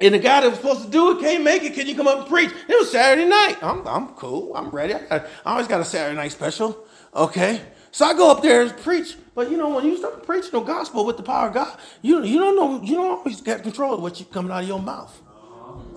and 0.00 0.14
the 0.14 0.18
guy 0.18 0.40
that 0.40 0.50
was 0.50 0.58
supposed 0.58 0.82
to 0.86 0.90
do 0.90 1.12
it 1.12 1.20
can't 1.20 1.44
make 1.44 1.62
it. 1.62 1.72
Can 1.72 1.86
you 1.86 1.94
come 1.94 2.08
up 2.08 2.18
and 2.18 2.26
preach?" 2.26 2.50
It 2.68 2.76
was 2.76 2.90
Saturday 2.90 3.28
night. 3.28 3.58
I'm 3.62 3.86
I'm 3.86 4.08
cool. 4.14 4.56
I'm 4.56 4.70
ready. 4.70 4.94
I, 4.94 5.18
I 5.18 5.22
always 5.52 5.68
got 5.68 5.80
a 5.80 5.84
Saturday 5.84 6.16
night 6.16 6.32
special. 6.32 6.84
Okay, 7.14 7.60
so 7.92 8.06
I 8.06 8.14
go 8.14 8.28
up 8.28 8.42
there 8.42 8.62
and 8.62 8.76
preach. 8.78 9.16
But 9.36 9.48
you 9.48 9.56
know, 9.56 9.68
when 9.68 9.84
you 9.86 9.96
start 9.96 10.26
preaching 10.26 10.50
the 10.50 10.60
gospel 10.62 11.06
with 11.06 11.16
the 11.16 11.22
power 11.22 11.46
of 11.46 11.54
God, 11.54 11.78
you 12.02 12.24
you 12.24 12.40
don't 12.40 12.56
know 12.56 12.82
you 12.82 12.96
don't 12.96 13.18
always 13.18 13.40
get 13.40 13.62
control 13.62 13.94
of 13.94 14.02
what's 14.02 14.20
coming 14.24 14.50
out 14.50 14.64
of 14.64 14.68
your 14.68 14.82
mouth. 14.82 15.16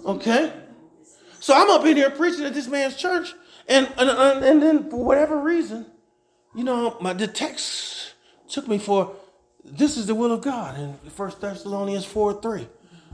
Okay, 0.05 0.53
so 1.39 1.55
I'm 1.55 1.71
up 1.71 1.83
in 1.85 1.97
here 1.97 2.11
preaching 2.11 2.45
at 2.45 2.53
this 2.53 2.67
man's 2.67 2.97
church, 2.97 3.33
and 3.67 3.91
and, 3.97 4.43
and 4.45 4.61
then 4.61 4.91
for 4.91 5.03
whatever 5.03 5.39
reason 5.39 5.87
you 6.55 6.63
know, 6.63 6.97
my 7.01 7.13
the 7.13 7.27
text 7.27 8.13
took 8.47 8.67
me 8.67 8.77
for 8.77 9.15
this 9.63 9.97
is 9.97 10.07
the 10.07 10.15
will 10.15 10.31
of 10.31 10.41
God 10.41 10.77
in 10.77 11.09
First 11.11 11.41
Thessalonians 11.41 12.05
4 12.05 12.41
3. 12.41 12.67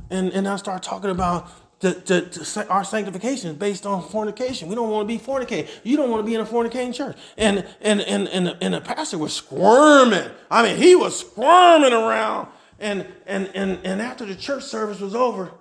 And, 0.09 0.31
and 0.33 0.47
I 0.47 0.55
start 0.55 0.81
talking 0.81 1.11
about 1.11 1.47
the, 1.79 1.91
the, 1.91 2.21
the, 2.21 2.67
our 2.69 2.83
sanctification 2.83 3.51
is 3.51 3.55
based 3.55 3.85
on 3.85 4.03
fornication. 4.03 4.67
We 4.67 4.75
don't 4.75 4.89
want 4.89 5.07
to 5.07 5.17
be 5.17 5.23
fornicating. 5.23 5.69
You 5.83 5.95
don't 5.95 6.09
want 6.09 6.21
to 6.21 6.25
be 6.25 6.35
in 6.35 6.41
a 6.41 6.45
fornicating 6.45 6.93
church. 6.93 7.15
And 7.37 7.65
and 7.79 8.01
and 8.01 8.27
and 8.27 8.47
the, 8.47 8.57
and 8.61 8.73
the 8.73 8.81
pastor 8.81 9.17
was 9.17 9.33
squirming. 9.33 10.29
I 10.51 10.63
mean, 10.63 10.77
he 10.77 10.95
was 10.95 11.19
squirming 11.19 11.93
around. 11.93 12.49
And 12.79 13.07
and 13.25 13.49
and 13.55 13.79
and 13.85 14.01
after 14.01 14.25
the 14.25 14.35
church 14.35 14.63
service 14.63 14.99
was 14.99 15.15
over, 15.15 15.51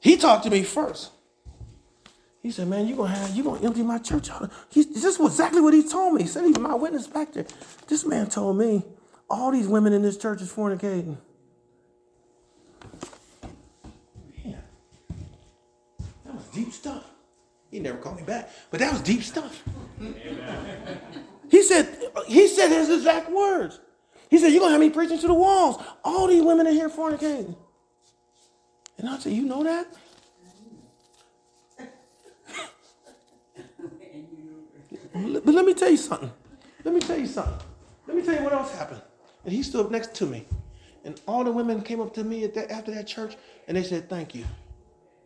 he 0.00 0.16
talked 0.16 0.44
to 0.44 0.50
me 0.50 0.64
first. 0.64 1.10
He 2.42 2.50
said, 2.50 2.68
"Man, 2.68 2.86
you're 2.86 2.96
gonna 2.96 3.14
have 3.14 3.36
you 3.36 3.44
gonna 3.44 3.60
empty 3.62 3.82
my 3.82 3.98
church 3.98 4.30
out." 4.30 4.50
He, 4.70 4.82
this 4.82 5.18
was 5.18 5.32
exactly 5.32 5.60
what 5.60 5.74
he 5.74 5.86
told 5.86 6.14
me. 6.14 6.22
He 6.22 6.28
said, 6.28 6.44
"Even 6.46 6.62
my 6.62 6.74
witness 6.74 7.06
back 7.06 7.32
there." 7.32 7.46
This 7.86 8.04
man 8.06 8.28
told 8.28 8.56
me 8.56 8.84
all 9.28 9.50
these 9.52 9.68
women 9.68 9.92
in 9.92 10.02
this 10.02 10.16
church 10.16 10.40
is 10.42 10.52
fornicating. 10.52 11.16
Man, 14.44 14.62
that 16.24 16.34
was 16.34 16.44
deep 16.54 16.72
stuff. 16.72 17.04
He 17.70 17.78
never 17.78 17.98
called 17.98 18.16
me 18.16 18.22
back, 18.24 18.50
but 18.70 18.80
that 18.80 18.92
was 18.92 19.00
deep 19.02 19.22
stuff. 19.22 19.62
He 21.50 21.62
said, 21.62 21.88
he 22.26 22.48
said 22.48 22.68
his 22.68 22.90
exact 22.90 23.30
words. 23.30 23.80
He 24.28 24.38
said, 24.38 24.52
You're 24.52 24.60
gonna 24.60 24.72
have 24.72 24.80
me 24.80 24.90
preaching 24.90 25.18
to 25.18 25.26
the 25.26 25.34
walls. 25.34 25.82
All 26.04 26.26
these 26.28 26.42
women 26.42 26.66
in 26.66 26.74
here 26.74 26.88
fornicating. 26.88 27.56
And 28.98 29.08
I 29.08 29.18
said, 29.18 29.32
You 29.32 29.44
know 29.44 29.62
that? 29.64 29.86
But 35.12 35.54
let 35.54 35.64
me 35.64 35.74
tell 35.74 35.90
you 35.90 35.96
something. 35.96 36.30
Let 36.84 36.94
me 36.94 37.00
tell 37.00 37.18
you 37.18 37.26
something. 37.26 37.66
Let 38.06 38.16
me 38.16 38.22
tell 38.22 38.34
you 38.34 38.42
what 38.42 38.52
else 38.52 38.74
happened. 38.74 39.02
And 39.44 39.52
he 39.52 39.62
stood 39.62 39.86
up 39.86 39.90
next 39.90 40.14
to 40.16 40.26
me. 40.26 40.46
And 41.04 41.20
all 41.26 41.44
the 41.44 41.52
women 41.52 41.82
came 41.82 42.00
up 42.00 42.12
to 42.14 42.24
me 42.24 42.46
that, 42.46 42.70
after 42.70 42.92
that 42.92 43.06
church 43.06 43.36
and 43.66 43.76
they 43.76 43.82
said, 43.82 44.08
Thank 44.08 44.34
you. 44.34 44.44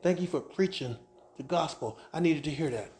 Thank 0.03 0.21
you 0.21 0.27
for 0.27 0.41
preaching 0.41 0.97
the 1.37 1.43
gospel. 1.43 1.99
I 2.13 2.21
needed 2.21 2.45
to 2.45 2.51
hear 2.51 2.71
that. 2.71 2.93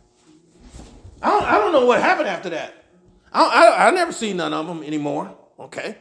I 1.23 1.31
don't, 1.31 1.45
I 1.45 1.59
don't 1.59 1.73
know 1.73 1.87
what 1.87 2.01
happened 2.01 2.29
after 2.29 2.51
that. 2.51 2.85
I, 3.33 3.45
I, 3.45 3.89
I 3.89 3.91
never 3.91 4.13
seen 4.13 4.39
none 4.39 4.53
of 4.53 4.67
them 4.67 4.83
anymore. 4.83 5.37
Okay. 5.59 5.99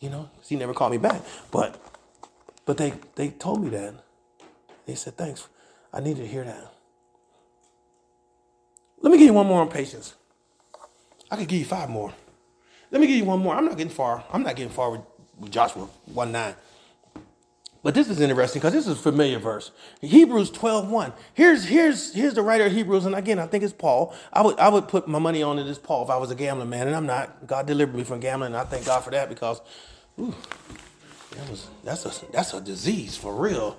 You 0.00 0.10
know, 0.10 0.30
he 0.44 0.56
never 0.56 0.74
called 0.74 0.92
me 0.92 0.98
back. 0.98 1.22
But 1.50 1.80
but 2.66 2.76
they, 2.76 2.94
they 3.16 3.30
told 3.30 3.64
me 3.64 3.70
that. 3.70 3.94
They 4.86 4.94
said, 4.94 5.16
Thanks. 5.16 5.48
I 5.92 6.00
needed 6.00 6.22
to 6.22 6.28
hear 6.28 6.44
that. 6.44 6.72
Let 9.00 9.10
me 9.10 9.18
give 9.18 9.26
you 9.26 9.32
one 9.32 9.46
more 9.46 9.60
on 9.60 9.68
patience. 9.68 10.14
I 11.30 11.36
could 11.36 11.48
give 11.48 11.60
you 11.60 11.64
five 11.64 11.88
more. 11.88 12.12
Let 12.90 13.00
me 13.00 13.06
give 13.06 13.16
you 13.16 13.24
one 13.24 13.40
more. 13.40 13.54
I'm 13.54 13.64
not 13.64 13.76
getting 13.76 13.92
far. 13.92 14.24
I'm 14.32 14.42
not 14.42 14.56
getting 14.56 14.72
far 14.72 14.90
with, 14.90 15.00
Joshua 15.50 15.88
1 16.12 16.32
9. 16.32 16.54
But 17.82 17.94
this 17.94 18.10
is 18.10 18.20
interesting 18.20 18.60
because 18.60 18.74
this 18.74 18.86
is 18.86 18.98
a 18.98 19.02
familiar 19.02 19.38
verse. 19.38 19.70
Hebrews 20.02 20.50
12 20.50 20.90
1. 20.90 21.12
Here's, 21.32 21.64
here's, 21.64 22.12
here's 22.12 22.34
the 22.34 22.42
writer 22.42 22.66
of 22.66 22.72
Hebrews, 22.72 23.06
and 23.06 23.14
again, 23.14 23.38
I 23.38 23.46
think 23.46 23.64
it's 23.64 23.72
Paul. 23.72 24.14
I 24.32 24.42
would, 24.42 24.58
I 24.58 24.68
would 24.68 24.86
put 24.86 25.08
my 25.08 25.18
money 25.18 25.42
on 25.42 25.58
it 25.58 25.66
as 25.66 25.78
Paul 25.78 26.04
if 26.04 26.10
I 26.10 26.18
was 26.18 26.30
a 26.30 26.34
gambling 26.34 26.68
man, 26.68 26.88
and 26.88 26.96
I'm 26.96 27.06
not. 27.06 27.46
God 27.46 27.66
delivered 27.66 27.94
me 27.94 28.04
from 28.04 28.20
gambling, 28.20 28.48
and 28.48 28.56
I 28.56 28.64
thank 28.64 28.84
God 28.84 29.02
for 29.02 29.10
that 29.12 29.30
because 29.30 29.62
ooh, 30.18 30.34
that 31.36 31.48
was, 31.48 31.68
that's, 31.82 32.04
a, 32.04 32.26
that's 32.32 32.52
a 32.52 32.60
disease 32.60 33.16
for 33.16 33.34
real. 33.34 33.78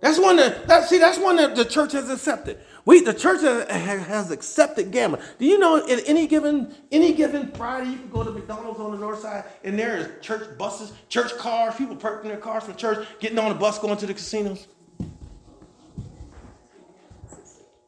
That's 0.00 0.18
one 0.18 0.36
that, 0.36 0.66
that 0.68 0.88
see, 0.88 0.98
that's 0.98 1.18
one 1.18 1.36
that 1.36 1.56
the 1.56 1.64
church 1.64 1.92
has 1.92 2.08
accepted. 2.10 2.58
We, 2.86 3.00
the 3.00 3.14
church 3.14 3.40
has 3.40 4.30
accepted 4.30 4.90
gambling. 4.90 5.22
Do 5.38 5.46
you 5.46 5.58
know 5.58 5.76
at 5.88 6.06
any 6.06 6.26
given 6.26 6.74
any 6.92 7.14
given 7.14 7.50
Friday 7.52 7.90
you 7.90 7.96
can 7.96 8.10
go 8.10 8.22
to 8.22 8.30
McDonald's 8.30 8.78
on 8.78 8.92
the 8.92 8.98
north 8.98 9.20
side 9.20 9.44
and 9.62 9.78
there 9.78 9.96
is 9.96 10.08
church 10.20 10.58
buses, 10.58 10.92
church 11.08 11.34
cars, 11.38 11.74
people 11.76 11.96
parking 11.96 12.28
their 12.28 12.38
cars 12.38 12.64
from 12.64 12.76
church, 12.76 13.06
getting 13.20 13.38
on 13.38 13.48
the 13.48 13.54
bus 13.54 13.78
going 13.78 13.96
to 13.96 14.06
the 14.06 14.12
casinos. 14.12 14.66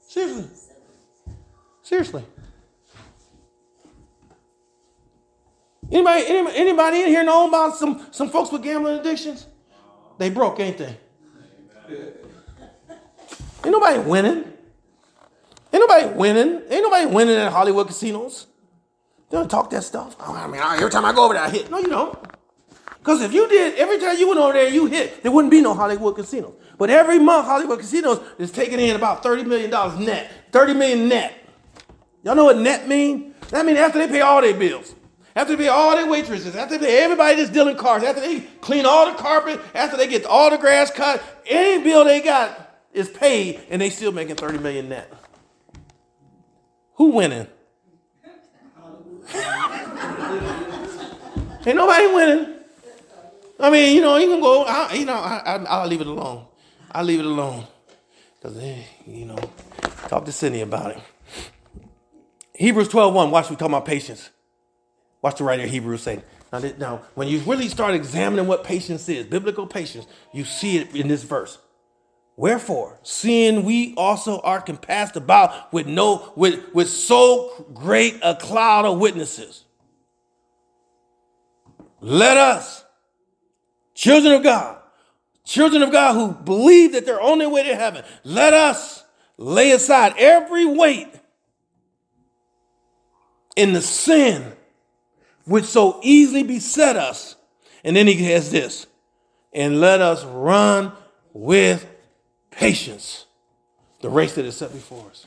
Seriously. 0.01 0.49
Seriously. 1.83 2.25
Anybody, 5.93 6.25
anybody, 6.27 6.57
anybody 6.57 7.03
in 7.03 7.09
here 7.09 7.23
know 7.23 7.49
about 7.49 7.77
some, 7.77 8.07
some 8.11 8.31
folks 8.31 8.51
with 8.51 8.63
gambling 8.63 8.99
addictions? 8.99 9.47
They 10.19 10.31
broke, 10.31 10.59
ain't 10.59 10.79
they? 10.79 10.97
Ain't 11.89 13.73
nobody 13.73 13.99
winning. 13.99 14.56
Ain't 15.77 15.87
nobody 15.91 16.19
winning. 16.19 16.63
Ain't 16.71 16.83
nobody 16.83 17.05
winning 17.05 17.37
at 17.37 17.53
Hollywood 17.53 17.87
casinos. 17.87 18.47
They 19.29 19.37
don't 19.37 19.51
talk 19.51 19.69
that 19.71 19.85
stuff. 19.85 20.17
Oh, 20.19 20.35
I 20.35 20.47
mean, 20.47 20.59
every 20.59 20.91
time 20.91 21.05
I 21.05 21.13
go 21.13 21.27
over 21.27 21.35
there, 21.35 21.43
I 21.43 21.51
hit. 21.51 21.71
No, 21.71 21.77
you 21.77 21.89
don't. 21.89 22.19
Because 22.99 23.21
if 23.21 23.35
you 23.35 23.47
did, 23.47 23.75
every 23.75 23.99
time 23.99 24.17
you 24.17 24.27
went 24.27 24.41
over 24.41 24.55
there, 24.55 24.71
you 24.71 24.87
hit, 24.87 25.23
there 25.23 25.31
wouldn't 25.31 25.51
be 25.51 25.61
no 25.61 25.75
Hollywood 25.75 26.17
casinos. 26.17 26.55
But 26.79 26.89
every 26.89 27.19
month, 27.19 27.47
Hollywood 27.47 27.81
casinos 27.81 28.21
is 28.39 28.51
taking 28.51 28.81
in 28.81 28.97
about 28.97 29.23
$30 29.23 29.45
million 29.45 29.71
net. 30.03 30.31
30 30.51 30.73
million 30.73 31.09
net. 31.09 31.35
Y'all 32.23 32.35
know 32.35 32.45
what 32.45 32.57
net 32.57 32.89
mean? 32.89 33.35
That 33.51 33.67
means 33.67 33.79
after 33.79 33.99
they 33.99 34.09
pay 34.09 34.23
all 34.23 34.41
their 34.41 34.55
bills. 34.55 34.95
After 35.35 35.57
they 35.57 35.65
pay 35.65 35.69
all 35.69 35.95
their 35.95 36.07
waitresses, 36.07 36.57
after 36.57 36.79
they 36.79 36.87
pay 36.87 37.03
everybody 37.03 37.37
that's 37.37 37.51
dealing 37.51 37.77
cars, 37.77 38.03
after 38.03 38.23
they 38.23 38.41
clean 38.63 38.87
all 38.87 39.13
the 39.13 39.19
carpet, 39.19 39.61
after 39.75 39.99
they 39.99 40.07
get 40.07 40.25
all 40.25 40.49
the 40.49 40.57
grass 40.57 40.91
cut, 40.91 41.23
any 41.45 41.85
bill 41.85 42.03
they 42.03 42.23
got, 42.23 42.63
is 42.95 43.11
paid 43.11 43.61
and 43.69 43.83
they 43.83 43.91
still 43.91 44.11
making 44.11 44.37
30 44.37 44.57
million 44.57 44.89
net. 44.89 45.13
Who 46.97 47.11
winning? 47.11 47.47
Ain't 51.67 51.77
nobody 51.77 52.07
winning. 52.15 52.55
I 53.59 53.71
mean, 53.71 53.97
you 53.97 54.03
know, 54.03 54.17
you 54.17 54.29
can 54.29 54.41
go, 54.41 54.65
I, 54.65 54.95
you 54.95 55.05
know, 55.05 55.15
I, 55.15 55.83
will 55.83 55.89
leave 55.89 56.01
it 56.01 56.07
alone. 56.07 56.47
I'll 56.93 57.05
leave 57.05 57.21
it 57.21 57.27
alone. 57.27 57.67
Because, 58.39 58.59
eh, 58.59 58.83
you 59.07 59.25
know, 59.25 59.39
talk 60.09 60.25
to 60.27 60.33
Cindy 60.33 60.61
about 60.61 60.93
it. 60.93 60.99
Hebrews 62.55 62.89
12 62.89 63.13
1, 63.13 63.31
watch 63.31 63.51
we 63.51 63.57
talk 63.57 63.69
about 63.69 63.85
patience. 63.85 64.31
Watch 65.23 65.39
the 65.39 65.45
writer 65.45 65.65
of 65.65 65.71
Hebrews 65.71 66.03
say. 66.03 66.23
Now, 66.53 66.61
now, 66.79 67.03
when 67.15 67.29
you 67.29 67.41
really 67.41 67.69
start 67.69 67.95
examining 67.95 68.47
what 68.47 68.65
patience 68.65 69.09
is, 69.09 69.27
biblical 69.27 69.67
patience, 69.67 70.07
you 70.33 70.45
see 70.45 70.79
it 70.79 70.95
in 70.95 71.09
this 71.09 71.25
verse. 71.25 71.59
Wherefore, 72.37 73.01
seeing 73.03 73.65
we 73.65 73.95
also 73.97 74.41
are 74.41 74.61
compassed 74.61 75.17
about 75.17 75.73
with 75.73 75.87
no 75.87 76.33
with, 76.37 76.73
with 76.75 76.89
so 76.89 77.67
great 77.73 78.19
a 78.23 78.35
cloud 78.35 78.85
of 78.85 78.99
witnesses, 78.99 79.65
let 82.01 82.37
us, 82.37 82.85
children 83.95 84.35
of 84.35 84.43
God, 84.43 84.79
children 85.45 85.83
of 85.83 85.91
God 85.91 86.13
who 86.13 86.33
believe 86.45 86.93
that 86.93 87.07
they're 87.07 87.21
on 87.21 87.39
their 87.39 87.49
way 87.49 87.63
to 87.63 87.75
heaven, 87.75 88.05
let 88.23 88.53
us 88.53 89.03
lay 89.39 89.71
aside 89.73 90.15
every 90.19 90.67
weight 90.67 91.09
in 93.57 93.73
the 93.73 93.81
sin 93.81 94.53
which 95.47 95.65
so 95.65 96.01
easily 96.03 96.43
beset 96.43 96.97
us. 96.97 97.37
And 97.83 97.97
then 97.97 98.07
he 98.07 98.15
has 98.25 98.51
this, 98.51 98.87
and 99.55 99.81
let 99.81 100.03
us 100.03 100.23
run 100.25 100.93
with 101.33 101.87
patience 102.57 103.27
the 104.01 104.09
race 104.09 104.35
that 104.35 104.45
is 104.45 104.57
set 104.57 104.73
before 104.73 105.09
us. 105.11 105.27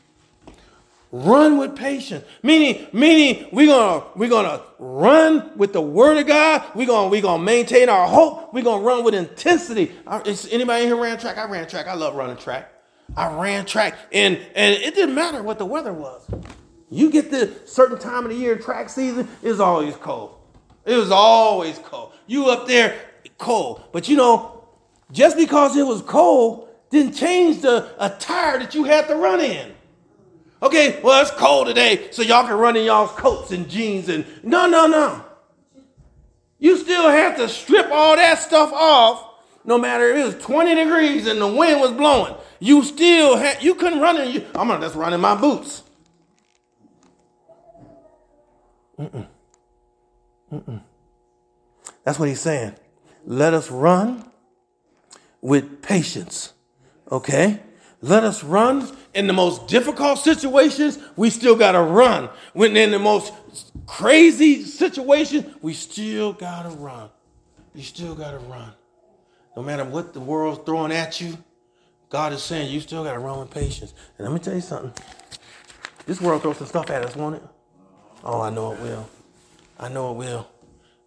Run 1.12 1.58
with 1.58 1.76
patience. 1.76 2.24
Meaning, 2.44 2.86
meaning 2.94 3.48
we're 3.52 3.68
gonna 3.68 4.06
we're 4.16 4.30
gonna 4.30 4.62
run 4.78 5.58
with 5.58 5.74
the 5.74 5.82
word 5.82 6.18
of 6.18 6.28
God. 6.28 6.64
We're 6.76 6.86
gonna 6.86 7.10
we're 7.10 7.24
gonna 7.24 7.42
maintain 7.42 7.90
our 7.90 8.08
hope. 8.08 8.54
We're 8.54 8.64
gonna 8.64 8.84
run 8.84 9.04
with 9.04 9.16
intensity. 9.16 9.92
Is 10.26 10.48
anybody 10.52 10.86
here 10.86 10.96
ran 10.96 11.18
track? 11.18 11.40
I 11.40 11.50
ran 11.50 11.68
track. 11.68 11.88
I 11.88 11.96
love 11.96 12.14
running 12.14 12.38
track. 12.38 12.72
I 13.18 13.34
ran 13.34 13.66
track, 13.66 13.98
and 14.12 14.38
and 14.54 14.76
it 14.76 14.94
didn't 14.94 15.16
matter 15.16 15.42
what 15.42 15.58
the 15.58 15.66
weather 15.66 15.94
was. 15.94 16.28
You 16.92 17.10
get 17.10 17.32
the 17.32 17.54
certain 17.66 17.98
time 17.98 18.26
of 18.26 18.30
the 18.30 18.38
year, 18.38 18.56
track 18.58 18.90
season 18.90 19.28
is 19.42 19.60
always 19.60 19.96
cold. 19.96 20.36
It 20.86 20.96
was 20.96 21.10
always 21.10 21.80
cold. 21.80 22.14
You 22.28 22.50
up 22.50 22.68
there, 22.68 22.96
cold. 23.40 23.84
But 23.92 24.08
you 24.10 24.16
know, 24.16 24.64
just 25.12 25.38
because 25.38 25.76
it 25.76 25.88
was 25.88 26.04
cold 26.04 26.69
didn't 26.90 27.14
change 27.14 27.62
the 27.62 27.90
attire 28.00 28.60
that 28.60 28.74
you 28.74 28.84
had 28.84 29.08
to 29.08 29.16
run 29.16 29.40
in. 29.40 29.74
Okay, 30.62 31.00
well, 31.02 31.22
it's 31.22 31.32
cold 31.32 31.68
today, 31.68 32.10
so 32.12 32.22
y'all 32.22 32.46
can 32.46 32.58
run 32.58 32.76
in 32.76 32.86
y'all's 32.86 33.12
coats 33.12 33.52
and 33.52 33.70
jeans 33.70 34.10
and 34.10 34.26
no, 34.44 34.68
no, 34.68 34.88
no. 34.88 35.24
You 36.58 36.78
still 36.78 37.10
have 37.10 37.38
to 37.38 37.48
strip 37.48 37.90
all 37.92 38.18
that 38.18 38.40
stuff 38.40 38.74
off, 38.74 39.26
no 39.64 39.78
matter 39.78 40.10
if 40.10 40.18
it 40.18 40.26
was 40.36 40.44
20 40.44 40.76
degrees 40.76 41.28
and 41.28 41.40
the 41.40 41.48
wind 41.48 41.80
was 41.80 41.92
blowing. 41.92 42.36
You 42.60 42.84
still 42.84 43.38
had, 43.38 43.64
you 43.64 43.76
couldn't 43.76 44.02
run 44.02 44.18
in, 44.18 44.34
you, 44.34 44.46
I'm 44.54 44.68
gonna 44.68 44.82
just 44.82 44.96
run 44.96 45.14
in 45.14 45.22
my 45.22 45.36
boots. 45.36 45.84
Mm-mm. 49.00 49.28
Mm-mm. 50.52 50.82
That's 52.04 52.20
what 52.20 52.28
he's 52.28 52.42
saying. 52.42 52.76
Let 53.26 53.54
us 53.54 53.72
run 53.72 54.30
with 55.42 55.82
patience. 55.82 56.54
Okay? 57.12 57.60
Let 58.02 58.24
us 58.24 58.44
run 58.44 58.90
in 59.14 59.28
the 59.28 59.34
most 59.34 59.68
difficult 59.68 60.20
situations, 60.20 60.98
we 61.16 61.30
still 61.30 61.56
got 61.56 61.74
to 61.74 61.82
run. 61.82 62.30
When 62.54 62.78
in 62.78 62.92
the 62.92 63.00
most 63.00 63.34
crazy 63.86 64.64
situations, 64.64 65.54
we 65.62 65.74
still 65.74 66.32
got 66.32 66.64
to 66.64 66.70
run. 66.70 67.10
You 67.74 67.84
still 67.84 68.16
got 68.16 68.32
to 68.32 68.40
run. 68.40 68.72
No 69.56 69.64
matter 69.64 69.84
what 69.84 70.14
the 70.14 70.20
world's 70.20 70.64
throwing 70.66 70.92
at 70.92 71.20
you, 71.20 71.38
God 72.10 72.34
is 72.34 72.42
saying 72.42 72.72
you 72.72 72.80
still 72.80 73.04
got 73.04 73.14
to 73.14 73.20
run 73.20 73.40
with 73.40 73.52
patience. 73.52 73.94
And 74.18 74.28
let 74.28 74.34
me 74.34 74.40
tell 74.40 74.56
you 74.56 74.62
something. 74.62 74.94
This 76.06 76.22
world 76.22 76.42
throws 76.42 76.58
some 76.58 76.68
stuff 76.68 76.90
at 76.90 77.04
us, 77.04 77.16
won't 77.16 77.36
it? 77.36 77.44
Oh, 78.24 78.42
I 78.42 78.50
know 78.50 78.74
it 78.74 78.80
will. 78.80 79.10
I 79.80 79.90
know 79.90 80.12
it 80.12 80.18
will. 80.18 80.48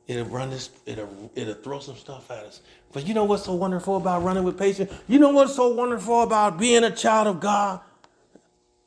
It'll 0.06 0.26
run 0.26 0.50
this, 0.50 0.70
it'll, 0.84 1.30
it'll 1.34 1.54
throw 1.54 1.78
some 1.78 1.96
stuff 1.96 2.30
at 2.30 2.44
us. 2.44 2.60
But 2.92 3.06
you 3.06 3.14
know 3.14 3.24
what's 3.24 3.44
so 3.44 3.54
wonderful 3.54 3.96
about 3.96 4.22
running 4.22 4.44
with 4.44 4.58
patience? 4.58 4.92
You 5.08 5.18
know 5.18 5.30
what's 5.30 5.54
so 5.54 5.72
wonderful 5.74 6.22
about 6.22 6.58
being 6.58 6.84
a 6.84 6.90
child 6.90 7.26
of 7.26 7.40
God? 7.40 7.80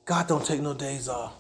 God 0.06 0.28
don't 0.28 0.46
take 0.46 0.62
no 0.62 0.74
days 0.74 1.10
off. 1.10 1.34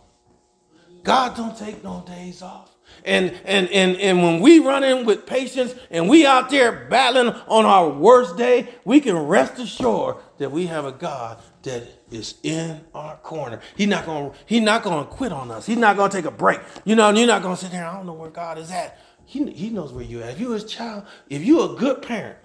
God 1.03 1.35
don't 1.37 1.55
take 1.55 1.83
no 1.83 2.03
days 2.07 2.41
off. 2.41 2.75
And 3.03 3.35
and 3.45 3.69
and 3.69 3.95
and 3.97 4.23
when 4.23 4.39
we 4.41 4.59
run 4.59 4.83
in 4.83 5.05
with 5.05 5.25
patience 5.25 5.75
and 5.91 6.09
we 6.09 6.25
out 6.25 6.49
there 6.49 6.87
battling 6.89 7.33
on 7.47 7.65
our 7.65 7.89
worst 7.89 8.37
day, 8.37 8.67
we 8.83 8.99
can 8.99 9.15
rest 9.15 9.59
assured 9.59 10.17
that 10.39 10.51
we 10.51 10.65
have 10.65 10.85
a 10.85 10.91
God 10.91 11.39
that 11.63 11.83
is 12.09 12.35
in 12.41 12.81
our 12.93 13.17
corner. 13.17 13.59
He's 13.75 13.87
not 13.87 14.05
gonna 14.05 14.31
he's 14.45 14.61
not 14.61 14.83
gonna 14.83 15.05
quit 15.05 15.31
on 15.31 15.51
us. 15.51 15.65
He's 15.65 15.77
not 15.77 15.97
gonna 15.97 16.11
take 16.11 16.25
a 16.25 16.31
break. 16.31 16.59
You 16.85 16.95
know, 16.95 17.09
you're 17.11 17.27
not 17.27 17.43
gonna 17.43 17.57
sit 17.57 17.71
there. 17.71 17.85
I 17.85 17.93
don't 17.93 18.07
know 18.07 18.13
where 18.13 18.29
God 18.31 18.57
is 18.57 18.71
at. 18.71 18.99
He, 19.25 19.51
he 19.51 19.69
knows 19.69 19.91
where 19.91 20.03
you're 20.03 20.23
at. 20.23 20.31
If 20.31 20.39
you're 20.39 20.53
his 20.53 20.65
child, 20.65 21.05
if 21.29 21.43
you're 21.43 21.73
a 21.73 21.75
good 21.75 22.01
parent, 22.01 22.37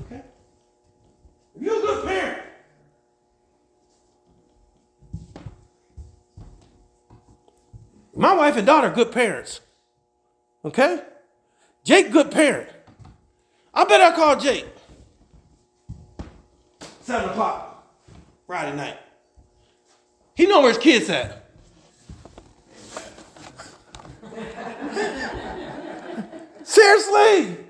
okay? 0.00 0.22
If 1.54 1.62
you're 1.62 1.76
a 1.76 1.80
good 1.80 2.06
parent, 2.06 2.42
My 8.16 8.34
wife 8.34 8.56
and 8.56 8.66
daughter 8.66 8.90
good 8.90 9.12
parents. 9.12 9.60
Okay? 10.64 11.02
Jake, 11.84 12.10
good 12.10 12.30
parent. 12.30 12.70
I 13.74 13.84
bet 13.84 14.00
I 14.00 14.16
call 14.16 14.40
Jake. 14.40 14.64
Seven 17.02 17.28
o'clock 17.28 17.86
Friday 18.46 18.74
night. 18.74 18.96
He 20.34 20.46
know 20.46 20.60
where 20.60 20.70
his 20.70 20.78
kids 20.78 21.10
at. 21.10 21.50
Seriously. 26.64 27.65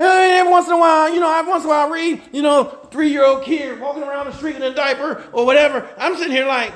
Every 0.00 0.50
once 0.50 0.66
in 0.66 0.72
a 0.72 0.78
while, 0.78 1.12
you 1.12 1.20
know, 1.20 1.38
every 1.38 1.50
once 1.50 1.64
in 1.64 1.70
a 1.70 1.72
while 1.72 1.88
I 1.88 1.92
read, 1.92 2.22
you 2.32 2.42
know, 2.42 2.64
three-year-old 2.90 3.42
kid 3.42 3.80
walking 3.80 4.02
around 4.02 4.26
the 4.26 4.32
street 4.32 4.56
in 4.56 4.62
a 4.62 4.72
diaper 4.72 5.24
or 5.32 5.44
whatever. 5.44 5.88
I'm 5.98 6.16
sitting 6.16 6.32
here 6.32 6.46
like, 6.46 6.72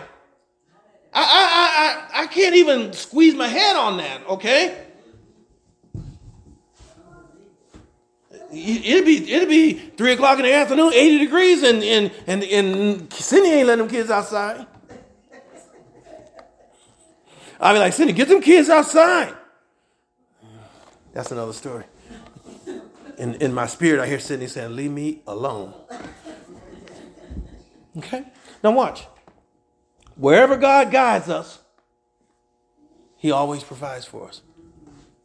I, 1.14 2.08
I, 2.14 2.20
I, 2.20 2.22
I 2.22 2.26
can't 2.26 2.56
even 2.56 2.92
squeeze 2.92 3.34
my 3.34 3.46
head 3.46 3.76
on 3.76 3.98
that, 3.98 4.26
okay? 4.26 4.86
It'd 8.54 9.06
be 9.06 9.32
it'd 9.32 9.48
be 9.48 9.72
three 9.72 10.12
o'clock 10.12 10.38
in 10.38 10.44
the 10.44 10.52
afternoon, 10.52 10.92
80 10.92 11.18
degrees, 11.18 11.62
and 11.62 11.82
and 11.82 12.12
and, 12.26 12.42
and 12.42 13.12
Cindy 13.12 13.48
ain't 13.48 13.66
letting 13.66 13.86
them 13.86 13.94
kids 13.94 14.10
outside. 14.10 14.66
I'd 17.58 17.72
be 17.72 17.78
like, 17.78 17.94
Cindy, 17.94 18.12
get 18.12 18.28
them 18.28 18.42
kids 18.42 18.68
outside. 18.68 19.34
That's 21.14 21.30
another 21.30 21.54
story. 21.54 21.84
In, 23.22 23.34
in 23.34 23.54
my 23.54 23.66
spirit, 23.66 24.00
I 24.00 24.08
hear 24.08 24.18
Cindy 24.18 24.48
saying, 24.48 24.74
Leave 24.74 24.90
me 24.90 25.22
alone. 25.28 25.72
Okay? 27.96 28.24
Now, 28.64 28.72
watch. 28.72 29.06
Wherever 30.16 30.56
God 30.56 30.90
guides 30.90 31.28
us, 31.28 31.60
He 33.16 33.30
always 33.30 33.62
provides 33.62 34.04
for 34.04 34.26
us. 34.26 34.42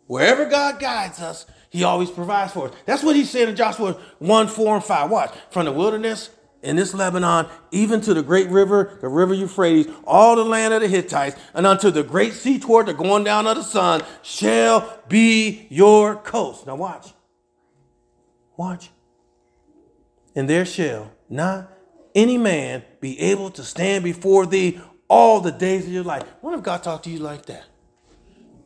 Wherever 0.05 0.45
God 0.45 0.79
guides 0.79 1.19
us, 1.19 1.47
He 1.71 1.83
always 1.83 2.11
provides 2.11 2.53
for 2.53 2.67
us. 2.67 2.75
That's 2.85 3.01
what 3.01 3.15
He 3.15 3.25
said 3.25 3.49
in 3.49 3.55
Joshua 3.55 3.93
1 4.19 4.47
4 4.47 4.75
and 4.75 4.85
5. 4.85 5.09
Watch. 5.09 5.33
From 5.49 5.65
the 5.65 5.71
wilderness 5.71 6.29
in 6.61 6.75
this 6.75 6.93
Lebanon, 6.93 7.47
even 7.71 7.99
to 8.01 8.13
the 8.13 8.21
great 8.21 8.49
river, 8.49 8.99
the 9.01 9.07
river 9.07 9.33
Euphrates, 9.33 9.87
all 10.05 10.35
the 10.35 10.45
land 10.45 10.71
of 10.71 10.81
the 10.81 10.87
Hittites, 10.87 11.35
and 11.55 11.65
unto 11.65 11.89
the 11.89 12.03
great 12.03 12.33
sea 12.33 12.59
toward 12.59 12.85
the 12.85 12.93
going 12.93 13.23
down 13.23 13.47
of 13.47 13.55
the 13.55 13.63
sun, 13.63 14.03
shall 14.21 15.01
be 15.07 15.65
your 15.71 16.17
coast. 16.17 16.67
Now, 16.67 16.75
watch. 16.75 17.13
Watch. 18.57 18.89
And 20.35 20.49
there 20.49 20.65
shall 20.65 21.11
not 21.29 21.71
any 22.13 22.37
man 22.37 22.83
be 22.99 23.19
able 23.19 23.51
to 23.51 23.63
stand 23.63 24.03
before 24.03 24.45
thee 24.45 24.81
all 25.07 25.39
the 25.39 25.51
days 25.51 25.85
of 25.85 25.93
your 25.93 26.03
life. 26.03 26.23
What 26.41 26.53
if 26.55 26.63
God 26.63 26.83
talked 26.83 27.05
to 27.05 27.09
you 27.09 27.19
like 27.19 27.45
that? 27.45 27.63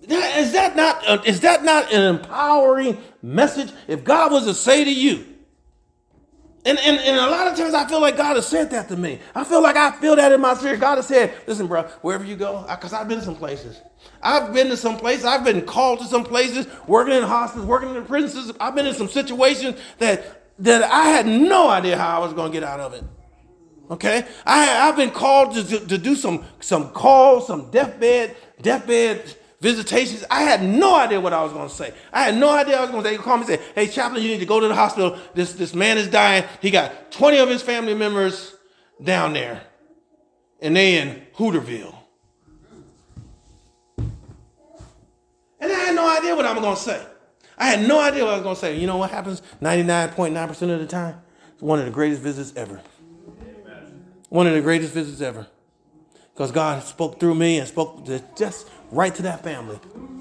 Is 0.04 0.54
that 0.54 0.76
not 0.76 1.08
uh, 1.08 1.22
is 1.26 1.42
that 1.42 1.64
not 1.64 1.94
an 1.94 2.16
empowering 2.16 2.98
message? 3.22 3.72
If 3.88 4.04
God 4.04 4.32
was 4.32 4.46
to 4.46 4.54
say 4.54 4.84
to 4.84 4.92
you, 4.92 5.31
and, 6.64 6.78
and, 6.80 7.00
and 7.00 7.18
a 7.18 7.30
lot 7.30 7.48
of 7.48 7.58
times 7.58 7.74
I 7.74 7.88
feel 7.88 8.00
like 8.02 8.18
God 8.18 8.36
has 8.36 8.48
said 8.48 8.70
that 8.72 8.88
to 8.90 8.96
me. 8.96 9.20
I 9.34 9.44
feel 9.44 9.64
like 9.64 9.76
I 9.76 9.92
feel 9.92 10.16
that 10.16 10.32
in 10.32 10.40
my 10.40 10.54
spirit. 10.54 10.80
God 10.80 10.98
has 10.98 11.08
said, 11.08 11.34
listen, 11.48 11.66
bro, 11.66 11.84
wherever 12.02 12.24
you 12.24 12.36
go, 12.36 12.64
because 12.70 12.94
I've 12.94 13.08
been 13.08 13.20
to 13.20 13.26
some 13.26 13.36
places. 13.36 13.82
I've 14.22 14.54
been 14.54 14.68
to 14.68 14.78
some 14.78 14.98
places. 14.98 15.26
I've 15.26 15.44
been 15.44 15.64
called 15.64 16.00
to 16.00 16.06
some 16.06 16.24
places, 16.24 16.68
working 16.88 17.16
in 17.16 17.24
hospitals, 17.24 17.68
working 17.68 17.96
in 17.96 18.06
prisons. 18.06 18.52
I've 18.60 18.76
been 18.76 18.86
in 18.86 18.94
some 18.94 19.10
situations 19.10 19.80
that 19.98 20.38
that 20.60 20.84
I 20.84 21.06
had 21.06 21.26
no 21.26 21.70
idea 21.70 21.98
how 21.98 22.18
I 22.18 22.24
was 22.24 22.34
going 22.34 22.52
to 22.52 22.54
get 22.54 22.64
out 22.64 22.80
of 22.80 22.94
it. 22.94 23.04
Okay, 23.90 24.26
I, 24.46 24.88
I've 24.88 24.96
been 24.96 25.10
called 25.12 25.56
to, 25.56 25.64
to, 25.64 25.88
to 25.88 25.98
do 25.98 26.16
some 26.16 26.46
some 26.60 26.92
calls, 26.92 27.48
some 27.48 27.72
deathbed 27.72 28.36
deathbed 28.62 29.36
visitations. 29.62 30.26
I 30.30 30.42
had 30.42 30.64
no 30.64 30.96
idea 30.96 31.22
what 31.22 31.32
I 31.32 31.44
was 31.44 31.54
going 31.54 31.70
to 31.70 31.74
say. 31.74 31.94
I 32.12 32.24
had 32.24 32.36
no 32.36 32.50
idea 32.50 32.78
I 32.78 32.82
was 32.82 32.90
going 32.90 33.04
to 33.04 33.10
say. 33.10 33.16
They 33.16 33.24
call 33.24 33.38
me 33.38 33.46
and 33.46 33.62
say, 33.62 33.62
"Hey, 33.76 33.88
chaplain, 33.88 34.24
you 34.24 34.30
need 34.30 34.40
to 34.40 34.46
go 34.46 34.60
to 34.60 34.68
the 34.68 34.76
hospital. 34.76 35.18
This 35.34 35.54
this 35.54 35.74
man 35.74 35.98
is 35.98 36.08
dying. 36.08 36.44
He 36.62 36.72
got 36.72 37.12
20 37.12 37.38
of 37.38 37.48
his 37.48 37.62
family 37.62 37.94
members 37.94 38.56
down 39.02 39.34
there, 39.34 39.62
and 40.62 40.76
they 40.76 40.98
in 41.00 41.22
Hooterville." 41.38 41.96
And 45.60 45.72
I 45.72 45.76
had 45.76 45.96
no 45.96 46.18
idea 46.18 46.36
what 46.36 46.46
I 46.46 46.54
was 46.54 46.62
going 46.62 46.76
to 46.76 46.82
say. 46.82 47.06
I 47.56 47.66
had 47.66 47.88
no 47.88 48.02
idea 48.02 48.24
what 48.24 48.34
I 48.34 48.38
was 48.38 48.44
going 48.44 48.56
to 48.56 48.62
say. 48.62 48.80
You 48.80 48.88
know 48.88 48.98
what 48.98 49.12
happens 49.12 49.44
99.9% 49.62 50.74
of 50.74 50.80
the 50.80 50.88
time? 50.88 51.22
It's 51.54 51.62
one 51.62 51.78
of 51.78 51.86
the 51.86 51.92
greatest 51.92 52.22
visits 52.22 52.52
ever. 52.56 52.82
One 54.30 54.48
of 54.48 54.54
the 54.54 54.62
greatest 54.62 54.94
visits 54.94 55.22
ever. 55.22 55.46
Because 56.34 56.52
God 56.52 56.82
spoke 56.82 57.20
through 57.20 57.36
me 57.36 57.60
and 57.60 57.68
spoke 57.68 58.06
to 58.06 58.24
just 58.36 58.68
right 58.92 59.14
to 59.16 59.22
that 59.24 59.44
family. 59.44 59.80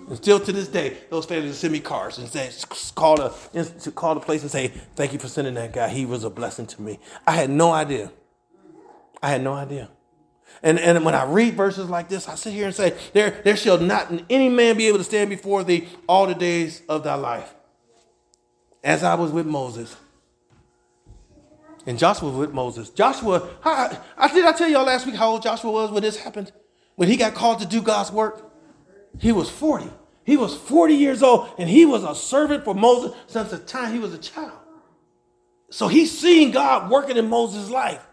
And 0.08 0.16
still 0.16 0.40
to 0.40 0.52
this 0.52 0.68
day, 0.68 0.96
those 1.10 1.26
families 1.26 1.58
send 1.58 1.72
me 1.72 1.80
cards 1.80 2.18
and 2.18 2.28
say, 2.28 2.50
call 2.94 3.16
the, 3.16 3.92
call 3.94 4.14
the 4.14 4.20
place 4.20 4.42
and 4.42 4.50
say, 4.50 4.68
thank 4.96 5.12
you 5.12 5.18
for 5.18 5.28
sending 5.28 5.54
that 5.54 5.72
guy. 5.72 5.88
He 5.88 6.06
was 6.06 6.24
a 6.24 6.30
blessing 6.30 6.66
to 6.66 6.82
me. 6.82 6.98
I 7.26 7.32
had 7.32 7.50
no 7.50 7.72
idea. 7.72 8.10
I 9.22 9.30
had 9.30 9.42
no 9.42 9.52
idea. 9.54 9.90
And, 10.62 10.78
and 10.78 11.04
when 11.04 11.14
I 11.14 11.24
read 11.24 11.54
verses 11.54 11.88
like 11.88 12.08
this, 12.08 12.28
I 12.28 12.34
sit 12.34 12.52
here 12.52 12.66
and 12.66 12.74
say, 12.74 12.96
there, 13.12 13.40
there 13.44 13.56
shall 13.56 13.78
not 13.78 14.12
any 14.28 14.48
man 14.48 14.76
be 14.76 14.88
able 14.88 14.98
to 14.98 15.04
stand 15.04 15.30
before 15.30 15.64
thee 15.64 15.88
all 16.08 16.26
the 16.26 16.34
days 16.34 16.82
of 16.88 17.04
thy 17.04 17.14
life. 17.14 17.54
As 18.82 19.02
I 19.02 19.14
was 19.14 19.30
with 19.30 19.46
Moses. 19.46 19.96
And 21.86 21.98
Joshua 21.98 22.28
was 22.28 22.36
with 22.36 22.52
Moses. 22.52 22.90
Joshua, 22.90 23.48
I, 23.64 23.98
I 24.16 24.32
did 24.32 24.44
I 24.44 24.52
tell 24.52 24.68
y'all 24.68 24.84
last 24.84 25.06
week 25.06 25.14
how 25.14 25.30
old 25.30 25.42
Joshua 25.42 25.70
was 25.70 25.90
when 25.90 26.02
this 26.02 26.16
happened? 26.16 26.52
When 26.96 27.08
he 27.08 27.16
got 27.16 27.34
called 27.34 27.60
to 27.60 27.66
do 27.66 27.80
God's 27.80 28.12
work? 28.12 28.49
He 29.18 29.32
was 29.32 29.50
40. 29.50 29.90
He 30.24 30.36
was 30.36 30.56
40 30.56 30.94
years 30.94 31.22
old, 31.22 31.50
and 31.58 31.68
he 31.68 31.84
was 31.84 32.04
a 32.04 32.14
servant 32.14 32.64
for 32.64 32.74
Moses 32.74 33.12
since 33.26 33.50
the 33.50 33.58
time 33.58 33.92
he 33.92 33.98
was 33.98 34.14
a 34.14 34.18
child. 34.18 34.52
So 35.70 35.88
he's 35.88 36.16
seeing 36.16 36.50
God 36.50 36.90
working 36.90 37.16
in 37.16 37.28
Moses' 37.28 37.70
life. 37.70 38.04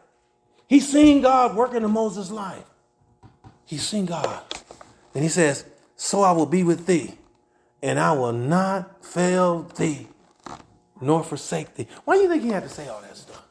He's 0.67 0.87
seen 0.87 1.21
God 1.21 1.55
working 1.55 1.83
in 1.83 1.91
Moses' 1.91 2.31
life. 2.31 2.65
He's 3.65 3.85
seen 3.85 4.05
God. 4.05 4.41
And 5.13 5.23
he 5.23 5.29
says, 5.29 5.65
So 5.95 6.21
I 6.21 6.31
will 6.31 6.45
be 6.45 6.63
with 6.63 6.85
thee, 6.85 7.13
and 7.81 7.99
I 7.99 8.13
will 8.13 8.33
not 8.33 9.03
fail 9.03 9.63
thee, 9.63 10.07
nor 11.01 11.23
forsake 11.23 11.75
thee. 11.75 11.87
Why 12.05 12.15
do 12.15 12.23
you 12.23 12.29
think 12.29 12.43
he 12.43 12.49
had 12.49 12.63
to 12.63 12.69
say 12.69 12.87
all 12.87 13.01
that 13.01 13.17
stuff? 13.17 13.43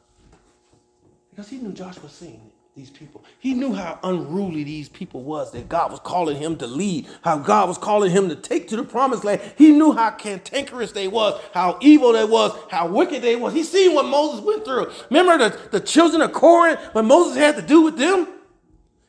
Because 1.29 1.49
he 1.49 1.57
knew 1.57 1.71
Joshua 1.71 2.09
seen 2.09 2.51
these 2.77 2.89
people. 2.91 3.25
He 3.39 3.55
knew 3.55 3.73
how 3.73 3.97
unruly 4.03 4.63
these 4.63 4.87
people 4.87 5.23
was 5.23 5.51
that 5.51 5.67
God 5.67 5.89
was 5.89 5.99
calling 5.99 6.37
him 6.37 6.57
to 6.57 6.67
lead, 6.67 7.07
how 7.23 7.39
God 7.39 7.67
was 7.67 7.79
calling 7.79 8.11
him 8.11 8.29
to 8.29 8.35
take 8.35 8.67
to 8.67 8.75
the 8.75 8.83
promised 8.83 9.23
land. 9.23 9.41
He 9.57 9.71
knew 9.71 9.93
how 9.93 10.11
cantankerous 10.11 10.91
they 10.91 11.07
was, 11.07 11.41
how 11.55 11.79
evil 11.81 12.13
they 12.13 12.23
was, 12.23 12.55
how 12.69 12.87
wicked 12.87 13.23
they 13.23 13.35
was. 13.35 13.55
He 13.55 13.63
seen 13.63 13.95
what 13.95 14.05
Moses 14.05 14.45
went 14.45 14.63
through. 14.63 14.91
Remember 15.09 15.49
the, 15.49 15.57
the 15.71 15.79
children 15.79 16.21
of 16.21 16.33
Korah, 16.33 16.77
what 16.91 17.03
Moses 17.03 17.35
had 17.35 17.55
to 17.55 17.63
do 17.63 17.81
with 17.81 17.97
them? 17.97 18.27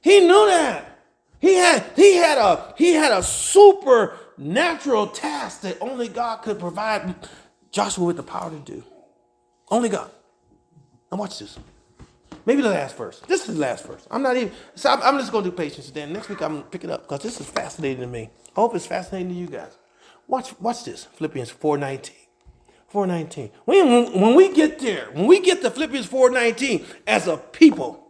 He 0.01 0.21
knew 0.21 0.47
that. 0.47 0.99
He 1.39 1.55
had 1.55 1.85
he 1.95 2.17
had 2.17 2.39
a 2.39 2.75
he 2.79 2.95
had 2.95 3.13
a 3.13 3.23
supernatural 3.23 5.09
task 5.09 5.61
that 5.61 5.77
only 5.83 6.09
God 6.09 6.39
could 6.39 6.59
provide 6.59 7.15
Joshua 7.71 8.07
with 8.07 8.17
the 8.17 8.23
power 8.23 8.51
to 8.51 8.59
do. 8.59 8.83
Only 9.69 9.91
God. 9.91 10.11
And 11.11 11.21
watch 11.21 11.39
this. 11.39 11.59
Maybe 12.49 12.63
the 12.63 12.71
last 12.71 12.97
verse. 12.97 13.21
This 13.29 13.47
is 13.47 13.57
the 13.57 13.61
last 13.61 13.87
verse. 13.87 14.07
I'm 14.11 14.23
not 14.23 14.35
even. 14.35 14.51
So 14.75 14.89
I'm, 14.89 15.03
I'm 15.03 15.19
just 15.19 15.31
going 15.31 15.45
to 15.45 15.51
do 15.51 15.55
patience. 15.55 15.91
Then 15.91 16.15
next 16.15 16.31
week 16.31 16.41
I'm 16.41 16.53
going 16.53 16.63
to 16.63 16.69
pick 16.71 16.83
it 16.83 16.89
up 16.89 17.03
because 17.03 17.21
this 17.23 17.43
is 17.43 17.47
fascinating 17.47 18.01
to 18.01 18.07
me. 18.07 18.31
I 18.57 18.61
hope 18.61 18.75
it's 18.75 18.87
fascinating 18.87 19.29
to 19.29 19.35
you 19.35 19.49
guys. 19.49 19.77
Watch, 20.27 20.59
watch 20.59 20.83
this. 20.85 21.05
Philippians 21.05 21.53
4:19. 21.53 22.11
4:19. 22.91 23.51
When, 23.67 24.19
when 24.19 24.35
we 24.35 24.51
get 24.55 24.79
there, 24.79 25.11
when 25.13 25.27
we 25.27 25.41
get 25.41 25.61
to 25.61 25.71
Philippians 25.71 26.07
4:19 26.07 26.87
as 27.07 27.27
a 27.29 27.37
people, 27.37 28.03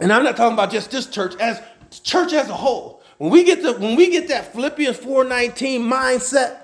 and 0.00 0.12
I'm 0.12 0.24
not 0.24 0.36
talking 0.36 0.54
about 0.54 0.72
just 0.72 0.90
this 0.90 1.06
church, 1.06 1.36
as 1.36 1.62
church 2.02 2.32
as 2.32 2.48
a 2.50 2.54
whole. 2.54 3.00
When 3.18 3.30
we 3.30 3.44
get 3.44 3.62
to 3.62 3.74
when 3.74 3.94
we 3.94 4.10
get 4.10 4.26
that 4.26 4.52
Philippians 4.52 4.98
4:19 4.98 5.82
mindset, 5.82 6.62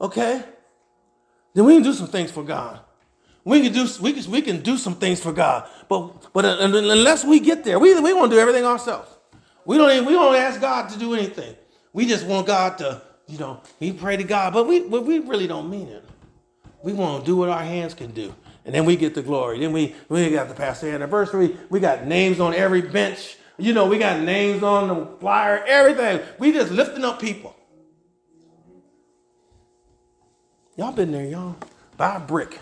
okay, 0.00 0.44
then 1.52 1.64
we 1.64 1.74
can 1.74 1.82
do 1.82 1.92
some 1.92 2.06
things 2.06 2.30
for 2.30 2.44
God. 2.44 2.78
We 3.44 3.60
can 3.60 3.72
do 3.72 3.86
we 4.00 4.12
can, 4.14 4.30
we 4.30 4.40
can 4.40 4.60
do 4.62 4.78
some 4.78 4.94
things 4.94 5.20
for 5.20 5.30
God, 5.32 5.68
but 5.88 6.32
but 6.32 6.46
uh, 6.46 6.56
unless 6.60 7.24
we 7.24 7.40
get 7.40 7.62
there, 7.62 7.78
we 7.78 7.98
we 8.00 8.14
want 8.14 8.30
to 8.30 8.36
do 8.36 8.40
everything 8.40 8.64
ourselves. 8.64 9.10
We 9.66 9.76
don't 9.76 9.90
even, 9.90 10.06
we 10.06 10.12
don't 10.14 10.34
ask 10.34 10.60
God 10.60 10.88
to 10.90 10.98
do 10.98 11.14
anything. 11.14 11.54
We 11.92 12.06
just 12.06 12.26
want 12.26 12.46
God 12.46 12.78
to 12.78 13.02
you 13.26 13.38
know 13.38 13.60
we 13.80 13.92
pray 13.92 14.16
to 14.16 14.24
God, 14.24 14.54
but 14.54 14.66
we 14.66 14.80
but 14.80 15.04
we 15.04 15.18
really 15.18 15.46
don't 15.46 15.68
mean 15.68 15.88
it. 15.88 16.02
We 16.82 16.94
want 16.94 17.22
to 17.22 17.26
do 17.26 17.36
what 17.36 17.50
our 17.50 17.62
hands 17.62 17.92
can 17.92 18.12
do, 18.12 18.34
and 18.64 18.74
then 18.74 18.86
we 18.86 18.96
get 18.96 19.14
the 19.14 19.22
glory. 19.22 19.60
Then 19.60 19.74
we 19.74 19.94
we 20.08 20.30
got 20.30 20.48
the 20.48 20.54
pastor 20.54 20.88
anniversary. 20.88 21.54
We 21.68 21.80
got 21.80 22.06
names 22.06 22.40
on 22.40 22.54
every 22.54 22.80
bench. 22.80 23.36
You 23.58 23.74
know 23.74 23.84
we 23.84 23.98
got 23.98 24.20
names 24.20 24.62
on 24.62 24.88
the 24.88 25.06
flyer. 25.20 25.62
Everything. 25.66 26.22
We 26.38 26.50
just 26.52 26.72
lifting 26.72 27.04
up 27.04 27.20
people. 27.20 27.54
Y'all 30.78 30.92
been 30.92 31.12
there, 31.12 31.26
y'all. 31.26 31.56
Buy 31.98 32.16
a 32.16 32.20
brick 32.20 32.58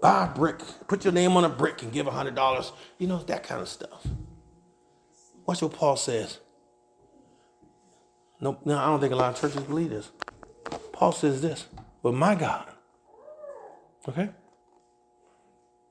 buy 0.00 0.26
a 0.26 0.34
brick, 0.34 0.60
put 0.86 1.04
your 1.04 1.12
name 1.12 1.36
on 1.36 1.44
a 1.44 1.48
brick 1.48 1.82
and 1.82 1.92
give 1.92 2.06
a 2.06 2.10
hundred 2.10 2.34
dollars. 2.34 2.72
You 2.98 3.06
know, 3.06 3.18
that 3.18 3.42
kind 3.42 3.60
of 3.60 3.68
stuff. 3.68 4.06
Watch 5.46 5.62
what 5.62 5.72
Paul 5.72 5.96
says. 5.96 6.40
No, 8.40 8.58
no, 8.64 8.76
I 8.76 8.86
don't 8.86 9.00
think 9.00 9.12
a 9.12 9.16
lot 9.16 9.34
of 9.34 9.40
churches 9.40 9.62
believe 9.62 9.90
this. 9.90 10.10
Paul 10.92 11.12
says 11.12 11.40
this, 11.40 11.66
but 12.02 12.12
my 12.14 12.34
God, 12.34 12.68
okay? 14.08 14.30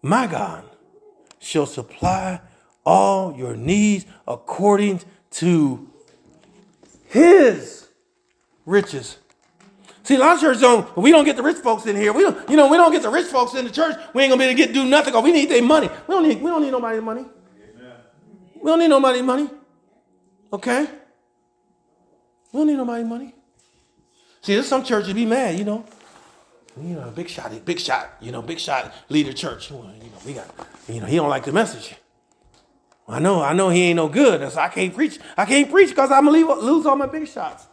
My 0.01 0.27
God 0.27 0.63
shall 1.39 1.65
supply 1.65 2.41
all 2.85 3.35
your 3.35 3.55
needs 3.55 4.05
according 4.27 5.01
to 5.31 5.89
his 7.07 7.87
riches 8.65 9.17
See, 10.05 10.15
a 10.15 10.19
lot 10.19 10.35
of 10.35 10.41
churches 10.41 10.61
don't, 10.61 10.95
we 10.95 11.09
don't 11.09 11.25
get 11.25 11.35
the 11.35 11.41
rich 11.41 11.57
folks 11.57 11.87
in 11.87 11.95
here. 11.95 12.13
We 12.13 12.21
don't, 12.21 12.47
you 12.47 12.55
know, 12.55 12.69
we 12.69 12.77
don't 12.77 12.91
get 12.91 13.01
the 13.01 13.09
rich 13.09 13.25
folks 13.25 13.55
in 13.55 13.65
the 13.65 13.71
church. 13.71 13.95
We 14.13 14.21
ain't 14.21 14.31
gonna 14.31 14.39
be 14.39 14.45
able 14.45 14.55
to 14.55 14.63
get 14.65 14.71
do 14.71 14.85
nothing 14.85 15.19
we 15.23 15.31
need 15.31 15.49
their 15.49 15.63
money. 15.63 15.89
We 16.07 16.13
don't 16.13 16.27
need, 16.27 16.41
we 16.43 16.49
don't 16.51 16.61
need 16.61 16.69
nobody's 16.69 17.01
money. 17.01 17.21
Amen. 17.21 17.93
We 18.61 18.69
don't 18.69 18.79
need 18.79 18.87
nobody's 18.87 19.23
money. 19.23 19.49
Okay? 20.53 20.87
We 22.51 22.59
don't 22.59 22.67
need 22.67 22.77
nobody's 22.77 23.07
money. 23.07 23.33
See, 24.41 24.53
there's 24.53 24.67
some 24.67 24.83
churches 24.83 25.11
be 25.13 25.25
mad, 25.25 25.57
you 25.57 25.65
know. 25.65 25.83
You 26.79 26.95
know, 26.95 27.09
big 27.09 27.27
shot, 27.27 27.51
big 27.65 27.79
shot, 27.79 28.17
you 28.21 28.31
know, 28.31 28.43
big 28.43 28.59
shot 28.59 28.93
leader 29.09 29.33
church. 29.33 29.71
You 29.71 29.77
know, 29.77 29.91
we 30.23 30.33
got, 30.33 30.47
you 30.87 31.01
know, 31.01 31.07
he 31.07 31.15
don't 31.15 31.29
like 31.29 31.45
the 31.45 31.51
message. 31.51 31.95
I 33.07 33.17
know, 33.17 33.41
I 33.41 33.53
know 33.53 33.69
he 33.69 33.83
ain't 33.85 33.95
no 33.95 34.07
good. 34.07 34.51
So 34.51 34.59
I 34.59 34.67
can't 34.67 34.93
preach. 34.93 35.17
I 35.35 35.45
can't 35.45 35.71
preach 35.71 35.89
because 35.89 36.11
I'm 36.11 36.25
gonna 36.25 36.37
lose 36.37 36.85
all 36.85 36.95
my 36.95 37.07
big 37.07 37.27
shots. 37.27 37.65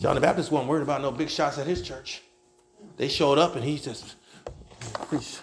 John 0.00 0.14
the 0.14 0.20
Baptist 0.20 0.50
wasn't 0.50 0.68
worried 0.68 0.82
about 0.82 1.00
no 1.00 1.10
big 1.10 1.30
shots 1.30 1.58
at 1.58 1.66
his 1.66 1.82
church. 1.82 2.22
They 2.96 3.08
showed 3.08 3.38
up 3.38 3.56
and 3.56 3.64
he 3.64 3.80
preached. 5.08 5.40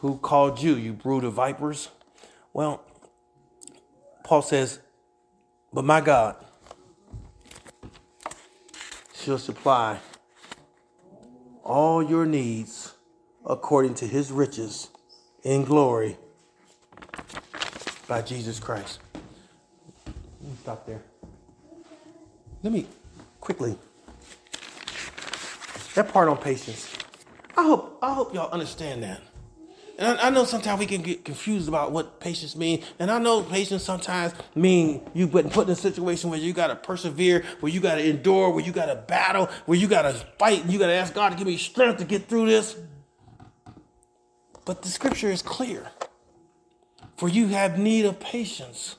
Who 0.00 0.18
called 0.18 0.60
you, 0.60 0.74
you 0.74 0.92
brood 0.92 1.24
of 1.24 1.34
vipers? 1.34 1.88
Well, 2.52 2.82
Paul 4.24 4.42
says, 4.42 4.80
but 5.72 5.84
my 5.84 6.00
God 6.00 6.36
shall 9.14 9.38
supply 9.38 9.98
all 11.62 12.02
your 12.02 12.26
needs 12.26 12.94
according 13.44 13.94
to 13.94 14.06
his 14.06 14.30
riches 14.30 14.88
in 15.42 15.64
glory 15.64 16.16
by 18.08 18.22
Jesus 18.22 18.60
Christ. 18.60 19.00
Stop 20.62 20.86
there. 20.86 21.02
Let 22.62 22.72
me 22.72 22.86
quickly. 23.46 23.78
That 25.94 26.08
part 26.08 26.28
on 26.28 26.36
patience. 26.36 26.92
I 27.56 27.62
hope 27.62 28.00
I 28.02 28.12
hope 28.12 28.34
y'all 28.34 28.50
understand 28.50 29.04
that. 29.04 29.22
And 29.98 30.18
I, 30.18 30.26
I, 30.26 30.30
know 30.30 30.44
sometimes 30.44 30.80
we 30.80 30.86
can 30.86 31.00
get 31.00 31.24
confused 31.24 31.68
about 31.68 31.92
what 31.92 32.18
patience 32.18 32.56
means. 32.56 32.84
And 32.98 33.08
I 33.08 33.20
know 33.20 33.44
patience 33.44 33.84
sometimes 33.84 34.34
mean 34.56 35.08
you've 35.14 35.30
been 35.30 35.48
put 35.48 35.68
in 35.68 35.72
a 35.72 35.76
situation 35.76 36.28
where 36.28 36.40
you 36.40 36.52
got 36.52 36.66
to 36.66 36.74
persevere, 36.76 37.44
where 37.60 37.70
you 37.70 37.78
got 37.78 37.94
to 37.94 38.04
endure, 38.04 38.50
where 38.50 38.64
you 38.64 38.72
got 38.72 38.86
to 38.86 38.96
battle, 38.96 39.48
where 39.66 39.78
you 39.78 39.86
got 39.86 40.02
to 40.02 40.12
fight, 40.40 40.64
and 40.64 40.72
you 40.72 40.80
got 40.80 40.88
to 40.88 40.94
ask 40.94 41.14
God 41.14 41.30
to 41.30 41.36
give 41.36 41.46
me 41.46 41.56
strength 41.56 41.98
to 41.98 42.04
get 42.04 42.28
through 42.28 42.46
this. 42.46 42.76
But 44.64 44.82
the 44.82 44.88
scripture 44.88 45.30
is 45.30 45.40
clear. 45.40 45.86
For 47.16 47.28
you 47.28 47.46
have 47.48 47.78
need 47.78 48.06
of 48.06 48.18
patience. 48.18 48.96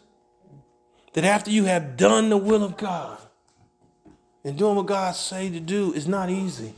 That 1.13 1.25
after 1.25 1.51
you 1.51 1.65
have 1.65 1.97
done 1.97 2.29
the 2.29 2.37
will 2.37 2.63
of 2.63 2.77
God, 2.77 3.19
and 4.47 4.57
doing 4.57 4.77
what 4.77 4.85
God 4.85 5.13
say 5.13 5.49
to 5.49 5.59
do 5.59 5.91
is 5.91 6.07
not 6.07 6.29
easy. 6.29 6.73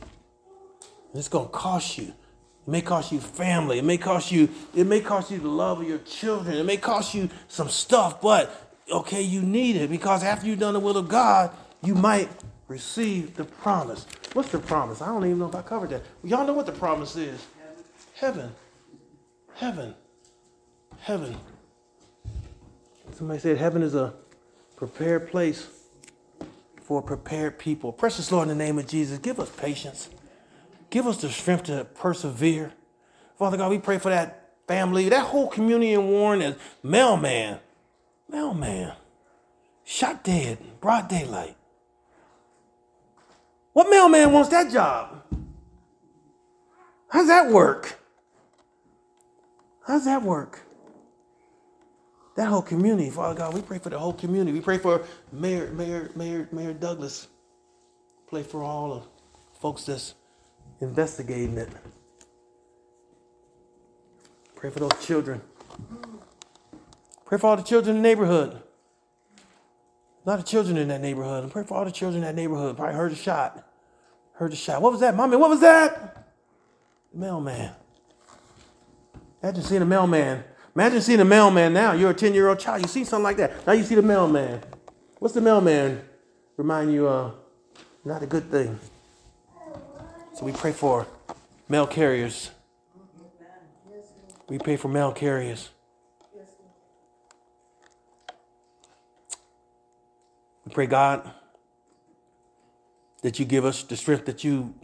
It's 1.14 1.28
to 1.28 1.44
cost 1.44 1.98
you. 1.98 2.08
It 2.08 2.68
may 2.68 2.80
cost 2.82 3.12
you 3.12 3.20
family. 3.20 3.78
It 3.78 3.84
may 3.84 3.96
cost 3.96 4.32
you, 4.32 4.48
it 4.74 4.88
may 4.88 4.98
cost 4.98 5.30
you 5.30 5.38
the 5.38 5.46
love 5.46 5.80
of 5.80 5.86
your 5.86 5.98
children. 5.98 6.56
It 6.56 6.64
may 6.64 6.78
cost 6.78 7.14
you 7.14 7.30
some 7.46 7.68
stuff, 7.68 8.20
but 8.20 8.74
okay, 8.90 9.22
you 9.22 9.40
need 9.42 9.76
it 9.76 9.88
because 9.88 10.24
after 10.24 10.48
you've 10.48 10.58
done 10.58 10.74
the 10.74 10.80
will 10.80 10.96
of 10.96 11.08
God, 11.08 11.52
you 11.80 11.94
might 11.94 12.28
receive 12.66 13.36
the 13.36 13.44
promise. 13.44 14.04
What's 14.32 14.50
the 14.50 14.58
promise? 14.58 15.00
I 15.00 15.06
don't 15.06 15.24
even 15.24 15.38
know 15.38 15.48
if 15.48 15.54
I 15.54 15.62
covered 15.62 15.90
that. 15.90 16.02
Y'all 16.24 16.44
know 16.44 16.54
what 16.54 16.66
the 16.66 16.72
promise 16.72 17.14
is. 17.14 17.40
Heaven. 18.14 18.50
Heaven. 19.54 19.94
Heaven. 20.98 21.36
Somebody 23.12 23.38
said 23.38 23.58
heaven 23.58 23.84
is 23.84 23.94
a 23.94 24.12
prepared 24.74 25.30
place 25.30 25.68
for 26.90 27.00
prepared 27.00 27.56
people. 27.56 27.92
Precious 27.92 28.32
Lord, 28.32 28.48
in 28.48 28.58
the 28.58 28.64
name 28.64 28.76
of 28.76 28.84
Jesus, 28.84 29.16
give 29.20 29.38
us 29.38 29.48
patience. 29.48 30.08
Give 30.90 31.06
us 31.06 31.18
the 31.18 31.28
strength 31.28 31.66
to 31.66 31.84
persevere. 31.84 32.72
Father 33.38 33.56
God, 33.56 33.70
we 33.70 33.78
pray 33.78 33.98
for 33.98 34.08
that 34.08 34.54
family, 34.66 35.08
that 35.08 35.26
whole 35.26 35.46
community 35.46 35.92
in 35.92 36.08
Warren 36.08 36.42
is 36.42 36.56
mailman. 36.82 37.60
Mailman. 38.28 38.94
Shot 39.84 40.24
dead, 40.24 40.58
broad 40.80 41.06
daylight. 41.06 41.54
What 43.72 43.88
mailman 43.88 44.32
wants 44.32 44.48
that 44.48 44.72
job? 44.72 45.22
How's 47.08 47.28
that 47.28 47.52
work? 47.52 48.00
How's 49.86 50.06
that 50.06 50.24
work? 50.24 50.62
That 52.40 52.48
whole 52.48 52.62
community, 52.62 53.10
Father 53.10 53.34
God, 53.34 53.52
we 53.52 53.60
pray 53.60 53.78
for 53.78 53.90
the 53.90 53.98
whole 53.98 54.14
community. 54.14 54.52
We 54.52 54.62
pray 54.62 54.78
for 54.78 55.04
Mayor, 55.30 55.70
Mayor, 55.72 56.10
Mayor, 56.16 56.48
Mayor 56.50 56.72
Douglas. 56.72 57.28
Pray 58.28 58.42
for 58.42 58.62
all 58.62 58.94
the 58.94 59.58
folks 59.60 59.84
that's 59.84 60.14
investigating 60.80 61.58
it. 61.58 61.68
Pray 64.54 64.70
for 64.70 64.78
those 64.78 65.06
children. 65.06 65.42
Pray 67.26 67.36
for 67.36 67.48
all 67.48 67.56
the 67.58 67.62
children 67.62 67.96
in 67.96 68.02
the 68.02 68.08
neighborhood. 68.08 68.62
A 70.24 70.30
lot 70.30 70.38
of 70.38 70.46
children 70.46 70.78
in 70.78 70.88
that 70.88 71.02
neighborhood. 71.02 71.50
Pray 71.50 71.64
for 71.64 71.76
all 71.76 71.84
the 71.84 71.92
children 71.92 72.22
in 72.22 72.26
that 72.26 72.40
neighborhood. 72.40 72.74
Probably 72.74 72.94
heard 72.94 73.12
a 73.12 73.16
shot. 73.16 73.70
Heard 74.32 74.54
a 74.54 74.56
shot. 74.56 74.80
What 74.80 74.92
was 74.92 75.02
that, 75.02 75.14
mommy? 75.14 75.36
What 75.36 75.50
was 75.50 75.60
that? 75.60 76.32
The 77.12 77.18
mailman. 77.18 77.72
Imagine 79.42 79.62
seeing 79.62 79.82
a 79.82 79.84
mailman. 79.84 80.42
Imagine 80.74 81.00
seeing 81.00 81.20
a 81.20 81.24
mailman 81.24 81.72
now. 81.72 81.92
You're 81.92 82.10
a 82.10 82.14
10 82.14 82.34
year 82.34 82.48
old 82.48 82.58
child. 82.58 82.82
You 82.82 82.88
see 82.88 83.04
something 83.04 83.24
like 83.24 83.36
that. 83.38 83.66
Now 83.66 83.72
you 83.72 83.82
see 83.82 83.94
the 83.94 84.02
mailman. 84.02 84.62
What's 85.18 85.34
the 85.34 85.40
mailman 85.40 86.02
remind 86.56 86.92
you 86.92 87.08
of? 87.08 87.34
Not 88.04 88.22
a 88.22 88.26
good 88.26 88.50
thing. 88.50 88.78
So 90.34 90.44
we 90.44 90.52
pray 90.52 90.72
for 90.72 91.06
mail 91.68 91.86
carriers. 91.86 92.50
We 94.48 94.58
pray 94.58 94.76
for 94.76 94.88
mail 94.88 95.12
carriers. 95.12 95.70
We 100.64 100.72
pray, 100.72 100.86
God, 100.86 101.30
that 103.22 103.38
you 103.38 103.44
give 103.44 103.64
us 103.64 103.82
the 103.82 103.96
strength 103.96 104.26
that 104.26 104.44
you 104.44 104.74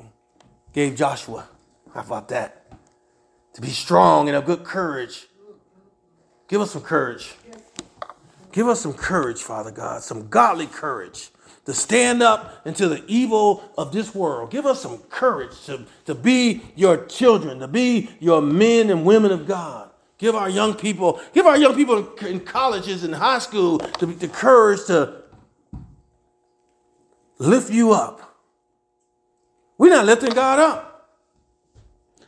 gave 0.72 0.97
Joshua. 0.97 1.49
How 1.95 2.01
about 2.01 2.28
that? 2.28 2.66
To 3.55 3.61
be 3.61 3.68
strong 3.68 4.28
and 4.28 4.37
of 4.37 4.45
good 4.45 4.64
courage. 4.64 5.26
Give 6.49 6.61
us 6.61 6.71
some 6.73 6.83
courage. 6.83 7.35
Give 8.53 8.69
us 8.69 8.81
some 8.81 8.95
courage, 8.95 9.43
Father 9.43 9.71
God, 9.71 10.03
some 10.03 10.29
godly 10.29 10.67
courage 10.67 11.31
to 11.67 11.75
stand 11.75 12.23
up 12.23 12.65
into 12.65 12.89
the 12.89 13.05
evil 13.07 13.63
of 13.77 13.93
this 13.93 14.15
world. 14.15 14.51
Give 14.51 14.65
us 14.65 14.81
some 14.81 14.99
courage 15.11 15.65
to, 15.67 15.85
to 16.07 16.15
be 16.15 16.63
your 16.77 17.05
children, 17.07 17.59
to 17.59 17.69
be 17.69 18.09
your 18.21 18.41
men 18.41 18.89
and 18.89 19.05
women 19.05 19.33
of 19.33 19.47
God. 19.47 19.91
Give 20.19 20.35
our 20.35 20.49
young 20.49 20.75
people, 20.75 21.21
give 21.35 21.45
our 21.45 21.59
young 21.59 21.75
people 21.75 22.09
in 22.25 22.41
colleges 22.41 23.05
and 23.05 23.15
high 23.15 23.41
school 23.41 23.79
the, 23.99 24.07
the 24.07 24.29
courage 24.29 24.87
to 24.87 25.23
lift 27.39 27.71
you 27.71 27.93
up. 27.93 28.37
We're 29.77 29.91
not 29.91 30.07
lifting 30.07 30.33
God 30.33 30.59
up. 30.59 30.86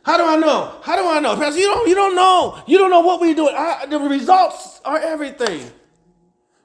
How 0.09 0.17
do 0.17 0.25
I 0.25 0.37
know? 0.37 0.73
How 0.81 0.95
do 0.95 1.07
I 1.07 1.19
know? 1.19 1.35
Pastor, 1.35 1.59
you 1.59 1.67
don't, 1.67 1.87
you 1.87 1.93
don't 1.93 2.15
know. 2.15 2.63
You 2.65 2.79
don't 2.79 2.89
know 2.89 3.01
what 3.01 3.21
we're 3.21 3.35
doing. 3.35 3.53
I, 3.55 3.85
the 3.85 3.99
results 3.99 4.81
are 4.83 4.97
everything. 4.97 5.69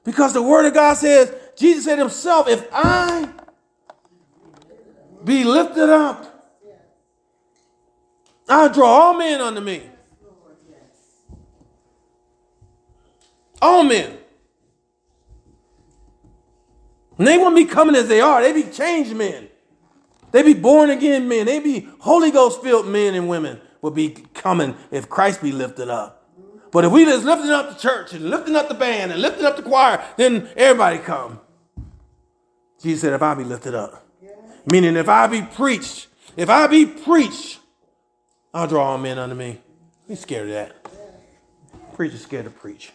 Because 0.03 0.33
the 0.33 0.41
word 0.41 0.65
of 0.65 0.73
God 0.73 0.95
says, 0.95 1.31
Jesus 1.55 1.85
said 1.85 1.99
himself, 1.99 2.47
if 2.47 2.67
I 2.73 3.29
be 5.23 5.43
lifted 5.43 5.89
up, 5.89 6.57
I'll 8.49 8.73
draw 8.73 8.87
all 8.87 9.13
men 9.13 9.39
unto 9.39 9.61
me. 9.61 9.91
All 13.61 13.83
men. 13.83 14.17
And 17.19 17.27
they 17.27 17.37
won't 17.37 17.55
be 17.55 17.65
coming 17.65 17.95
as 17.95 18.07
they 18.07 18.21
are. 18.21 18.41
They 18.41 18.53
be 18.53 18.71
changed 18.71 19.15
men. 19.15 19.49
They 20.35 20.43
be 20.43 20.53
born 20.53 20.89
again 20.89 21.29
men. 21.29 21.45
They 21.45 21.61
be 21.61 21.87
Holy 21.99 22.29
Ghost 22.29 22.61
filled 22.61 22.87
men 22.87 23.15
and 23.15 23.29
women 23.29 23.61
will 23.81 23.91
be 23.91 24.09
coming 24.33 24.75
if 24.91 25.07
Christ 25.07 25.41
be 25.41 25.53
lifted 25.53 25.87
up. 25.87 26.29
But 26.73 26.83
if 26.83 26.91
we 26.91 27.05
just 27.05 27.23
lifting 27.23 27.51
up 27.51 27.69
the 27.69 27.79
church 27.79 28.11
and 28.11 28.29
lifting 28.29 28.53
up 28.53 28.67
the 28.67 28.73
band 28.73 29.13
and 29.13 29.21
lifting 29.21 29.45
up 29.45 29.55
the 29.55 29.63
choir, 29.63 30.03
then 30.17 30.49
everybody 30.57 30.97
come. 30.97 31.39
Jesus 32.81 32.99
said, 32.99 33.13
if 33.13 33.21
I 33.21 33.33
be 33.33 33.45
lifted 33.45 33.75
up. 33.75 34.05
Meaning 34.65 34.97
if 34.97 35.07
I 35.07 35.27
be 35.27 35.41
preached, 35.41 36.07
if 36.35 36.49
I 36.49 36.67
be 36.67 36.85
preached, 36.85 37.59
I'll 38.53 38.67
draw 38.67 38.91
all 38.91 38.97
men 38.97 39.17
unto 39.17 39.35
me. 39.35 39.61
Be 40.05 40.15
scared 40.15 40.49
of 40.49 40.53
that. 40.53 41.93
Preacher's 41.93 42.23
scared 42.23 42.43
to 42.43 42.51
preach. 42.51 42.91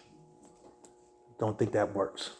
Don't 1.38 1.58
think 1.58 1.72
that 1.72 1.94
works. 1.94 2.32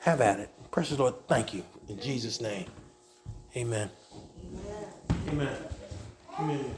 Have 0.00 0.20
at 0.20 0.38
it. 0.38 0.50
Precious 0.70 0.98
Lord, 0.98 1.14
thank 1.26 1.54
you. 1.54 1.64
In 1.88 1.98
Jesus' 1.98 2.42
name. 2.42 2.66
Amen. 3.56 3.88
Amen. 5.30 5.56
Amen. 6.38 6.74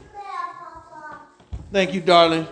Thank 1.73 1.93
you, 1.93 1.99
darling. 1.99 2.47